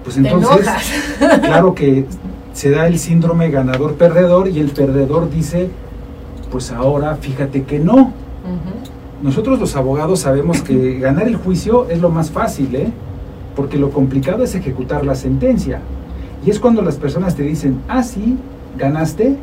pues 0.04 0.18
entonces, 0.18 0.68
claro 1.42 1.74
que 1.74 2.06
se 2.54 2.70
da 2.70 2.88
el 2.88 3.00
síndrome 3.00 3.50
ganador-perdedor 3.50 4.48
y 4.48 4.60
el 4.60 4.70
perdedor 4.70 5.30
dice, 5.30 5.70
pues 6.52 6.72
ahora 6.72 7.16
fíjate 7.16 7.64
que 7.64 7.80
no, 7.80 8.14
nosotros 9.22 9.60
los 9.60 9.76
abogados 9.76 10.22
sabemos 10.22 10.62
que 10.62 11.00
ganar 11.00 11.28
el 11.28 11.36
juicio 11.36 11.90
es 11.90 12.00
lo 12.00 12.10
más 12.10 12.30
fácil, 12.32 12.76
¿eh? 12.76 12.92
porque 13.56 13.78
lo 13.78 13.90
complicado 13.90 14.44
es 14.44 14.54
ejecutar 14.54 15.06
la 15.06 15.16
sentencia. 15.16 15.82
Y 16.46 16.52
es 16.52 16.60
cuando 16.60 16.84
las 16.84 16.98
personas 16.98 17.36
te 17.36 17.42
dicen, 17.42 17.82
ah, 17.88 18.04
sí, 18.04 18.38
ganaste, 18.78 19.36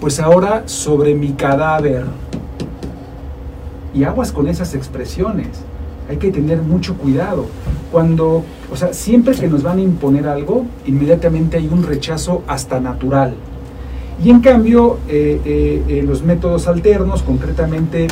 pues 0.00 0.18
ahora 0.18 0.62
sobre 0.66 1.14
mi 1.14 1.32
cadáver. 1.32 2.04
Y 3.94 4.04
aguas 4.04 4.32
con 4.32 4.48
esas 4.48 4.74
expresiones. 4.74 5.48
Hay 6.08 6.16
que 6.16 6.30
tener 6.30 6.62
mucho 6.62 6.96
cuidado. 6.96 7.46
Cuando, 7.92 8.44
o 8.72 8.76
sea, 8.76 8.94
siempre 8.94 9.34
que 9.34 9.48
nos 9.48 9.62
van 9.62 9.78
a 9.78 9.82
imponer 9.82 10.26
algo, 10.28 10.64
inmediatamente 10.86 11.56
hay 11.58 11.68
un 11.68 11.82
rechazo 11.82 12.42
hasta 12.46 12.80
natural. 12.80 13.34
Y 14.22 14.30
en 14.30 14.40
cambio, 14.40 14.98
eh, 15.08 15.40
eh, 15.88 16.02
los 16.06 16.22
métodos 16.22 16.68
alternos, 16.68 17.22
concretamente 17.22 18.06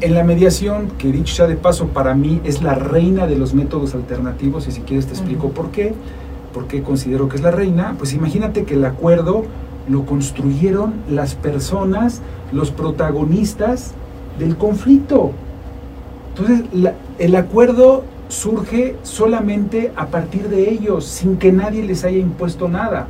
en 0.00 0.14
la 0.14 0.24
mediación, 0.24 0.88
que 0.98 1.12
dicho 1.12 1.34
sea 1.34 1.46
de 1.46 1.56
paso, 1.56 1.88
para 1.88 2.14
mí 2.14 2.40
es 2.44 2.62
la 2.62 2.74
reina 2.74 3.26
de 3.26 3.36
los 3.36 3.54
métodos 3.54 3.94
alternativos, 3.94 4.66
y 4.66 4.72
si 4.72 4.80
quieres 4.80 5.06
te 5.06 5.12
explico 5.12 5.50
por 5.50 5.70
qué, 5.70 5.94
por 6.52 6.66
qué 6.66 6.82
considero 6.82 7.28
que 7.28 7.36
es 7.36 7.42
la 7.42 7.52
reina, 7.52 7.94
pues 7.98 8.12
imagínate 8.12 8.64
que 8.64 8.74
el 8.74 8.84
acuerdo 8.84 9.44
lo 9.88 10.06
construyeron 10.06 10.94
las 11.10 11.34
personas, 11.34 12.22
los 12.52 12.70
protagonistas 12.70 13.92
del 14.38 14.56
conflicto. 14.56 15.32
Entonces, 16.30 16.64
el 17.18 17.36
acuerdo 17.36 18.04
surge 18.28 18.96
solamente 19.02 19.92
a 19.96 20.06
partir 20.06 20.48
de 20.48 20.70
ellos, 20.70 21.04
sin 21.04 21.36
que 21.36 21.52
nadie 21.52 21.84
les 21.84 22.04
haya 22.04 22.18
impuesto 22.18 22.68
nada. 22.68 23.06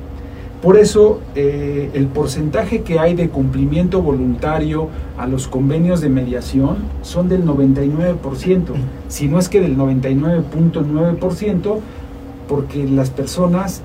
Por 0.62 0.78
eso 0.78 1.20
eh, 1.34 1.90
el 1.92 2.06
porcentaje 2.06 2.82
que 2.82 2.98
hay 2.98 3.14
de 3.14 3.28
cumplimiento 3.28 4.00
voluntario 4.00 4.88
a 5.18 5.26
los 5.26 5.46
convenios 5.46 6.00
de 6.00 6.08
mediación 6.08 6.78
son 7.02 7.28
del 7.28 7.44
99%, 7.44 8.72
si 9.08 9.28
no 9.28 9.38
es 9.38 9.50
que 9.50 9.60
del 9.60 9.76
99.9%, 9.76 11.78
porque 12.48 12.88
las 12.88 13.10
personas 13.10 13.82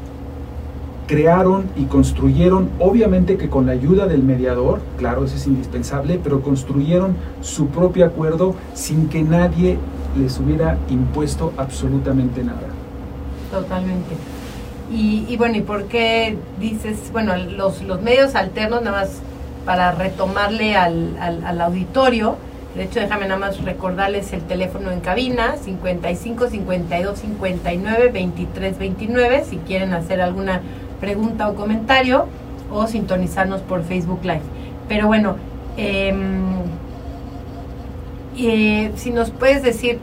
crearon 1.09 1.65
y 1.75 1.85
construyeron, 1.85 2.69
obviamente 2.77 3.35
que 3.35 3.49
con 3.49 3.65
la 3.65 3.71
ayuda 3.71 4.05
del 4.05 4.21
mediador, 4.21 4.79
claro, 4.99 5.25
eso 5.25 5.37
es 5.37 5.47
indispensable, 5.47 6.19
pero 6.23 6.43
construyeron 6.43 7.15
su 7.41 7.69
propio 7.69 8.05
acuerdo 8.05 8.53
sin 8.75 9.09
que 9.09 9.23
nadie 9.23 9.79
les 10.15 10.39
hubiera 10.39 10.77
impuesto 10.87 11.51
absolutamente 11.57 12.43
nada. 12.43 12.67
Totalmente. 13.49 14.15
Y, 14.91 15.35
bueno, 15.37 15.57
¿y 15.57 15.61
por 15.61 15.85
qué 15.85 16.37
dices, 16.59 16.97
bueno, 17.11 17.35
los, 17.37 17.81
los 17.81 18.01
medios 18.03 18.35
alternos, 18.35 18.83
nada 18.83 19.01
más 19.01 19.19
para 19.65 19.91
retomarle 19.91 20.75
al, 20.75 21.17
al, 21.19 21.61
auditorio, 21.61 22.35
de 22.75 22.83
hecho, 22.83 22.99
déjame 22.99 23.27
nada 23.27 23.39
más 23.39 23.63
recordarles 23.63 24.31
el 24.31 24.41
teléfono 24.41 24.91
en 24.91 24.99
cabina, 24.99 25.57
55 25.57 26.49
52 26.49 27.19
59 27.19 28.11
23 28.11 28.77
29, 28.77 29.43
si 29.49 29.57
quieren 29.57 29.93
hacer 29.93 30.21
alguna 30.21 30.61
pregunta 30.99 31.49
o 31.49 31.55
comentario 31.55 32.25
o 32.71 32.87
sintonizarnos 32.87 33.61
por 33.61 33.83
Facebook 33.83 34.19
Live. 34.23 34.41
Pero 34.87 35.07
bueno, 35.07 35.35
em, 35.77 36.17
eh, 38.37 38.91
si 38.95 39.11
nos 39.11 39.31
puedes 39.31 39.63
decir, 39.63 39.99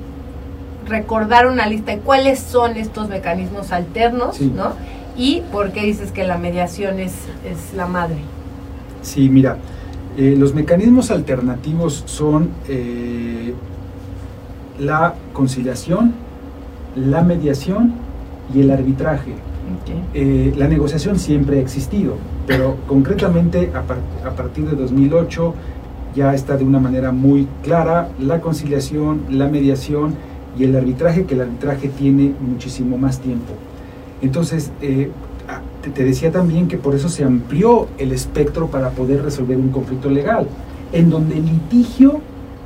recordar 0.87 1.47
una 1.47 1.67
lista 1.67 1.93
de 1.93 1.99
cuáles 1.99 2.39
son 2.39 2.77
estos 2.77 3.09
mecanismos 3.09 3.73
alternos, 3.73 4.41
¿no? 4.41 4.73
Y 5.17 5.43
por 5.53 5.73
qué 5.73 5.83
dices 5.85 6.13
que 6.13 6.25
la 6.25 6.39
mediación 6.39 7.01
es, 7.01 7.13
es 7.45 7.75
la 7.75 7.87
madre. 7.87 8.19
Sí, 9.03 9.29
mira, 9.29 9.57
eh, 10.17 10.35
los 10.37 10.55
mecanismos 10.55 11.11
alternativos 11.11 12.03
son 12.07 12.51
eh, 12.69 13.55
la 14.79 15.15
conciliación, 15.33 16.15
la 16.95 17.23
mediación 17.23 17.93
y 18.55 18.61
el 18.61 18.71
arbitraje. 18.71 19.35
Eh, 20.15 20.55
la 20.57 20.69
negociación 20.69 21.19
siempre 21.19 21.59
ha 21.59 21.61
existido, 21.61 22.15
pero 22.47 22.77
concretamente 22.87 23.71
a, 23.75 23.81
a, 24.29 24.31
partir 24.33 24.65
de 24.69 24.77
2008 24.77 25.55
ya 26.15 26.35
está 26.35 26.57
de 26.57 26.65
una 26.65 26.79
manera 26.79 27.13
muy 27.13 27.47
clara 27.63 28.09
la 28.19 28.41
conciliación, 28.41 29.23
la 29.31 29.49
mediación 29.49 30.15
y 30.59 30.65
el 30.65 30.75
arbitraje, 30.75 31.25
que 31.25 31.35
el 31.35 31.43
arbitraje 31.43 31.89
tiene 31.89 32.33
muchísimo 32.41 32.97
más 32.97 33.21
tiempo. 33.21 33.53
Entonces, 34.23 34.71
eh, 34.81 35.11
te, 35.95 36.05
decía 36.05 36.33
también 36.33 36.69
que 36.69 36.79
por 36.79 36.95
eso 36.95 37.09
se 37.09 37.25
amplió 37.25 37.89
el 37.99 38.13
espectro 38.13 38.69
para 38.69 38.91
poder 38.91 39.23
resolver 39.23 39.57
un 39.57 39.71
conflicto 39.71 40.09
legal, 40.09 40.47
en 40.93 41.11
donde 41.11 41.37
el 41.37 41.45
litigio 41.45 42.21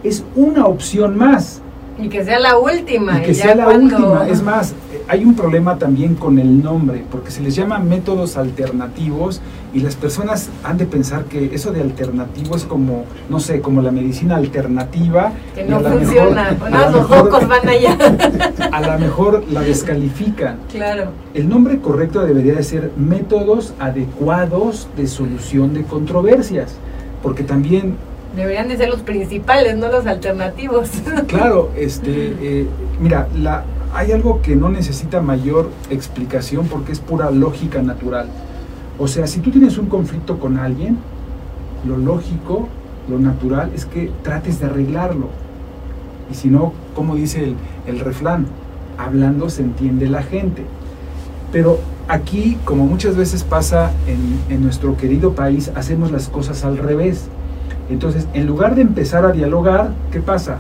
es 0.05 0.25
una 0.37 0.67
opción 0.67 1.17
más. 1.19 1.61
Y 1.99 2.09
que 2.09 2.25
sea 2.25 2.39
la 2.39 2.59
última. 2.59 3.19
Y 3.19 3.23
que 3.23 3.35
sea 3.35 3.55
la 3.55 3.69
última. 3.69 4.29
Es 4.29 4.43
más, 4.43 4.75
hay 5.11 5.25
un 5.25 5.35
problema 5.35 5.77
también 5.77 6.15
con 6.15 6.39
el 6.39 6.63
nombre, 6.63 7.05
porque 7.11 7.33
se 7.33 7.41
les 7.41 7.57
llama 7.57 7.81
métodos 7.81 8.37
alternativos 8.37 9.41
y 9.75 9.81
las 9.81 9.97
personas 9.97 10.51
han 10.63 10.79
de 10.79 10.87
pensar 10.87 11.25
que 11.25 11.53
eso 11.53 11.73
de 11.73 11.81
alternativo 11.81 12.55
es 12.55 12.63
como, 12.63 13.07
no 13.29 13.41
sé, 13.41 13.61
como 13.61 13.83
la 13.83 13.91
medicina 13.91 14.37
alternativa. 14.37 15.33
Que 15.53 15.65
no 15.65 15.81
funciona, 15.81 16.57
los 16.93 17.11
locos 17.11 17.49
van 17.49 17.69
allá. 17.69 17.99
A 18.73 18.81
lo 18.81 18.99
mejor 19.01 19.43
la 19.51 19.63
descalifican. 19.63 20.59
Claro. 20.71 21.11
El 21.35 21.49
nombre 21.49 21.81
correcto 21.81 22.25
debería 22.25 22.55
de 22.55 22.63
ser 22.63 22.93
métodos 22.97 23.75
adecuados 23.81 24.87
de 24.97 25.09
solución 25.09 25.75
de 25.75 25.83
controversias, 25.83 26.77
porque 27.21 27.43
también 27.43 27.97
Deberían 28.37 28.69
de 28.69 28.77
ser 28.77 28.89
los 28.89 29.01
principales, 29.01 29.77
no 29.77 29.89
los 29.89 30.07
alternativos. 30.07 30.89
Claro, 31.27 31.73
este, 31.77 32.37
eh, 32.41 32.67
mira, 33.01 33.27
la, 33.37 33.65
hay 33.95 34.13
algo 34.13 34.41
que 34.43 34.57
no 34.57 34.69
necesita 34.69 35.21
mayor 35.21 35.71
explicación 35.91 36.67
porque 36.67 36.93
es 36.93 37.01
pura 37.01 37.31
lógica 37.31 37.83
natural. 37.83 38.29
O 38.99 39.09
sea, 39.09 39.27
si 39.27 39.41
tú 39.41 39.51
tienes 39.51 39.79
un 39.79 39.87
conflicto 39.87 40.39
con 40.39 40.59
alguien, 40.59 40.99
lo 41.87 41.97
lógico, 41.97 42.69
lo 43.09 43.19
natural 43.19 43.73
es 43.75 43.87
que 43.87 44.11
trates 44.23 44.61
de 44.61 44.67
arreglarlo. 44.67 45.29
Y 46.31 46.35
si 46.35 46.49
no, 46.49 46.73
como 46.95 47.17
dice 47.17 47.43
el, 47.43 47.57
el 47.87 48.01
refrán, 48.01 48.47
hablando 48.99 49.49
se 49.49 49.63
entiende 49.63 50.09
la 50.09 50.23
gente. 50.23 50.65
Pero 51.51 51.79
aquí, 52.07 52.59
como 52.65 52.87
muchas 52.87 53.17
veces 53.17 53.43
pasa 53.43 53.91
en, 54.07 54.55
en 54.55 54.63
nuestro 54.63 54.97
querido 54.97 55.33
país, 55.33 55.73
hacemos 55.75 56.13
las 56.13 56.29
cosas 56.29 56.65
al 56.65 56.79
revés. 56.79 57.29
Entonces, 57.89 58.29
en 58.35 58.47
lugar 58.47 58.77
de 58.77 58.83
empezar 58.83 59.25
a 59.25 59.33
dialogar, 59.33 59.91
¿qué 60.13 60.21
pasa? 60.21 60.59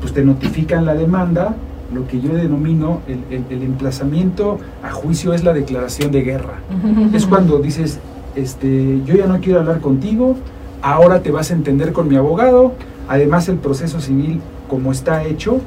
Pues 0.00 0.14
te 0.14 0.24
notifican 0.24 0.86
la 0.86 0.94
demanda, 0.94 1.54
lo 1.92 2.06
que 2.06 2.20
yo 2.20 2.34
denomino 2.34 3.00
el, 3.06 3.62
emplazamiento 3.62 4.58
a 4.82 4.90
juicio 4.90 5.32
es 5.34 5.44
la 5.44 5.52
declaración 5.52 6.12
de 6.12 6.22
guerra. 6.22 6.60
es 7.12 7.26
cuando 7.26 7.58
dices, 7.58 7.98
este, 8.34 9.00
yo 9.04 9.14
ya 9.14 9.26
no 9.26 9.40
quiero 9.40 9.60
hablar 9.60 9.80
contigo, 9.80 10.36
ahora 10.80 11.22
te 11.22 11.30
vas 11.30 11.50
a 11.50 11.54
entender 11.54 11.92
con 11.92 12.08
mi 12.08 12.16
abogado, 12.16 12.72
además 13.08 13.48
el 13.48 13.56
proceso 13.56 14.00
civil 14.00 14.40
como 14.68 14.92
está 14.92 15.24
hecho, 15.24 15.60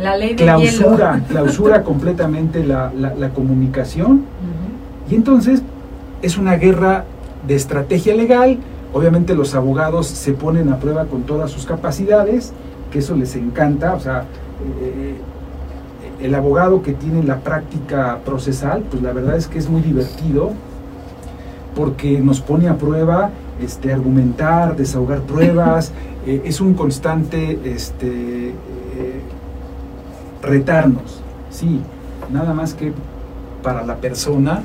la 0.00 0.16
ley 0.16 0.34
clausura, 0.36 1.22
clausura 1.28 1.82
completamente 1.82 2.64
la, 2.64 2.90
comunicación. 3.34 4.24
Y 5.10 5.14
entonces 5.14 5.62
es 6.22 6.36
una 6.36 6.56
guerra 6.56 7.04
de 7.46 7.54
estrategia 7.54 8.14
legal, 8.14 8.58
obviamente 8.92 9.34
los 9.34 9.54
abogados 9.54 10.06
se 10.06 10.32
ponen 10.32 10.68
a 10.70 10.78
prueba 10.78 11.04
con 11.06 11.22
todas 11.22 11.50
sus 11.50 11.64
capacidades, 11.64 12.52
que 12.90 12.98
eso 12.98 13.14
les 13.14 13.36
encanta, 13.36 13.94
o 13.94 14.00
sea, 14.00 14.24
eh, 14.80 15.14
el 16.26 16.34
abogado 16.34 16.82
que 16.82 16.92
tiene 16.92 17.22
la 17.22 17.38
práctica 17.38 18.18
procesal, 18.24 18.82
pues 18.90 19.00
la 19.00 19.12
verdad 19.12 19.36
es 19.36 19.46
que 19.46 19.58
es 19.58 19.68
muy 19.68 19.80
divertido 19.80 20.52
porque 21.76 22.20
nos 22.20 22.40
pone 22.40 22.68
a 22.68 22.76
prueba 22.76 23.30
este, 23.60 23.92
argumentar, 23.92 24.76
desahogar 24.76 25.20
pruebas, 25.20 25.92
eh, 26.26 26.42
es 26.44 26.60
un 26.60 26.74
constante 26.74 27.60
este, 27.64 28.48
eh, 28.48 29.20
retarnos, 30.42 31.22
sí, 31.50 31.80
nada 32.32 32.52
más 32.54 32.74
que 32.74 32.92
para 33.62 33.86
la 33.86 33.96
persona, 33.96 34.62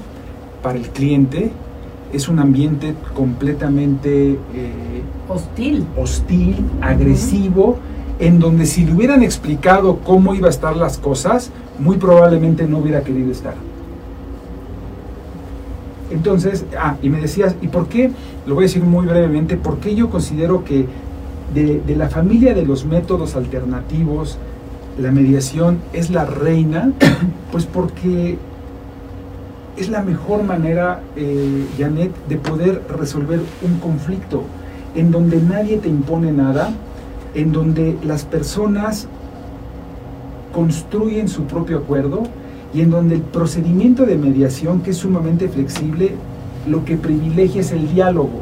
para 0.64 0.80
el 0.80 0.90
cliente, 0.90 1.52
es 2.12 2.28
un 2.28 2.40
ambiente 2.40 2.96
completamente 3.16 4.32
eh, 4.32 5.04
hostil, 5.30 5.86
hostil, 5.96 6.56
agresivo 6.82 7.78
en 8.22 8.40
donde 8.40 8.68
si 8.68 8.86
le 8.86 8.94
hubieran 8.94 9.24
explicado 9.24 9.98
cómo 9.98 10.36
iba 10.36 10.46
a 10.48 10.52
estar 10.52 10.78
las 10.78 11.00
cosas, 11.00 11.50
muy 11.80 11.98
probablemente 11.98 12.68
no 12.68 12.78
hubiera 12.78 13.02
querido 13.02 13.32
estar. 13.32 13.56
Entonces, 16.12 16.66
ah, 16.80 16.98
y 17.02 17.10
me 17.10 17.20
decías, 17.20 17.56
¿y 17.62 17.68
por 17.68 17.88
qué? 17.88 18.12
Lo 18.46 18.54
voy 18.54 18.66
a 18.66 18.68
decir 18.68 18.84
muy 18.84 19.08
brevemente, 19.08 19.58
¿por 19.58 19.80
qué 19.80 19.96
yo 19.96 20.12
considero 20.12 20.64
que 20.64 20.86
de, 21.54 21.82
la 21.96 22.10
familia 22.10 22.54
de 22.54 22.64
los 22.64 22.86
métodos 22.86 23.36
alternativos, 23.36 24.38
la 25.00 25.12
mediación 25.12 25.80
es 25.92 26.10
la 26.12 26.26
reina? 26.26 26.94
Pues 27.52 27.66
porque 27.66 28.38
es 29.76 29.90
la 29.90 30.04
mejor 30.04 30.44
manera, 30.44 31.02
eh, 31.18 31.66
Janet, 31.78 32.12
de 32.30 32.38
poder 32.38 32.82
resolver 32.98 33.42
un 33.62 33.80
conflicto 33.80 34.44
en 34.96 35.12
donde 35.12 35.42
nadie 35.42 35.78
te 35.80 35.90
impone 35.90 36.32
nada, 36.32 36.72
en 37.34 37.52
donde 37.52 37.98
las 38.04 38.26
personas 38.26 39.08
construyen 40.54 41.30
su 41.30 41.44
propio 41.44 41.78
acuerdo 41.78 42.24
y 42.74 42.82
en 42.82 42.90
donde 42.90 43.16
el 43.16 43.22
procedimiento 43.22 44.06
de 44.06 44.18
mediación, 44.18 44.82
que 44.82 44.92
es 44.92 44.98
sumamente 44.98 45.50
flexible, 45.50 46.12
lo 46.68 46.86
que 46.86 46.98
privilegia 46.98 47.62
es 47.62 47.72
el 47.72 47.94
diálogo. 47.94 48.42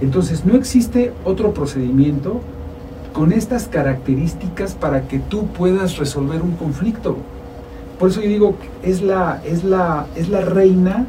Entonces, 0.00 0.44
no 0.44 0.54
existe 0.54 1.12
otro 1.24 1.52
procedimiento 1.52 2.40
con 3.12 3.32
estas 3.32 3.66
características 3.66 4.74
para 4.74 5.08
que 5.08 5.18
tú 5.18 5.46
puedas 5.46 5.98
resolver 5.98 6.42
un 6.42 6.52
conflicto. 6.52 7.16
Por 7.98 8.10
eso 8.10 8.20
yo 8.20 8.28
digo, 8.28 8.54
es 8.84 9.02
la, 9.02 9.42
es 9.44 9.64
la, 9.64 10.06
es 10.14 10.28
la 10.28 10.42
reina, 10.42 11.04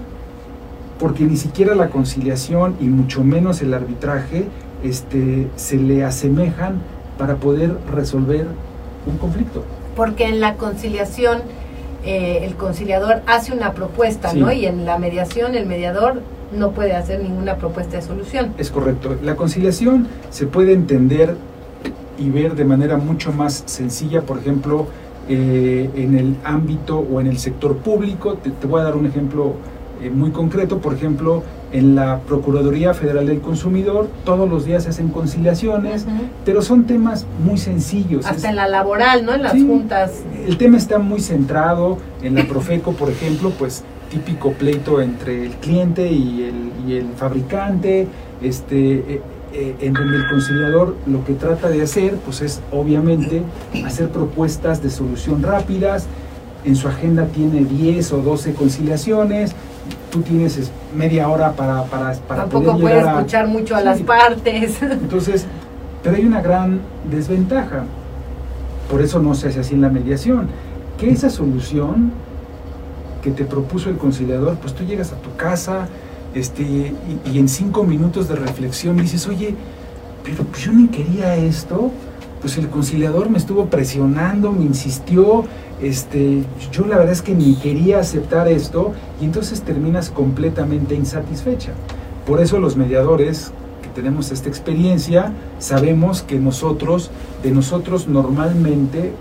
porque 1.00 1.24
ni 1.24 1.38
siquiera 1.38 1.76
la 1.76 1.90
conciliación 1.90 2.76
y 2.82 2.86
mucho 2.86 3.24
menos 3.24 3.62
el 3.62 3.74
arbitraje 3.74 4.48
este, 4.84 5.48
se 5.56 5.78
le 5.78 6.04
asemejan 6.04 6.82
para 7.18 7.36
poder 7.36 7.76
resolver 7.92 8.48
un 9.06 9.18
conflicto. 9.18 9.64
Porque 9.96 10.26
en 10.26 10.40
la 10.40 10.56
conciliación 10.56 11.42
eh, 12.06 12.42
el 12.44 12.56
conciliador 12.56 13.22
hace 13.28 13.54
una 13.54 13.74
propuesta, 13.74 14.34
¿no? 14.34 14.52
Y 14.52 14.66
en 14.66 14.86
la 14.86 14.98
mediación 14.98 15.56
el 15.56 15.66
mediador 15.66 16.22
no 16.58 16.72
puede 16.72 16.94
hacer 16.96 17.22
ninguna 17.22 17.58
propuesta 17.58 17.98
de 17.98 18.02
solución. 18.02 18.54
Es 18.58 18.72
correcto. 18.72 19.18
La 19.22 19.36
conciliación 19.36 20.08
se 20.30 20.48
puede 20.48 20.74
entender 20.74 21.36
y 22.18 22.30
ver 22.30 22.56
de 22.56 22.66
manera 22.66 22.98
mucho 22.98 23.32
más 23.32 23.64
sencilla, 23.66 24.22
por 24.22 24.40
ejemplo, 24.40 24.88
eh, 25.28 25.90
en 25.96 26.18
el 26.18 26.36
ámbito 26.44 27.00
o 27.00 27.22
en 27.22 27.28
el 27.28 27.38
sector 27.38 27.78
público. 27.78 28.36
Te, 28.36 28.68
voy 28.68 28.82
a 28.82 28.86
dar 28.86 28.96
un 28.96 29.06
ejemplo 29.06 29.54
eh, 30.02 30.10
muy 30.10 30.32
concreto, 30.32 30.80
por 30.80 30.94
ejemplo, 30.94 31.44
en 31.72 31.96
la 31.96 32.20
Procuraduría 32.20 32.94
Federal 32.94 33.28
del 33.28 33.42
Consumidor 33.42 34.10
todos 34.26 34.50
los 34.50 34.66
días 34.66 34.84
se 34.84 34.90
hacen 34.90 35.10
conciliaciones, 35.10 36.06
pero 36.46 36.62
son 36.62 36.86
temas 36.86 37.26
muy 37.44 37.58
sencillos. 37.58 38.26
Hasta 38.26 38.50
en 38.50 38.56
la 38.56 38.68
laboral, 38.68 39.26
¿no? 39.26 39.34
En 39.34 39.44
las 39.44 39.54
juntas. 39.54 40.24
El 40.48 40.58
tema 40.58 40.78
está 40.78 41.00
muy 41.00 41.20
centrado 41.20 41.98
en 42.24 42.36
la 42.36 42.46
Profeco, 42.46 42.94
por 42.94 43.10
ejemplo, 43.10 43.52
pues 43.52 43.84
típico 44.10 44.54
pleito 44.54 45.02
entre 45.02 45.46
el 45.46 45.52
cliente 45.54 46.12
y 46.12 46.44
el, 46.44 46.90
y 46.90 46.98
el 46.98 47.14
fabricante, 47.16 48.08
este, 48.42 48.76
eh, 48.76 49.22
eh, 49.54 49.76
en 49.82 49.94
donde 49.94 50.18
el 50.18 50.28
conciliador 50.30 50.96
lo 51.08 51.24
que 51.26 51.34
trata 51.34 51.70
de 51.70 51.82
hacer, 51.82 52.16
pues 52.18 52.42
es 52.42 52.62
obviamente 52.72 53.42
hacer 53.86 54.10
propuestas 54.10 54.84
de 54.84 54.90
solución 54.90 55.42
rápidas. 55.42 56.08
En 56.66 56.76
su 56.76 56.88
agenda 56.88 57.26
tiene 57.28 57.64
10 57.64 58.14
o 58.14 58.18
12 58.18 58.54
conciliaciones, 58.54 59.56
tú 60.12 60.22
tienes 60.22 60.72
media 60.96 61.30
hora 61.30 61.54
para, 61.54 61.84
para, 61.86 62.14
para 62.14 62.42
Tampoco 62.42 62.78
puede 62.80 63.00
escuchar 63.00 63.48
mucho 63.48 63.76
a 63.76 63.82
las 63.82 64.02
partes. 64.02 64.82
Entonces, 64.82 65.46
pero 66.04 66.16
hay 66.16 66.26
una 66.26 66.42
gran 66.42 66.82
desventaja. 67.10 67.84
Por 68.90 69.02
eso 69.02 69.20
no 69.20 69.36
se 69.36 69.50
hace 69.50 69.60
así 69.60 69.76
en 69.76 69.82
la 69.82 69.90
mediación. 69.90 70.48
Que 70.98 71.12
esa 71.12 71.30
solución 71.30 72.12
que 73.22 73.32
te 73.32 73.46
propuso 73.46 73.90
el 73.90 73.98
conciliador, 73.98 74.58
pues 74.58 74.74
tú 74.74 74.84
llegas 74.84 75.12
a 75.12 75.16
tu 75.18 75.36
casa, 75.36 75.88
este, 76.34 76.64
y, 76.64 77.38
en 77.38 77.48
cinco 77.50 77.84
minutos 77.84 78.28
de 78.28 78.36
reflexión 78.36 78.98
dices, 78.98 79.28
oye, 79.28 79.56
pero 80.24 80.46
yo 80.58 80.72
ni 80.72 80.88
quería 80.88 81.36
esto, 81.36 81.92
pues 82.42 82.58
el 82.58 82.70
conciliador 82.70 83.30
me 83.30 83.38
estuvo 83.38 83.66
presionando, 83.66 84.52
me 84.52 84.64
insistió, 84.64 85.46
este, 85.82 86.44
yo 86.72 86.86
la 86.86 86.98
verdad 86.98 87.14
es 87.14 87.22
que 87.22 87.34
ni 87.34 87.56
quería 87.56 88.00
aceptar 88.00 88.48
esto, 88.48 88.94
y 89.22 89.26
entonces 89.26 89.62
terminas 89.62 90.10
completamente 90.10 90.96
insatisfecha. 90.96 91.72
Por 92.26 92.42
eso 92.42 92.60
los 92.60 92.76
mediadores 92.76 93.52
que 93.82 93.90
tenemos 93.90 94.32
esta 94.32 94.50
experiencia, 94.50 95.34
sabemos 95.58 96.22
que 96.22 96.40
nosotros, 96.40 97.12
de 97.44 97.52
nosotros 97.52 98.08
normalmente, 98.08 99.14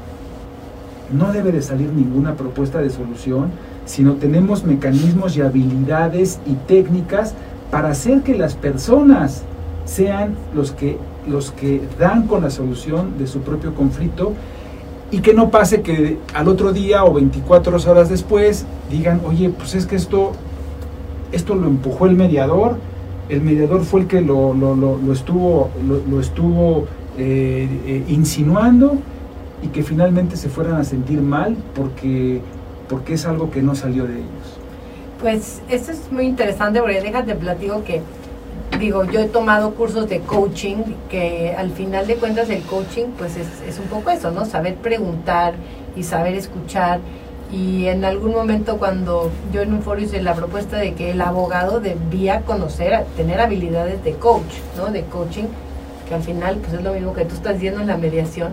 no 1.12 1.32
debe 1.32 1.52
de 1.52 1.62
salir 1.62 1.90
ninguna 1.92 2.34
propuesta 2.34 2.80
de 2.80 2.90
solución, 2.90 3.50
sino 3.86 4.14
tenemos 4.14 4.64
mecanismos 4.64 5.36
y 5.36 5.40
habilidades 5.40 6.38
y 6.46 6.54
técnicas 6.66 7.34
para 7.70 7.90
hacer 7.90 8.22
que 8.22 8.36
las 8.36 8.54
personas 8.54 9.42
sean 9.84 10.34
los 10.54 10.72
que, 10.72 10.98
los 11.26 11.50
que 11.50 11.80
dan 11.98 12.26
con 12.26 12.42
la 12.42 12.50
solución 12.50 13.16
de 13.18 13.26
su 13.26 13.40
propio 13.40 13.74
conflicto 13.74 14.34
y 15.10 15.20
que 15.20 15.32
no 15.32 15.50
pase 15.50 15.82
que 15.82 16.18
al 16.34 16.48
otro 16.48 16.72
día 16.72 17.04
o 17.04 17.14
24 17.14 17.76
horas 17.90 18.08
después 18.08 18.66
digan, 18.90 19.20
oye, 19.26 19.50
pues 19.50 19.74
es 19.74 19.86
que 19.86 19.96
esto, 19.96 20.32
esto 21.32 21.54
lo 21.54 21.66
empujó 21.66 22.06
el 22.06 22.14
mediador, 22.14 22.76
el 23.28 23.40
mediador 23.40 23.84
fue 23.84 24.00
el 24.00 24.06
que 24.06 24.20
lo, 24.20 24.52
estuvo, 25.12 25.70
lo, 26.08 26.20
estuvo 26.20 26.86
eh, 27.16 27.68
eh, 27.86 28.04
insinuando 28.08 28.98
y 29.62 29.68
que 29.68 29.82
finalmente 29.82 30.36
se 30.36 30.48
fueran 30.48 30.76
a 30.76 30.84
sentir 30.84 31.20
mal 31.20 31.56
porque 31.74 32.40
porque 32.88 33.14
es 33.14 33.26
algo 33.26 33.50
que 33.50 33.62
no 33.62 33.74
salió 33.74 34.04
de 34.06 34.14
ellos. 34.14 34.58
Pues 35.20 35.60
esto 35.68 35.92
es 35.92 36.10
muy 36.10 36.26
interesante 36.26 36.80
porque 36.80 37.00
déjate 37.00 37.34
platico 37.34 37.84
que, 37.84 38.02
digo, 38.78 39.04
yo 39.04 39.20
he 39.20 39.26
tomado 39.26 39.74
cursos 39.74 40.08
de 40.08 40.20
coaching, 40.20 40.76
que 41.10 41.54
al 41.56 41.70
final 41.70 42.06
de 42.06 42.16
cuentas 42.16 42.48
el 42.50 42.62
coaching 42.62 43.06
pues 43.16 43.36
es, 43.36 43.46
es 43.66 43.78
un 43.78 43.86
poco 43.86 44.10
eso, 44.10 44.30
¿no? 44.30 44.44
Saber 44.44 44.76
preguntar 44.76 45.54
y 45.96 46.02
saber 46.02 46.34
escuchar. 46.34 47.00
Y 47.50 47.86
en 47.86 48.04
algún 48.04 48.32
momento 48.32 48.76
cuando 48.76 49.30
yo 49.52 49.62
en 49.62 49.72
un 49.72 49.82
foro 49.82 50.00
hice 50.00 50.20
la 50.22 50.34
propuesta 50.34 50.76
de 50.76 50.94
que 50.94 51.12
el 51.12 51.20
abogado 51.20 51.80
debía 51.80 52.42
conocer, 52.42 53.04
tener 53.16 53.40
habilidades 53.40 54.04
de 54.04 54.12
coach, 54.12 54.52
¿no? 54.76 54.86
De 54.86 55.02
coaching, 55.04 55.46
que 56.08 56.14
al 56.14 56.22
final 56.22 56.56
pues 56.56 56.74
es 56.74 56.82
lo 56.82 56.92
mismo 56.92 57.14
que 57.14 57.24
tú 57.24 57.34
estás 57.34 57.54
diciendo 57.54 57.80
en 57.80 57.86
la 57.86 57.96
mediación 57.96 58.52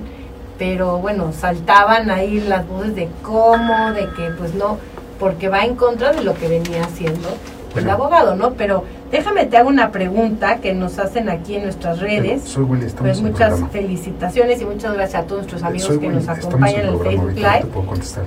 pero 0.57 0.99
bueno, 0.99 1.33
saltaban 1.33 2.09
ahí 2.09 2.39
las 2.39 2.67
voces 2.67 2.95
de 2.95 3.09
cómo, 3.21 3.91
de 3.91 4.07
que 4.11 4.31
pues 4.37 4.53
no, 4.53 4.77
porque 5.19 5.49
va 5.49 5.65
en 5.65 5.75
contra 5.75 6.13
de 6.13 6.23
lo 6.23 6.33
que 6.33 6.47
venía 6.47 6.83
haciendo 6.83 7.29
el 7.77 7.89
abogado, 7.89 8.35
¿no? 8.35 8.53
Pero 8.53 8.83
déjame 9.11 9.45
te 9.45 9.57
hago 9.57 9.69
una 9.69 9.91
pregunta 9.91 10.57
que 10.57 10.73
nos 10.73 10.99
hacen 10.99 11.29
aquí 11.29 11.55
en 11.55 11.63
nuestras 11.63 11.99
redes. 11.99 12.43
Soy 12.43 12.63
Willy, 12.63 12.87
pues 12.97 13.21
muchas 13.21 13.59
felicitaciones 13.71 14.61
y 14.61 14.65
muchas 14.65 14.93
gracias 14.93 15.23
a 15.23 15.25
todos 15.25 15.43
nuestros 15.43 15.63
amigos 15.63 15.97
que 15.97 16.07
nos 16.09 16.27
acompañan 16.27 16.81
en 16.81 16.87
el 16.87 16.99
Facebook 16.99 17.35
Live. 17.35 17.65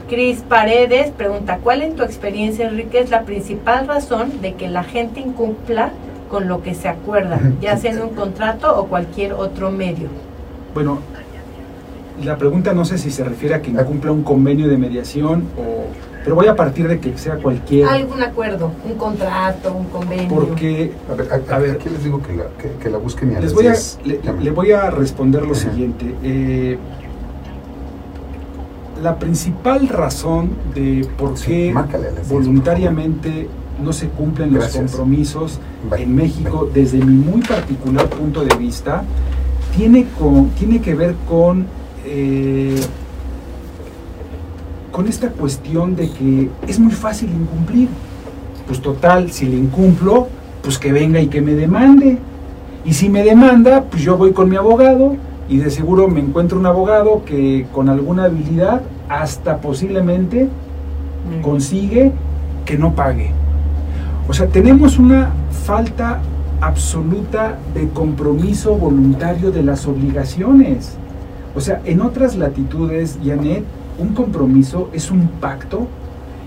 Cris 0.08 0.40
Paredes 0.40 1.10
pregunta, 1.10 1.58
¿cuál 1.62 1.82
en 1.82 1.96
tu 1.96 2.02
experiencia, 2.02 2.68
Enrique, 2.68 3.00
es 3.00 3.10
la 3.10 3.22
principal 3.22 3.86
razón 3.86 4.40
de 4.40 4.54
que 4.54 4.68
la 4.68 4.84
gente 4.84 5.20
incumpla 5.20 5.90
con 6.28 6.48
lo 6.48 6.62
que 6.62 6.74
se 6.74 6.88
acuerda, 6.88 7.40
ya 7.60 7.76
sea 7.76 7.92
en 7.92 8.02
un 8.02 8.10
contrato 8.10 8.78
o 8.78 8.86
cualquier 8.86 9.32
otro 9.32 9.70
medio? 9.70 10.08
Bueno, 10.74 10.98
la 12.22 12.36
pregunta 12.36 12.72
no 12.72 12.84
sé 12.84 12.98
si 12.98 13.10
se 13.10 13.24
refiere 13.24 13.54
a 13.54 13.62
que 13.62 13.72
cumpla 13.72 14.12
un 14.12 14.22
convenio 14.22 14.68
de 14.68 14.76
mediación 14.76 15.44
o 15.56 15.86
pero 16.28 16.36
voy 16.36 16.46
a 16.46 16.54
partir 16.54 16.86
de 16.86 17.00
que 17.00 17.16
sea 17.16 17.36
cualquier 17.36 17.88
algún 17.88 18.22
acuerdo 18.22 18.70
un 18.84 18.98
contrato 18.98 19.72
un 19.72 19.86
convenio. 19.86 20.28
Porque 20.28 20.92
a 21.48 21.58
ver, 21.58 21.70
aquí 21.70 21.88
les 21.88 22.04
digo 22.04 22.20
que 22.20 22.36
la, 22.36 22.44
que, 22.78 22.90
la 22.90 22.98
busquen 22.98 23.32
y 23.32 23.40
les 23.40 23.54
voy 23.54 23.66
a, 23.66 23.74
le, 24.04 24.50
voy 24.50 24.72
a 24.72 24.90
responder 24.90 25.46
lo 25.46 25.54
siguiente 25.54 26.14
eh, 26.22 26.76
la 29.02 29.18
principal 29.18 29.88
razón 29.88 30.50
de 30.74 31.08
por 31.16 31.32
qué 31.32 31.74
voluntariamente 32.28 33.48
no 33.82 33.94
se 33.94 34.08
cumplen 34.08 34.52
los 34.52 34.68
compromisos 34.68 35.58
en 35.96 36.14
México 36.14 36.68
desde 36.74 36.98
mi 36.98 37.14
muy 37.14 37.40
particular 37.40 38.06
punto 38.10 38.44
de 38.44 38.54
vista 38.56 39.02
tiene, 39.74 40.06
con, 40.18 40.50
tiene 40.50 40.82
que 40.82 40.94
ver 40.94 41.14
con 41.26 41.64
eh, 42.04 42.78
con 44.98 45.06
esta 45.06 45.28
cuestión 45.28 45.94
de 45.94 46.10
que 46.10 46.50
es 46.66 46.80
muy 46.80 46.90
fácil 46.90 47.30
incumplir. 47.30 47.88
Pues 48.66 48.82
total, 48.82 49.30
si 49.30 49.46
le 49.46 49.56
incumplo, 49.56 50.26
pues 50.60 50.76
que 50.76 50.90
venga 50.90 51.20
y 51.20 51.28
que 51.28 51.40
me 51.40 51.54
demande. 51.54 52.18
Y 52.84 52.94
si 52.94 53.08
me 53.08 53.22
demanda, 53.22 53.84
pues 53.84 54.02
yo 54.02 54.16
voy 54.16 54.32
con 54.32 54.48
mi 54.48 54.56
abogado 54.56 55.14
y 55.48 55.58
de 55.58 55.70
seguro 55.70 56.08
me 56.08 56.18
encuentro 56.18 56.58
un 56.58 56.66
abogado 56.66 57.22
que 57.24 57.68
con 57.72 57.88
alguna 57.88 58.24
habilidad 58.24 58.82
hasta 59.08 59.58
posiblemente 59.58 60.46
mm. 60.46 61.42
consigue 61.42 62.10
que 62.64 62.76
no 62.76 62.96
pague. 62.96 63.30
O 64.28 64.32
sea, 64.32 64.48
tenemos 64.48 64.98
una 64.98 65.30
falta 65.64 66.18
absoluta 66.60 67.56
de 67.72 67.88
compromiso 67.90 68.74
voluntario 68.74 69.52
de 69.52 69.62
las 69.62 69.86
obligaciones. 69.86 70.96
O 71.54 71.60
sea, 71.60 71.82
en 71.84 72.00
otras 72.00 72.34
latitudes, 72.34 73.16
Janet, 73.24 73.62
un 73.98 74.14
compromiso 74.14 74.90
es 74.92 75.10
un 75.10 75.28
pacto, 75.40 75.86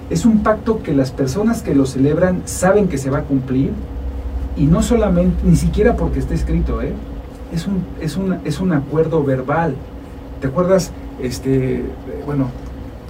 es 0.10 0.26
un 0.26 0.44
pacto 0.44 0.82
que 0.82 0.94
las 0.94 1.12
personas 1.12 1.62
que 1.62 1.76
lo 1.76 1.86
celebran 1.86 2.42
saben 2.46 2.88
que 2.88 2.98
se 2.98 3.10
va 3.10 3.20
a 3.20 3.24
cumplir 3.24 3.72
y 4.58 4.66
no 4.66 4.84
solamente, 4.84 5.44
ni 5.46 5.56
siquiera 5.56 5.96
porque 5.96 6.20
esté 6.20 6.34
escrito, 6.34 6.82
¿eh? 6.82 6.94
es, 7.54 7.68
un, 7.68 7.84
es, 8.02 8.18
es 8.46 8.60
un 8.60 8.74
acuerdo 8.74 9.24
verbal. 9.24 9.76
¿Te 10.40 10.48
acuerdas? 10.48 10.92
Este, 11.22 11.84
bueno, 12.26 12.48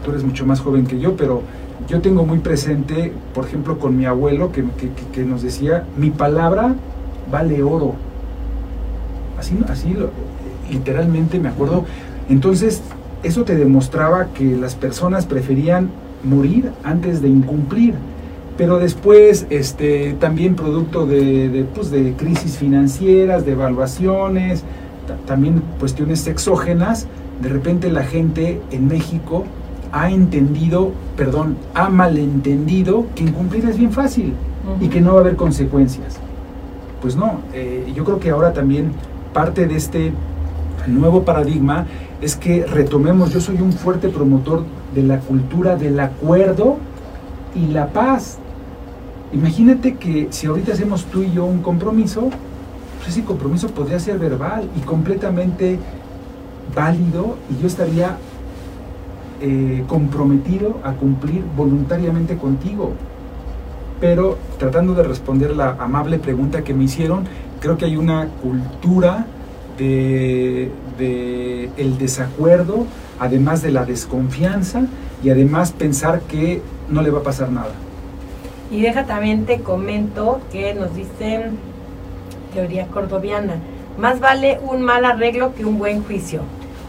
tú 0.04 0.12
eres 0.12 0.24
mucho 0.24 0.46
más 0.46 0.60
joven 0.60 0.86
que 0.86 1.00
yo, 1.00 1.16
pero 1.16 1.42
yo 1.88 2.02
tengo 2.02 2.26
muy 2.26 2.40
presente, 2.40 3.14
por 3.34 3.46
ejemplo, 3.46 3.80
con 3.80 3.98
mi 3.98 4.06
abuelo 4.06 4.52
que, 4.52 4.64
que 5.14 5.24
nos 5.24 5.42
decía, 5.42 5.86
mi 5.98 6.12
palabra 6.12 6.76
vale 7.32 7.64
oro. 7.64 7.96
Así, 9.40 9.58
así 9.68 9.96
literalmente 10.70 11.40
me 11.40 11.50
acuerdo. 11.50 11.86
Entonces, 12.30 12.82
eso 13.24 13.44
te 13.44 13.56
demostraba 13.56 14.28
que 14.34 14.56
las 14.56 14.76
personas 14.76 15.26
preferían 15.26 15.90
morir 16.24 16.72
antes 16.84 17.22
de 17.22 17.30
incumplir. 17.30 17.96
Pero 18.58 18.80
después, 18.80 19.48
este, 19.50 20.14
también 20.14 20.56
producto 20.56 21.06
de, 21.06 21.50
de, 21.50 21.64
pues, 21.64 21.90
de 21.90 22.14
crisis 22.14 22.58
financieras, 22.58 23.46
de 23.46 23.54
evaluaciones, 23.54 24.64
también 25.26 25.64
cuestiones 25.80 26.28
exógenas, 26.28 27.08
de 27.42 27.50
repente 27.50 27.92
la 27.92 28.04
gente 28.04 28.62
en 28.72 28.88
México 28.88 29.46
ha 29.92 30.10
entendido, 30.10 30.92
perdón, 31.18 31.58
ha 31.74 31.90
malentendido 31.90 33.06
que 33.16 33.24
incumplir 33.24 33.66
es 33.66 33.78
bien 33.78 33.92
fácil 33.92 34.34
y 34.80 34.88
que 34.88 35.02
no 35.02 35.14
va 35.14 35.20
a 35.20 35.22
haber 35.22 35.36
consecuencias. 35.36 36.18
Pues 37.02 37.16
no, 37.16 37.42
eh, 37.54 37.92
yo 37.96 38.04
creo 38.06 38.20
que 38.20 38.30
ahora 38.30 38.54
también 38.54 38.92
parte 39.34 39.66
de 39.66 39.76
este 39.76 40.14
nuevo 40.88 41.24
paradigma 41.24 41.88
es 42.22 42.36
que 42.36 42.66
retomemos, 42.66 43.32
yo 43.32 43.42
soy 43.42 43.60
un 43.62 43.74
fuerte 43.74 44.08
promotor 44.10 44.64
de 44.94 45.04
la 45.04 45.20
cultura 45.20 45.76
del 45.76 46.00
acuerdo 46.00 46.78
y 47.56 47.66
la 47.68 47.88
paz. 47.88 48.38
Imagínate 49.34 49.96
que 49.96 50.28
si 50.30 50.46
ahorita 50.46 50.74
hacemos 50.74 51.06
tú 51.06 51.24
y 51.24 51.32
yo 51.34 51.46
un 51.46 51.62
compromiso, 51.62 52.30
pues 53.00 53.10
ese 53.10 53.24
compromiso 53.24 53.70
podría 53.70 54.00
ser 54.00 54.20
verbal 54.20 54.70
y 54.78 54.82
completamente 54.82 55.80
válido 56.76 57.38
y 57.50 57.62
yo 57.62 57.68
estaría 57.68 58.18
eh, 59.42 59.84
comprometido 59.88 60.78
a 60.84 60.94
cumplir 60.94 61.44
voluntariamente 61.58 62.38
contigo. 62.38 62.92
Pero 64.00 64.38
tratando 64.60 64.94
de 64.94 65.04
responder 65.04 65.56
la 65.56 65.72
amable 65.80 66.20
pregunta 66.20 66.64
que 66.64 66.76
me 66.76 66.84
hicieron, 66.84 67.26
creo 67.60 67.78
que 67.78 67.86
hay 67.86 67.98
una 67.98 68.28
cultura 68.28 69.26
de, 70.98 71.70
el 71.78 71.98
desacuerdo, 71.98 72.86
además 73.20 73.62
de 73.62 73.72
la 73.72 73.86
desconfianza 73.86 74.84
y 75.24 75.30
además 75.30 75.72
pensar 75.72 76.22
que 76.22 76.62
no 76.90 77.02
le 77.02 77.12
va 77.12 77.20
a 77.20 77.24
pasar 77.24 77.52
nada. 77.52 77.72
Y 78.72 78.82
deja 78.82 79.06
también 79.06 79.46
te 79.46 79.62
comento 79.62 80.40
que 80.52 80.74
nos 80.74 80.96
dicen 80.96 81.58
teoría 82.54 82.88
cordoviana, 82.88 83.56
más 83.98 84.20
vale 84.20 84.60
un 84.64 84.82
mal 84.82 85.06
arreglo 85.06 85.54
que 85.56 85.66
un 85.66 85.78
buen 85.78 86.04
juicio. 86.04 86.42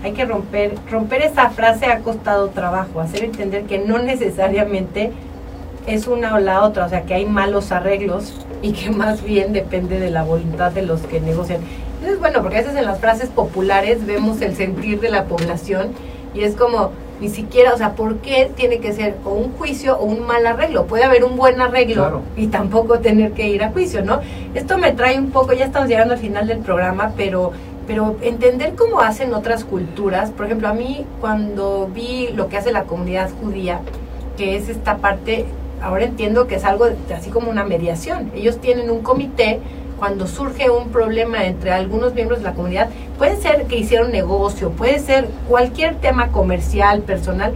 Hay 0.04 0.12
que 0.12 0.24
romper, 0.24 0.74
romper 0.90 1.22
esa 1.22 1.50
frase 1.50 1.86
ha 1.86 2.00
costado 2.00 2.48
trabajo, 2.48 3.00
hacer 3.00 3.24
entender 3.24 3.64
que 3.64 3.78
no 3.78 3.98
necesariamente 4.00 5.12
es 5.86 6.06
una 6.06 6.34
o 6.34 6.38
la 6.38 6.62
otra, 6.62 6.86
o 6.86 6.88
sea 6.88 7.02
que 7.02 7.14
hay 7.14 7.26
malos 7.26 7.72
arreglos 7.72 8.34
y 8.62 8.72
que 8.72 8.90
más 8.90 9.22
bien 9.22 9.52
depende 9.52 9.98
de 9.98 10.10
la 10.10 10.22
voluntad 10.22 10.72
de 10.72 10.82
los 10.82 11.02
que 11.02 11.20
negocian. 11.20 11.60
Entonces, 12.02 12.18
bueno, 12.18 12.42
porque 12.42 12.56
a 12.56 12.62
veces 12.62 12.76
en 12.76 12.84
las 12.84 12.98
frases 12.98 13.28
populares 13.28 14.04
vemos 14.04 14.40
el 14.40 14.56
sentir 14.56 14.98
de 14.98 15.08
la 15.08 15.26
población 15.26 15.90
y 16.34 16.42
es 16.42 16.56
como, 16.56 16.90
ni 17.20 17.28
siquiera, 17.28 17.72
o 17.72 17.78
sea, 17.78 17.92
¿por 17.92 18.16
qué 18.16 18.50
tiene 18.56 18.80
que 18.80 18.92
ser 18.92 19.14
o 19.24 19.30
un 19.30 19.52
juicio 19.52 19.96
o 19.96 20.04
un 20.06 20.26
mal 20.26 20.44
arreglo? 20.44 20.86
Puede 20.86 21.04
haber 21.04 21.22
un 21.22 21.36
buen 21.36 21.60
arreglo 21.60 22.22
y 22.36 22.48
tampoco 22.48 22.98
tener 22.98 23.34
que 23.34 23.48
ir 23.48 23.62
a 23.62 23.70
juicio, 23.70 24.04
¿no? 24.04 24.20
Esto 24.52 24.78
me 24.78 24.90
trae 24.90 25.16
un 25.16 25.30
poco, 25.30 25.52
ya 25.52 25.66
estamos 25.66 25.88
llegando 25.88 26.14
al 26.14 26.18
final 26.18 26.48
del 26.48 26.58
programa, 26.58 27.12
pero 27.16 27.52
pero 27.86 28.16
entender 28.22 28.74
cómo 28.74 29.00
hacen 29.00 29.32
otras 29.34 29.64
culturas, 29.64 30.30
por 30.30 30.46
ejemplo, 30.46 30.68
a 30.68 30.72
mí 30.72 31.06
cuando 31.20 31.88
vi 31.92 32.30
lo 32.34 32.48
que 32.48 32.56
hace 32.56 32.72
la 32.72 32.84
comunidad 32.84 33.30
judía, 33.40 33.80
que 34.36 34.56
es 34.56 34.68
esta 34.68 34.96
parte, 34.96 35.46
ahora 35.80 36.04
entiendo 36.04 36.48
que 36.48 36.56
es 36.56 36.64
algo 36.64 36.86
así 37.14 37.30
como 37.30 37.50
una 37.50 37.64
mediación. 37.64 38.32
Ellos 38.34 38.58
tienen 38.60 38.90
un 38.90 39.02
comité 39.02 39.60
cuando 40.02 40.26
surge 40.26 40.68
un 40.68 40.88
problema 40.88 41.44
entre 41.44 41.70
algunos 41.70 42.12
miembros 42.12 42.40
de 42.40 42.46
la 42.46 42.54
comunidad, 42.54 42.88
puede 43.18 43.36
ser 43.36 43.66
que 43.66 43.76
hicieron 43.76 44.10
negocio, 44.10 44.70
puede 44.70 44.98
ser 44.98 45.28
cualquier 45.48 45.94
tema 45.94 46.32
comercial, 46.32 47.02
personal, 47.02 47.52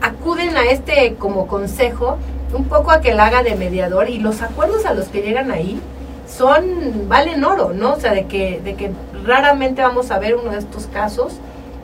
acuden 0.00 0.56
a 0.56 0.66
este 0.66 1.16
como 1.18 1.48
consejo 1.48 2.18
un 2.54 2.66
poco 2.66 2.92
a 2.92 3.00
que 3.00 3.14
la 3.14 3.26
haga 3.26 3.42
de 3.42 3.56
mediador 3.56 4.08
y 4.08 4.18
los 4.18 4.42
acuerdos 4.42 4.86
a 4.86 4.94
los 4.94 5.06
que 5.06 5.22
llegan 5.22 5.50
ahí 5.50 5.80
son, 6.28 7.08
valen 7.08 7.42
oro, 7.42 7.72
¿no? 7.72 7.94
O 7.94 8.00
sea, 8.00 8.12
de 8.12 8.26
que, 8.26 8.60
de 8.62 8.76
que 8.76 8.92
raramente 9.26 9.82
vamos 9.82 10.12
a 10.12 10.20
ver 10.20 10.36
uno 10.36 10.52
de 10.52 10.58
estos 10.58 10.86
casos 10.86 11.32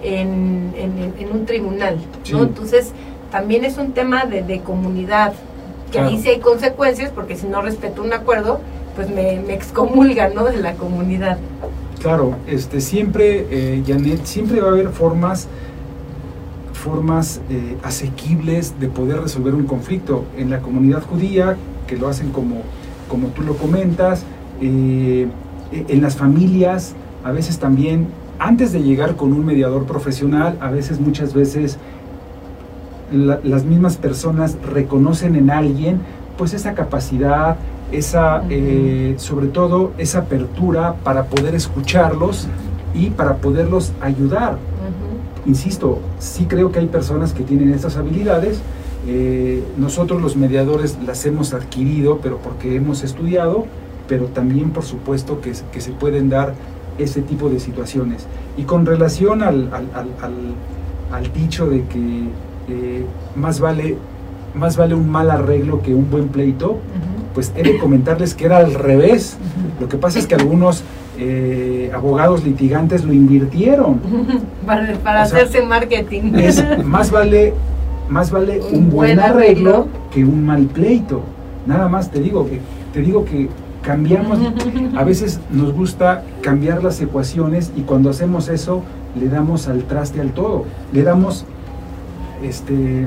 en, 0.01 0.75
en, 0.77 1.33
un 1.33 1.45
tribunal, 1.45 1.99
¿no? 2.31 2.45
Entonces, 2.45 2.93
también 3.33 3.65
es 3.65 3.79
un 3.79 3.91
tema 3.91 4.27
de, 4.27 4.45
de 4.45 4.61
comunidad, 4.61 5.33
que 5.91 5.99
ahí 5.99 6.21
sí 6.21 6.29
hay 6.29 6.39
consecuencias, 6.39 7.11
porque 7.11 7.35
si 7.35 7.49
no 7.49 7.62
respeto 7.62 8.01
un 8.01 8.12
acuerdo, 8.12 8.61
pues 8.95 9.09
me, 9.11 9.40
me 9.47 9.55
excomulgan, 9.55 10.34
¿no? 10.34 10.45
De 10.45 10.59
la 10.59 10.74
comunidad. 10.74 11.38
Claro, 12.01 12.34
este, 12.47 12.80
siempre, 12.80 13.47
eh, 13.51 13.82
Janet, 13.86 14.24
siempre 14.24 14.61
va 14.61 14.68
a 14.68 14.72
haber 14.72 14.90
formas 14.90 15.49
formas 16.84 17.40
eh, 17.49 17.78
asequibles 17.82 18.78
de 18.78 18.88
poder 18.88 19.22
resolver 19.22 19.55
un 19.55 19.64
conflicto. 19.64 20.26
En 20.36 20.51
la 20.51 20.61
comunidad 20.61 21.03
judía, 21.03 21.57
que 21.86 21.97
lo 21.97 22.09
hacen 22.09 22.30
como, 22.30 22.57
como 23.09 23.28
tú 23.28 23.40
lo 23.42 23.57
comentas, 23.57 24.24
eh, 24.61 25.26
en 25.72 26.03
las 26.03 26.16
familias, 26.16 26.95
a 27.24 27.32
veces 27.32 27.59
también, 27.59 28.09
antes 28.38 28.72
de 28.72 28.82
llegar 28.82 29.16
con 29.16 29.32
un 29.32 29.47
mediador 29.47 29.86
profesional, 29.86 30.59
a 30.61 30.70
veces 30.70 31.01
muchas 31.01 31.32
veces 31.32 31.78
las 33.12 33.64
mismas 33.64 33.97
personas 33.97 34.57
reconocen 34.62 35.36
en 35.36 35.51
alguien 35.51 36.01
pues 36.36 36.53
esa 36.53 36.74
capacidad, 36.74 37.57
esa, 37.93 38.45
eh, 38.51 39.14
sobre 39.18 39.49
todo 39.49 39.93
esa 39.99 40.20
apertura 40.20 40.95
para 41.05 41.24
poder 41.24 41.55
escucharlos 41.55 42.49
y 42.95 43.11
para 43.11 43.37
poderlos 43.37 43.93
ayudar. 44.01 44.59
Insisto, 45.47 45.99
sí 46.18 46.47
creo 46.47 46.72
que 46.72 46.78
hay 46.78 46.87
personas 46.87 47.32
que 47.32 47.43
tienen 47.43 47.74
estas 47.74 47.97
habilidades. 47.97 48.61
Eh, 49.07 49.62
nosotros 49.76 50.22
los 50.22 50.37
mediadores 50.37 50.97
las 51.07 51.26
hemos 51.26 51.53
adquirido, 51.53 52.20
pero 52.22 52.39
porque 52.39 52.76
hemos 52.76 53.05
estudiado, 53.05 53.66
pero 54.09 54.26
también 54.26 54.70
por 54.70 54.85
supuesto 54.85 55.41
que, 55.41 55.53
que 55.72 55.80
se 55.80 55.93
pueden 55.93 56.30
dar 56.30 56.55
ese 56.99 57.22
tipo 57.22 57.51
de 57.51 57.61
situaciones. 57.61 58.26
Y 58.57 58.62
con 58.62 58.87
relación 58.87 59.43
al, 59.43 59.68
al, 59.72 61.32
dicho 61.32 61.66
de 61.66 61.85
que 61.85 62.28
eh, 62.68 63.05
más, 63.37 63.61
vale, 63.61 63.97
más 64.55 64.76
vale 64.76 64.95
un 64.95 65.11
mal 65.11 65.30
arreglo 65.30 65.82
que 65.82 65.95
un 65.95 66.11
buen 66.11 66.28
pleito, 66.28 66.78
pues 67.35 67.53
he 67.57 67.62
de 67.62 67.78
comentarles 67.78 68.35
que 68.35 68.47
era 68.47 68.59
al 68.59 68.74
revés. 68.74 69.37
Lo 69.80 69.89
que 69.89 69.97
pasa 69.99 70.18
es 70.20 70.26
que 70.26 70.37
algunos 70.37 70.85
eh, 71.18 71.91
abogados 71.93 72.45
litigantes 72.45 73.05
lo 73.05 73.12
invirtieron. 73.12 74.01
Para, 74.66 75.22
hacerse 75.22 75.62
marketing. 75.62 76.32
más 76.85 77.11
vale, 77.11 77.53
más 78.09 78.30
vale 78.30 78.61
un, 78.72 78.91
buen, 78.91 79.18
arreglo, 79.18 79.89
que 80.12 80.24
un 80.24 80.47
mal 80.47 80.66
pleito. 80.66 81.22
Nada 81.66 81.89
más 81.89 82.11
te 82.11 82.20
digo 82.20 82.49
que, 82.49 82.61
te 82.93 83.01
digo 83.01 83.24
que 83.24 83.49
cambiamos, 83.82 84.39
a 84.97 85.05
veces 85.05 85.41
nos 85.51 85.72
gusta 85.72 86.22
cambiar 86.41 86.82
las 86.82 87.01
ecuaciones 87.01 87.72
y 87.76 87.82
cuando 87.82 88.11
hacemos 88.11 88.49
eso 88.49 88.82
le 89.18 89.28
damos 89.28 89.68
al 89.68 89.85
traste 89.85 90.20
al 90.20 90.32
todo, 90.32 90.64
le 90.93 91.03
damos, 91.03 91.45
este, 92.43 93.03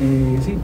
eh, 0.00 0.38
sí, 0.44 0.56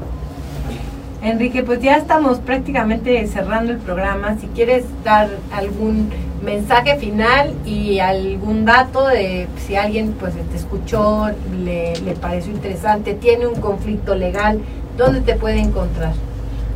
Enrique, 1.23 1.63
pues 1.63 1.83
ya 1.83 1.97
estamos 1.97 2.39
prácticamente 2.39 3.27
cerrando 3.27 3.73
el 3.73 3.79
programa. 3.79 4.37
Si 4.41 4.47
quieres 4.49 4.85
dar 5.05 5.29
algún 5.53 6.09
mensaje 6.43 6.97
final 6.97 7.53
y 7.67 7.99
algún 7.99 8.65
dato 8.65 9.07
de 9.07 9.47
si 9.67 9.77
alguien 9.77 10.15
pues 10.19 10.33
te 10.33 10.57
escuchó, 10.57 11.27
le, 11.63 11.93
pareció 12.21 12.53
interesante, 12.53 13.13
tiene 13.13 13.47
un 13.47 13.61
conflicto 13.61 14.15
legal, 14.15 14.61
¿dónde 14.97 15.21
te 15.21 15.35
puede 15.35 15.61
encontrar? 15.61 16.15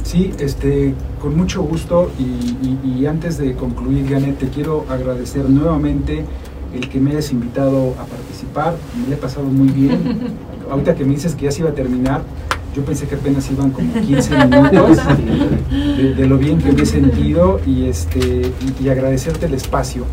Sí, 0.02 0.32
este, 0.38 0.94
con 1.22 1.34
mucho 1.34 1.62
gusto 1.62 2.10
y, 2.18 3.06
antes 3.06 3.38
de 3.38 3.54
concluir, 3.54 4.06
Janet, 4.08 4.38
te 4.38 4.48
quiero 4.48 4.84
agradecer 4.90 5.48
nuevamente 5.48 6.24
el 6.74 6.88
que 6.90 7.00
me 7.00 7.12
hayas 7.12 7.32
invitado 7.32 7.94
a 7.98 8.04
participar. 8.04 8.74
Me 9.08 9.14
he 9.14 9.16
pasado 9.16 9.46
muy 9.46 9.68
bien. 9.68 10.34
Ahorita 10.70 10.94
que 10.94 11.04
me 11.04 11.14
dices 11.14 11.34
que 11.34 11.44
ya 11.44 11.50
se 11.50 11.60
iba 11.60 11.70
a 11.70 11.74
terminar, 11.74 12.22
yo 12.74 12.84
pensé 12.84 13.06
que 13.06 13.14
apenas 13.14 13.50
iban 13.50 13.70
como 13.70 13.94
15 13.94 14.46
minutos 14.46 14.98
de, 16.16 16.26
lo 16.26 16.36
bien 16.38 16.58
que 16.58 16.72
me 16.72 16.82
he 16.82 16.86
sentido 16.86 17.60
y, 17.64 17.86
este, 17.86 18.50
y, 18.82 18.88
agradecerte 18.88 19.46
el 19.46 19.54
espacio. 19.54 20.04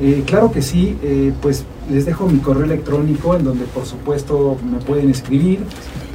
Eh, 0.00 0.22
claro 0.26 0.52
que 0.52 0.62
sí, 0.62 0.96
eh, 1.02 1.32
pues 1.42 1.64
les 1.90 2.06
dejo 2.06 2.26
mi 2.26 2.38
correo 2.38 2.64
electrónico 2.64 3.34
en 3.34 3.44
donde 3.44 3.66
por 3.66 3.84
supuesto 3.84 4.56
me 4.64 4.78
pueden 4.78 5.10
escribir. 5.10 5.60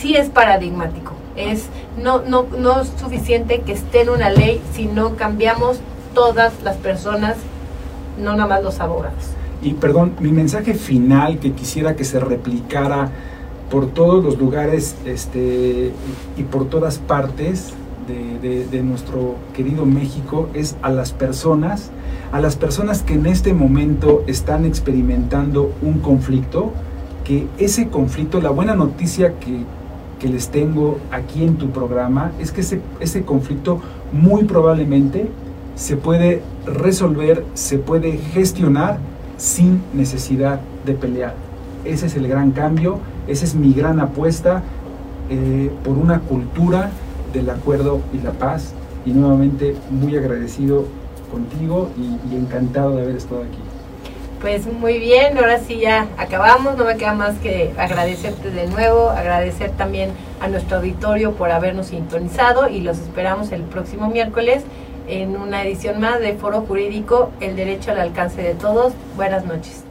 sí 0.00 0.16
es 0.16 0.28
paradigmático. 0.28 1.12
Es 1.36 1.66
no, 2.02 2.22
no, 2.22 2.46
no 2.58 2.80
es 2.80 2.92
suficiente 2.98 3.60
que 3.60 3.72
esté 3.72 4.02
en 4.02 4.10
una 4.10 4.30
ley 4.30 4.60
si 4.74 4.86
no 4.86 5.16
cambiamos 5.16 5.80
todas 6.14 6.52
las 6.62 6.76
personas, 6.76 7.36
no 8.18 8.32
nada 8.32 8.46
más 8.46 8.62
los 8.62 8.80
abogados. 8.80 9.32
Y 9.62 9.74
perdón, 9.74 10.14
mi 10.20 10.32
mensaje 10.32 10.74
final 10.74 11.38
que 11.38 11.52
quisiera 11.52 11.94
que 11.94 12.04
se 12.04 12.18
replicara 12.18 13.10
por 13.70 13.86
todos 13.88 14.24
los 14.24 14.38
lugares 14.38 14.96
este, 15.04 15.92
y 16.36 16.42
por 16.42 16.68
todas 16.68 16.98
partes 16.98 17.72
de, 18.08 18.64
de, 18.64 18.82
nuestro 18.82 19.36
querido 19.54 19.86
México 19.86 20.48
es 20.52 20.74
a 20.82 20.90
las 20.90 21.12
personas, 21.12 21.90
a 22.32 22.40
las 22.40 22.56
personas 22.56 23.02
que 23.02 23.14
en 23.14 23.26
este 23.26 23.52
momento 23.54 24.24
están 24.26 24.64
experimentando 24.64 25.72
un 25.80 26.00
conflicto, 26.00 26.72
que 27.24 27.46
ese 27.58 27.88
conflicto, 27.88 28.40
la 28.40 28.50
buena 28.50 28.74
noticia 28.74 29.38
que, 29.38 29.60
que 30.20 30.28
les 30.28 30.50
tengo 30.50 30.98
aquí 31.10 31.42
en 31.42 31.56
tu 31.56 31.70
programa 31.70 32.30
es 32.38 32.52
que 32.52 32.60
ese, 32.60 32.80
ese 33.00 33.24
conflicto 33.24 33.80
muy 34.12 34.44
probablemente 34.44 35.28
se 35.74 35.96
puede 35.96 36.42
resolver, 36.66 37.44
se 37.54 37.78
puede 37.78 38.18
gestionar 38.18 38.98
sin 39.38 39.82
necesidad 39.94 40.60
de 40.84 40.92
pelear. 40.92 41.34
Ese 41.84 42.06
es 42.06 42.16
el 42.16 42.28
gran 42.28 42.50
cambio, 42.50 42.98
esa 43.26 43.46
es 43.46 43.54
mi 43.54 43.72
gran 43.72 43.98
apuesta 43.98 44.62
eh, 45.30 45.70
por 45.82 45.96
una 45.96 46.20
cultura 46.20 46.90
del 47.32 47.48
acuerdo 47.48 48.00
y 48.12 48.18
la 48.18 48.32
paz. 48.32 48.74
Y 49.06 49.12
nuevamente 49.12 49.74
muy 49.90 50.14
agradecido 50.18 50.84
contigo 51.32 51.88
y, 51.96 52.34
y 52.34 52.36
encantado 52.36 52.96
de 52.96 53.02
haber 53.02 53.16
estado 53.16 53.40
aquí. 53.40 53.69
Pues 54.40 54.66
muy 54.66 54.98
bien, 54.98 55.36
ahora 55.36 55.58
sí 55.58 55.80
ya 55.80 56.08
acabamos, 56.16 56.78
no 56.78 56.86
me 56.86 56.96
queda 56.96 57.12
más 57.12 57.36
que 57.38 57.74
agradecerte 57.76 58.50
de 58.50 58.68
nuevo, 58.68 59.10
agradecer 59.10 59.70
también 59.72 60.12
a 60.40 60.48
nuestro 60.48 60.78
auditorio 60.78 61.32
por 61.32 61.50
habernos 61.50 61.88
sintonizado 61.88 62.66
y 62.68 62.80
los 62.80 62.98
esperamos 62.98 63.52
el 63.52 63.62
próximo 63.64 64.08
miércoles 64.08 64.62
en 65.08 65.36
una 65.36 65.62
edición 65.62 66.00
más 66.00 66.20
de 66.20 66.32
Foro 66.34 66.62
Jurídico, 66.62 67.32
el 67.40 67.54
derecho 67.54 67.90
al 67.90 68.00
alcance 68.00 68.40
de 68.40 68.54
todos. 68.54 68.94
Buenas 69.14 69.44
noches. 69.44 69.84